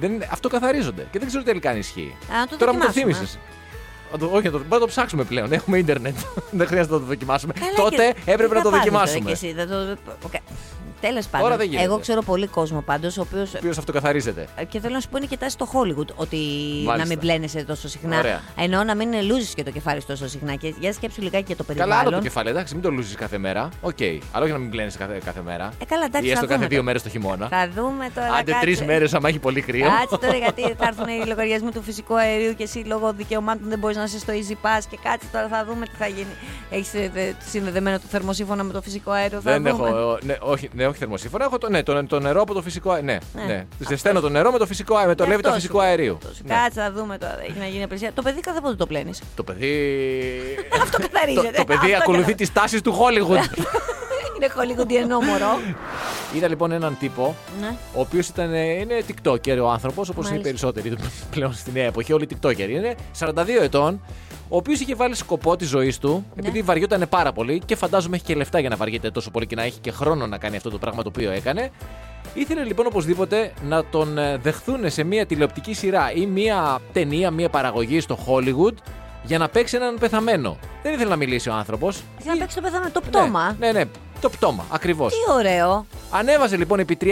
δεν, 0.00 0.22
αυτό 0.30 0.48
καθαρίζονται. 0.48 1.06
Και 1.10 1.18
δεν 1.18 1.28
ξέρω 1.28 1.42
τελικά 1.42 1.70
αν 1.70 1.76
ισχύει. 1.78 2.16
Α, 2.34 2.38
να 2.38 2.46
το 2.46 2.56
Τώρα 2.56 2.72
μου 2.72 2.78
το 2.78 2.86
δοκιμάσουμε. 2.86 3.14
θύμισες. 3.14 3.38
Όχι, 4.32 4.44
να 4.44 4.50
το, 4.50 4.56
μπορούμε 4.58 4.66
να 4.74 4.78
το 4.78 4.86
ψάξουμε 4.86 5.24
πλέον. 5.24 5.52
Έχουμε 5.52 5.78
ίντερνετ. 5.78 6.16
δεν 6.58 6.66
χρειάζεται 6.66 6.94
να 6.94 7.00
το 7.00 7.06
δοκιμάσουμε. 7.06 7.52
Καλά, 7.52 7.72
τότε 7.90 8.12
και- 8.24 8.30
έπρεπε 8.30 8.48
τι 8.48 8.54
να 8.54 8.62
θα 8.62 8.62
το 8.62 8.70
πάθεις 8.70 8.90
τώρα 8.90 9.04
δοκιμάσουμε. 9.04 9.24
κι 9.24 9.30
εσύ, 9.30 9.52
δεν 9.52 9.68
το... 9.68 10.28
Τέλος 11.00 11.30
Τώρα 11.30 11.42
πάντων, 11.42 11.58
δεν 11.58 11.66
γίνεται. 11.66 11.84
εγώ 11.84 11.98
ξέρω 11.98 12.22
πολύ 12.22 12.46
κόσμο 12.46 12.80
πάντως, 12.80 13.18
ο 13.18 13.20
οποίο. 13.20 13.40
Ο 13.40 13.56
οποίος 13.56 13.78
αυτοκαθαρίζεται. 13.78 14.46
Και 14.68 14.80
θέλω 14.80 14.94
να 14.94 15.00
σου 15.00 15.08
πω 15.08 15.16
είναι 15.16 15.26
και 15.26 15.36
τάση 15.36 15.50
στο 15.50 15.68
Hollywood 15.72 16.06
ότι 16.14 16.36
Μάλιστα. 16.84 16.96
να 16.96 17.06
μην 17.06 17.18
μπλένεσαι 17.18 17.64
τόσο 17.64 17.88
συχνά. 17.88 18.18
Ωραία. 18.18 18.40
Ενώ 18.58 18.84
να 18.84 18.94
μην 18.94 19.22
λούζεις 19.26 19.54
και 19.54 19.62
το 19.62 19.70
κεφάλι 19.70 20.00
σου 20.00 20.06
τόσο 20.06 20.28
συχνά. 20.28 20.54
Και 20.54 20.74
για 20.78 20.92
σκέψου 20.92 21.22
λιγάκι 21.22 21.44
και 21.44 21.54
το 21.54 21.64
Καλά, 21.64 21.80
άλλο 21.82 21.88
περιβάλλον. 21.92 22.12
το 22.20 22.26
κεφάλι, 22.26 22.48
εντάξει, 22.48 22.74
μην 22.74 22.82
το 22.82 22.90
λούζεις 22.90 23.14
κάθε 23.14 23.38
μέρα. 23.38 23.68
Οκ. 23.80 23.98
Αλλά 24.32 24.44
όχι 24.44 24.52
να 24.52 24.58
μην 24.58 24.70
πλένει 24.70 24.90
κάθε, 24.90 25.20
κάθε 25.24 25.40
μέρα. 25.44 25.72
Ε, 25.82 25.84
καλά, 25.84 26.04
εντάξει, 26.04 26.26
Ή 26.26 26.28
θα 26.28 26.34
έστω 26.34 26.46
κάθε 26.46 26.54
δούμε 26.54 26.66
δύο 26.68 26.78
το. 26.78 26.84
μέρες 26.84 27.02
το 27.02 27.08
χειμώνα. 27.08 27.48
Θα 27.48 27.68
δούμε 27.74 28.10
τώρα. 28.14 28.26
Άντε 28.32 28.50
κάτσε. 28.50 28.66
τρεις 28.66 28.82
μέρες, 28.82 29.14
άμα 29.14 29.28
έχει 29.28 29.38
πολύ 29.38 29.60
κρύο. 29.60 29.86
Κάτσε 30.00 30.18
τώρα 30.26 30.36
γιατί 30.36 30.62
θα 30.78 30.86
έρθουν 30.86 31.08
οι 31.08 31.26
λογαριασμοί 31.26 31.70
του 31.70 31.82
φυσικού 31.82 32.18
αερίου 32.18 32.54
και 32.54 32.62
εσύ 32.62 32.78
λόγω 32.78 33.12
δικαιωμάτων 33.12 33.68
δεν 33.68 33.78
μπορείς 33.78 33.96
να 33.96 34.02
είσαι 34.02 34.18
στο 34.18 34.32
Easy 34.32 34.52
Pass 34.66 34.82
και 34.90 34.98
κάτσε 35.02 35.26
τώρα 35.32 35.48
θα 35.48 35.64
δούμε 35.68 35.84
τι 35.86 35.96
θα 35.98 36.06
γίνει. 36.06 36.34
Έχεις 36.70 36.90
συνδεδεμένο 37.50 37.96
το 37.98 38.04
θερμοσίφωνα 38.10 38.62
με 38.62 38.72
το 38.72 38.82
φυσικό 38.82 39.10
αέριο. 39.10 39.40
Θα 39.40 39.50
Δεν 39.52 39.62
δούμε. 39.76 39.88
έχω. 39.88 40.18
Ναι, 40.22 40.36
όχι, 40.40 40.70
ναι, 40.74 40.84
όχι 40.94 41.02
θερμοσίφωνα. 41.02 41.44
Έχω 41.44 41.58
το, 41.58 41.70
ναι, 41.70 41.82
το, 41.82 42.06
το 42.06 42.20
νερό 42.20 42.40
από 42.42 42.54
το 42.54 42.62
φυσικό 42.62 42.90
αέριο. 42.90 43.06
Ναι, 43.34 43.42
Ναι. 43.42 43.52
ναι. 43.52 43.64
Ζεσταίνω 43.88 44.20
το 44.20 44.28
νερό 44.28 44.50
με 44.52 44.58
το 44.58 44.66
φυσικό 44.66 44.94
αέριο. 44.94 45.08
Με 45.08 45.14
το 45.14 45.22
Γι' 45.24 45.30
λέβει 45.30 45.42
το 45.42 45.48
αυτό 45.48 45.60
φυσικό 45.60 45.78
σου- 45.78 45.86
αερίου. 45.88 46.14
αυτό 46.22 46.34
σου. 46.34 46.42
Ναι. 46.46 46.54
Κάτσε 46.54 46.80
θα 46.80 46.92
δούμε 46.92 47.18
τώρα. 47.18 47.38
Έχει 47.48 47.58
να 47.58 47.66
γίνει 47.66 47.82
απλυσία. 47.82 48.12
Το 48.12 48.22
παιδί 48.22 48.40
κάθε 48.40 48.60
πότε 48.60 48.74
το 48.74 48.86
πλένεις. 48.86 49.22
Το 49.34 49.42
παιδί. 49.44 49.72
Αυτό 50.82 50.96
το, 51.00 51.08
καθαρίζεται. 51.12 51.50
το 51.56 51.64
παιδί 51.64 51.92
Αυτό 51.92 51.96
ακολουθεί 52.02 52.34
τις 52.34 52.52
τάσεις 52.52 52.82
του 52.82 52.92
Hollywood. 54.34 54.42
Είναι 54.42 54.48
χολιγουντιανό 54.54 55.20
μωρό. 55.20 55.58
Είδα 56.34 56.48
λοιπόν 56.48 56.72
έναν 56.72 56.96
τύπο, 56.98 57.34
Ναι. 57.60 57.76
ο 57.94 58.00
οποίος 58.00 58.28
είναι 58.80 59.02
TikToker 59.08 59.58
ο 59.62 59.70
άνθρωπος, 59.70 60.08
όπως 60.08 60.28
είναι 60.28 60.38
οι 60.38 60.42
Μάλιστα. 60.42 60.68
περισσότεροι 60.70 60.96
πλέον 61.34 61.52
στη 61.54 61.70
νέα 61.72 61.84
εποχή. 61.86 62.12
Όλοι 62.12 62.28
TikToker 62.30 62.68
είναι 62.68 62.94
42 63.18 63.62
ετών, 63.62 64.00
ο 64.48 64.56
οποίος 64.56 64.80
είχε 64.80 64.94
βάλει 64.94 65.14
σκοπό 65.14 65.56
της 65.56 65.68
ζωής 65.68 65.98
του, 65.98 66.24
Ναι. 66.34 66.40
επειδή 66.48 66.62
βαριόταν 66.62 67.06
πάρα 67.08 67.32
πολύ 67.32 67.62
και 67.66 67.76
φαντάζομαι 67.76 68.16
έχει 68.16 68.24
και 68.24 68.34
λεφτά 68.34 68.58
για 68.60 68.68
να 68.68 68.76
βαριέται 68.76 69.10
τόσο 69.10 69.30
πολύ 69.30 69.46
και 69.46 69.54
να 69.54 69.62
έχει 69.62 69.78
και 69.78 69.90
χρόνο 69.90 70.26
να 70.26 70.38
κάνει 70.38 70.56
αυτό 70.56 70.70
το 70.70 70.78
πράγμα 70.78 71.02
το 71.02 71.08
οποίο 71.08 71.30
έκανε. 71.30 71.70
Ήθελε 72.34 72.62
λοιπόν 72.64 72.86
οπωσδήποτε 72.86 73.52
να 73.68 73.84
τον 73.84 74.18
ε, 74.18 74.36
δεχθούν 74.36 74.90
σε 74.90 75.02
μια 75.04 75.26
τηλεοπτική 75.26 75.74
σειρά 75.74 76.12
ή 76.14 76.26
μια 76.26 76.78
ταινία, 76.92 77.30
μια 77.30 77.48
παραγωγή 77.48 78.00
στο 78.00 78.18
Hollywood 78.26 78.74
για 79.22 79.38
να 79.38 79.48
παίξει 79.48 79.76
έναν 79.76 79.96
πεθαμένο. 80.00 80.56
Δεν 80.82 80.92
ήθελε 80.92 81.10
να 81.10 81.16
μιλήσει 81.16 81.48
ο 81.48 81.52
άνθρωπος. 81.54 82.02
Ήθελα 82.18 82.34
να 82.34 82.40
παίξει 82.40 82.56
το 82.56 82.62
πεθαμένο. 82.62 82.90
Το 82.92 83.00
πτώμα. 83.00 83.56
Ναι, 83.58 83.66
ναι, 83.66 83.72
ναι, 83.78 83.84
το 84.24 84.30
πτώμα, 84.30 84.64
ακριβώς. 84.70 85.12
Τι 85.12 85.32
ωραίο. 85.32 85.86
Ανέβαζε 86.10 86.56
λοιπόν 86.56 86.78
επί 86.78 86.96
321 87.00 87.10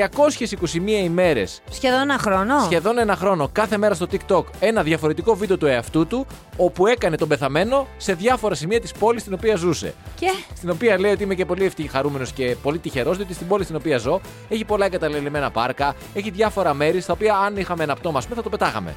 ημέρες, 1.04 1.60
Σχεδόν 1.70 2.00
ένα 2.00 2.18
χρόνο. 2.18 2.60
σχεδόν 2.64 2.98
ένα 2.98 3.16
χρόνο, 3.16 3.48
κάθε 3.52 3.76
μέρα 3.76 3.94
στο 3.94 4.06
TikTok 4.12 4.44
ένα 4.60 4.82
διαφορετικό 4.82 5.34
βίντεο 5.34 5.56
του 5.58 5.66
εαυτού 5.66 6.06
του, 6.06 6.26
όπου 6.56 6.86
έκανε 6.86 7.16
τον 7.16 7.28
πεθαμένο 7.28 7.86
σε 7.96 8.14
διάφορα 8.14 8.54
σημεία 8.54 8.80
της 8.80 8.92
πόλης 8.92 9.20
στην 9.20 9.32
οποία 9.34 9.56
ζούσε. 9.56 9.94
Και; 10.18 10.26
Στην 10.56 10.70
οποία 10.70 10.98
λέει 11.00 11.12
ότι 11.12 11.22
είμαι 11.22 11.34
και 11.34 11.44
πολύ 11.44 11.64
ευτυχή, 11.64 11.88
χαρούμενο 11.88 12.24
και 12.34 12.56
πολύ 12.62 12.78
τυχερός, 12.78 13.16
διότι 13.16 13.34
στην 13.34 13.46
πόλη 13.46 13.64
στην 13.64 13.76
οποία 13.76 13.98
ζω 13.98 14.20
έχει 14.48 14.64
πολλά 14.64 14.84
εγκαταλελειμμένα 14.86 15.50
πάρκα, 15.50 15.94
έχει 16.14 16.30
διάφορα 16.30 16.74
μέρη 16.74 17.00
στα 17.00 17.12
οποία 17.12 17.36
αν 17.36 17.56
είχαμε 17.56 17.82
ένα 17.82 17.94
πτώμα, 17.94 18.18
ας 18.18 18.24
πούμε, 18.24 18.36
θα 18.36 18.42
το 18.42 18.48
πετάγαμε. 18.48 18.94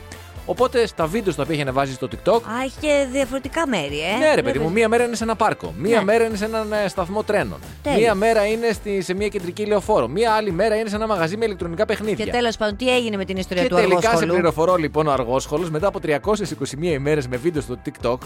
Οπότε 0.47 0.87
στα 0.87 1.05
βίντεο 1.05 1.33
στα 1.33 1.41
οποία 1.41 1.53
έχει 1.53 1.61
ανεβάζει 1.63 1.93
στο 1.93 2.07
TikTok, 2.11 2.33
Α, 2.41 2.63
έχει 2.63 2.75
και 2.79 3.07
διαφορετικά 3.11 3.67
μέρη, 3.67 3.99
ε. 4.01 4.17
ναι, 4.17 4.25
ρε 4.25 4.29
παιδί 4.29 4.41
Βλέπεις. 4.41 4.61
μου, 4.61 4.71
μία 4.71 4.89
μέρα 4.89 5.03
είναι 5.03 5.15
σε 5.15 5.23
ένα 5.23 5.35
πάρκο. 5.35 5.73
Μία 5.77 5.97
Ναι. 5.97 6.03
μέρα 6.03 6.23
είναι 6.25 6.37
σε 6.37 6.45
έναν 6.45 6.71
ε, 6.73 6.87
σταθμό 6.87 7.23
τρένων. 7.23 7.59
Τέλεια. 7.83 7.99
Μία 7.99 8.15
μέρα 8.15 8.45
είναι 8.45 8.71
στη, 8.71 9.01
σε 9.01 9.13
μια 9.13 9.27
κεντρική 9.27 9.65
λεωφόρο. 9.65 10.07
Μία 10.07 10.31
άλλη 10.33 10.51
μέρα 10.51 10.75
είναι 10.75 10.89
σε 10.89 10.95
ένα 10.95 11.07
μαγαζί 11.07 11.37
με 11.37 11.45
ηλεκτρονικά 11.45 11.85
παιχνίδια. 11.85 12.25
Και 12.25 12.31
τέλος 12.31 12.57
πάντων, 12.57 12.75
τι 12.77 12.95
έγινε 12.95 13.17
με 13.17 13.25
την 13.25 13.37
ιστορία 13.37 13.63
Και 13.63 13.69
του 13.69 13.75
τελικά 13.75 13.99
σε 13.99 14.07
αργόσχολου. 14.07 14.33
πληροφορώ 14.33 14.75
λοιπόν 14.75 15.07
ο 15.07 15.11
Αργόσχολος 15.11 15.69
μετά 15.69 15.87
από 15.87 15.99
321 16.05 16.17
ημέρες 16.81 17.27
με 17.27 17.37
βίντεο 17.37 17.61
στο 17.61 17.75
TikTok 17.85 18.17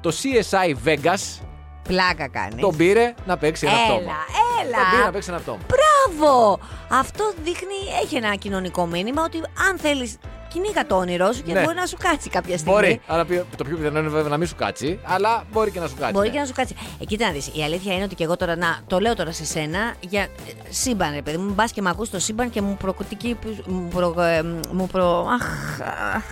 το 0.00 0.12
CSI 0.22 0.88
Vegas 0.88 1.40
Πλάκα 1.88 2.28
κάνεις. 2.28 2.60
τον 2.60 2.76
πήρε 2.76 3.14
να 3.26 3.36
παίξει 3.36 3.66
ένα 3.66 3.74
Έλα, 3.76 3.84
πτώμα. 3.84 4.00
Τον 4.00 4.70
πήρε 4.70 4.96
να 4.96 5.02
έλα. 5.02 5.10
παίξει 5.10 5.30
ένα 5.30 5.38
πτώμα. 5.38 5.58
Μπράβο! 5.68 6.58
Αυτό 6.88 7.32
δείχνει, 7.44 7.74
έχει 8.02 8.16
ένα 8.16 8.34
κοινωνικό 8.34 8.86
μήνυμα 8.86 9.22
ότι 9.22 9.36
αν 9.70 9.78
θέλεις, 9.78 10.16
κυνήγα 10.54 10.86
το 10.86 10.96
όνειρό 10.96 11.32
σου 11.32 11.42
και 11.42 11.52
Ναι. 11.52 11.62
μπορεί 11.62 11.76
να 11.76 11.86
σου 11.86 11.96
κάτσει 12.02 12.28
κάποια 12.30 12.58
στιγμή. 12.58 12.74
Μπορεί. 12.74 13.00
Αλλά 13.06 13.24
πιο- 13.24 13.46
το 13.56 13.64
πιο 13.64 13.76
πιθανό 13.76 13.98
είναι 13.98 14.08
βέβαια 14.08 14.28
να 14.28 14.36
μην 14.36 14.46
σου 14.48 14.54
κάτσει, 14.54 14.98
αλλά 15.02 15.44
μπορεί 15.52 15.70
και 15.70 15.80
να 15.80 15.86
σου 15.86 15.94
κάτσει. 15.98 16.12
Μπορεί 16.12 16.26
ναι. 16.28 16.32
και 16.34 16.40
να 16.40 16.46
σου 16.46 16.52
κάτσει. 16.52 16.74
Εκεί 17.00 17.16
τι 17.16 17.24
να 17.24 17.30
δεις. 17.30 17.46
Η 17.54 17.62
αλήθεια 17.62 17.94
είναι 17.94 18.04
ότι 18.04 18.14
και 18.14 18.24
εγώ 18.24 18.36
τώρα, 18.36 18.56
να 18.56 18.78
το 18.86 18.98
λέω 18.98 19.14
τώρα 19.14 19.32
σε 19.32 19.44
σένα, 19.44 19.94
για 20.00 20.22
ε, 20.22 20.28
σύμπαν, 20.68 21.14
ρε 21.14 21.22
παιδί 21.22 21.36
μου. 21.36 21.52
Μπας 21.52 21.72
και 21.72 21.82
με 21.82 21.90
ακούς 21.90 22.10
το 22.10 22.18
σύμπαν 22.18 22.50
και 22.50 22.60
μου 22.62 22.76
προκοτική. 22.80 23.38
Μου, 23.66 23.88
προ, 23.94 24.22
ε, 24.22 24.42
μου, 24.72 24.86
προ, 24.86 25.26
αχ, 25.40 25.80
αχ, 26.16 26.24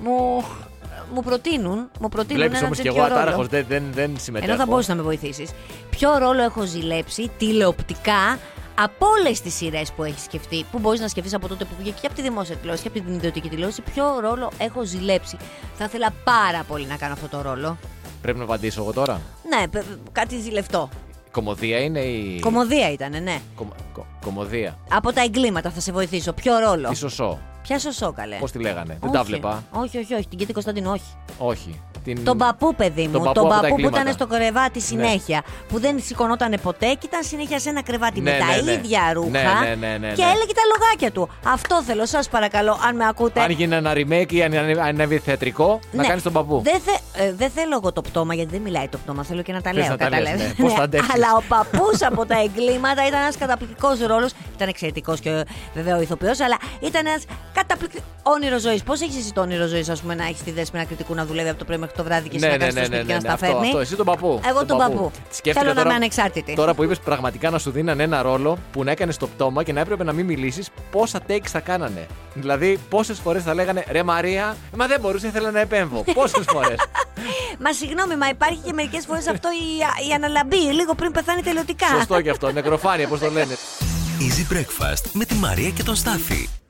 μου, 0.00 0.44
μου 1.14 1.22
προτείνουν. 1.22 1.90
Μου 2.00 2.08
προτείνουν 2.08 2.36
Βλέπεις 2.40 2.56
ένα 2.58 2.66
όμως 2.66 2.76
και 2.78 2.82
τέτοιο 2.82 2.98
εγώ 2.98 3.08
ρόλο. 3.08 3.20
ατάραχος, 3.20 3.46
δεν, 3.46 3.64
δεν, 3.68 3.82
δεν 3.94 4.10
συμμετέχω. 4.18 4.50
Ενώ 4.52 4.60
θα 4.60 4.66
μπορούσε 4.66 4.90
να 4.90 4.96
με 4.96 5.02
βοηθήσεις. 5.02 5.50
Ποιο 5.90 6.18
ρόλο 6.18 6.42
έχω 6.42 6.62
ζηλέψει 6.64 7.30
τηλεοπτικά 7.38 8.38
από 8.82 9.06
όλες 9.06 9.40
τις 9.40 9.54
σειρές 9.54 9.92
που 9.92 10.04
έχεις 10.04 10.22
σκεφτεί, 10.22 10.64
που 10.70 10.78
μπορείς 10.78 11.00
να 11.00 11.08
σκεφτείς 11.08 11.34
από 11.34 11.48
τότε 11.48 11.64
που 11.64 11.74
πήγε 11.78 11.90
και 12.00 12.06
από 12.06 12.14
τη 12.14 12.22
δημόσια 12.22 12.54
τηλεόραση 12.56 12.82
και 12.82 12.98
από 12.98 13.06
την 13.06 13.14
ιδιωτική 13.16 13.48
τηλεόραση, 13.48 13.82
ποιο 13.82 14.20
ρόλο 14.20 14.50
έχω 14.58 14.84
ζηλέψει. 14.84 15.36
Θα 15.78 15.84
ήθελα 15.84 16.12
πάρα 16.24 16.64
πολύ 16.68 16.86
να 16.86 16.96
κάνω 16.96 17.12
αυτό 17.12 17.28
το 17.28 17.42
ρόλο. 17.42 17.76
Πρέπει 18.22 18.38
να 18.38 18.44
απαντήσω 18.44 18.80
εγώ 18.82 18.92
τώρα; 18.92 19.20
Ναι, 19.48 19.68
πε- 19.68 19.84
κάτι 20.12 20.38
ζηλευτό. 20.40 20.88
Κομμωδία 21.30 21.78
είναι 21.80 22.00
η. 22.00 22.40
Κομμωδία 22.40 22.92
ήταν, 22.92 23.22
ναι. 23.22 23.40
Κομ- 23.54 23.72
κο- 23.92 24.06
Κομμωδία. 24.24 24.78
Από 24.90 25.12
τα 25.12 25.22
εγκλήματα 25.22 25.70
θα 25.70 25.80
σε 25.80 25.92
βοηθήσω. 25.92 26.32
Ποιο 26.32 26.58
ρόλο; 26.58 26.88
Τι 26.88 26.94
σωσό. 26.96 27.38
Ποια 27.62 27.78
σωσό, 27.78 28.12
καλέ; 28.12 28.36
Πώς 28.36 28.50
τη 28.52 28.58
λέγανε; 28.58 28.96
Δεν 29.00 29.08
Όχι. 29.08 29.12
τα 29.18 29.22
βλέπα. 29.24 29.64
Όχι, 29.72 29.98
όχι, 29.98 30.14
όχι. 30.14 30.26
Την 30.28 30.38
Κίτη 30.38 30.52
Κωνσταντίνου, 30.52 30.90
όχι. 30.90 31.16
Όχι. 31.38 31.80
Την... 32.04 32.24
Τον 32.24 32.38
παππού, 32.38 32.74
παιδί 32.74 33.06
μου. 33.06 33.12
Τον 33.12 33.22
παππού 33.22 33.34
τον 33.34 33.44
από 33.44 33.54
τα 33.54 33.60
παππού 33.60 33.68
που 33.68 33.74
εγκλήματα. 33.80 34.00
ήταν 34.00 34.12
στο 34.12 34.26
κρεβάτι 34.26 34.80
συνέχεια. 34.80 35.42
Που 35.68 35.80
δεν 35.80 36.00
σηκωνόταν 36.04 36.54
ποτέ 36.62 36.86
και 36.86 37.06
ήταν 37.06 37.22
συνέχεια 37.22 37.58
σε 37.58 37.68
ένα 37.68 37.82
κρεβάτι 37.82 38.20
Ναι, 38.20 38.30
με 38.30 38.38
τα 38.38 38.46
ναι, 38.46 38.60
ναι. 38.62 38.72
ίδια 38.72 39.00
ρούχα. 39.12 39.28
Ναι, 39.30 39.42
ναι, 39.68 39.74
ναι, 39.74 39.98
ναι, 39.98 40.12
Και 40.14 40.24
ναι. 40.24 40.30
έλεγε 40.30 40.52
τα 40.52 40.62
λογάκια 40.78 41.10
του. 41.10 41.28
Αυτό 41.46 41.82
θέλω, 41.82 42.06
σας 42.06 42.28
παρακαλώ, 42.28 42.78
αν 42.88 42.96
με 42.96 43.06
ακούτε. 43.08 43.40
Αν 43.40 43.50
γίνει 43.50 43.74
ένα 43.74 43.92
remake 43.94 44.32
ή 44.32 44.42
αν 44.42 44.54
αν 44.54 44.80
ανέβει 44.80 45.18
θεατρικό, 45.18 45.80
να 45.92 46.02
Ναι. 46.02 46.08
κάνεις 46.08 46.22
τον 46.22 46.32
παππού. 46.32 46.60
Δεν 46.64 46.80
θε, 46.80 47.22
ε, 47.24 47.32
δεν 47.34 47.50
θέλω 47.50 47.78
εγώ 47.82 47.92
το 47.92 48.00
πτώμα, 48.02 48.34
γιατί 48.34 48.50
δεν 48.50 48.60
μιλάει 48.60 48.88
το 48.88 48.98
πτώμα. 48.98 49.22
Θέλω 49.24 49.42
και 49.42 49.52
να 49.52 49.60
τα 49.60 49.70
Θες 49.70 49.78
λέω. 49.82 49.90
να 49.90 49.96
τα 49.96 50.08
λες, 50.08 50.18
κατάλαβες. 50.18 50.46
ναι. 50.58 50.64
Πώς 50.64 50.72
θα 50.72 50.82
αντέξεις. 50.82 51.14
Αλλά 51.14 51.26
ο 51.36 51.42
παππούς 51.48 52.02
από 52.02 52.26
τα 52.26 52.36
εγκλήματα 52.42 53.06
ήταν 53.06 53.20
ένας 53.20 53.36
καταπληκτικός 53.36 53.98
ρόλος. 54.06 54.30
Ήταν 54.56 54.68
εξαιρετικός 54.68 55.20
και 55.20 55.44
βέβαια 55.74 55.96
ο 55.96 56.00
ηθοποιός, 56.00 56.40
αλλά 56.40 56.56
ήταν 56.80 57.06
ένας 57.06 57.24
καταπληκτικό 57.52 58.04
όνειρο 58.22 58.58
ζωής. 58.58 58.82
Πώς 58.82 59.00
έχεις 59.00 59.16
εσύ 59.16 59.32
το 59.32 59.40
όνειρο 59.40 59.66
ζωής, 59.66 59.88
ας 59.88 60.00
πούμε, 60.00 60.14
να 60.14 60.24
έχεις 60.24 60.42
τη 60.42 60.50
δέσμη 60.50 60.84
κριτικού 60.86 61.14
να 61.14 61.24
δουλεύει 61.26 61.48
από 61.48 61.58
το 61.58 61.64
πρωί 61.64 61.78
μέχρι 61.78 61.89
το 61.96 62.04
βράδυ 62.04 62.28
και 62.28 62.36
εσύ 62.36 62.46
να 62.46 62.56
κάνει 62.56 62.72
το 62.72 62.84
σπίτι 62.84 63.04
και 63.04 63.12
να 63.14 63.20
στα 63.20 63.32
αυτό, 63.32 63.46
φέρνει. 63.46 63.66
αυτό. 63.66 63.78
Εσύ 63.78 63.96
τον 63.96 64.06
παππού. 64.06 64.40
Εγώ 64.48 64.64
τον 64.66 64.78
παππού. 64.78 65.10
Σκέφτηκα 65.30 65.52
Θέλω 65.60 65.68
να 65.68 65.74
τώρα- 65.74 65.86
είμαι 65.88 65.94
ανεξάρτητη. 65.96 66.54
Τώρα 66.54 66.74
που 66.74 66.82
είπες 66.84 66.98
πραγματικά 66.98 67.50
να 67.50 67.58
σου 67.58 67.70
δίνανε 67.70 68.02
ένα 68.02 68.22
ρόλο 68.22 68.58
που 68.72 68.84
να 68.84 68.90
έκανες 68.90 69.16
το 69.16 69.26
πτώμα 69.26 69.62
και 69.62 69.72
να 69.72 69.80
έπρεπε 69.80 70.04
να 70.04 70.12
μην 70.12 70.26
μιλήσεις, 70.26 70.68
πόσα 70.90 71.20
takes 71.28 71.46
θα 71.46 71.60
κάνανε. 71.60 72.06
Δηλαδή, 72.34 72.78
πόσες 72.88 73.18
φορές 73.18 73.42
θα 73.42 73.54
λέγανε 73.54 73.84
Ρε 73.90 74.02
Μαρία, 74.02 74.56
μα 74.76 74.86
δεν 74.86 75.00
μπορούσε, 75.00 75.26
ήθελα 75.26 75.50
να 75.50 75.60
επέμβω. 75.60 76.04
Πόσες 76.14 76.44
φορές. 76.48 76.76
Μα 77.58 77.72
συγγνώμη, 77.72 78.16
μα 78.16 78.28
υπάρχει 78.28 78.60
και 78.64 78.72
μερικές 78.72 79.04
φορές 79.06 79.26
αυτό 79.28 79.48
η, 79.50 80.08
η 80.10 80.12
αναλαμπή 80.12 80.56
λίγο 80.56 80.94
πριν 80.94 81.12
πεθάνει 81.12 81.42
τελειωτικά. 81.42 81.86
Σωστό 81.86 82.20
και 82.20 82.30
αυτό. 82.30 82.52
Νεκροφάνεια, 82.52 83.08
πώς 83.08 83.20
το 83.20 83.30
λένε. 83.30 83.54
Easy 84.20 84.52
Breakfast 84.54 85.10
με 85.12 85.24
τη 85.24 85.34
Μαρία 85.34 85.70
και 85.70 85.82
τον 85.82 85.94
Στάφη. 85.94 86.48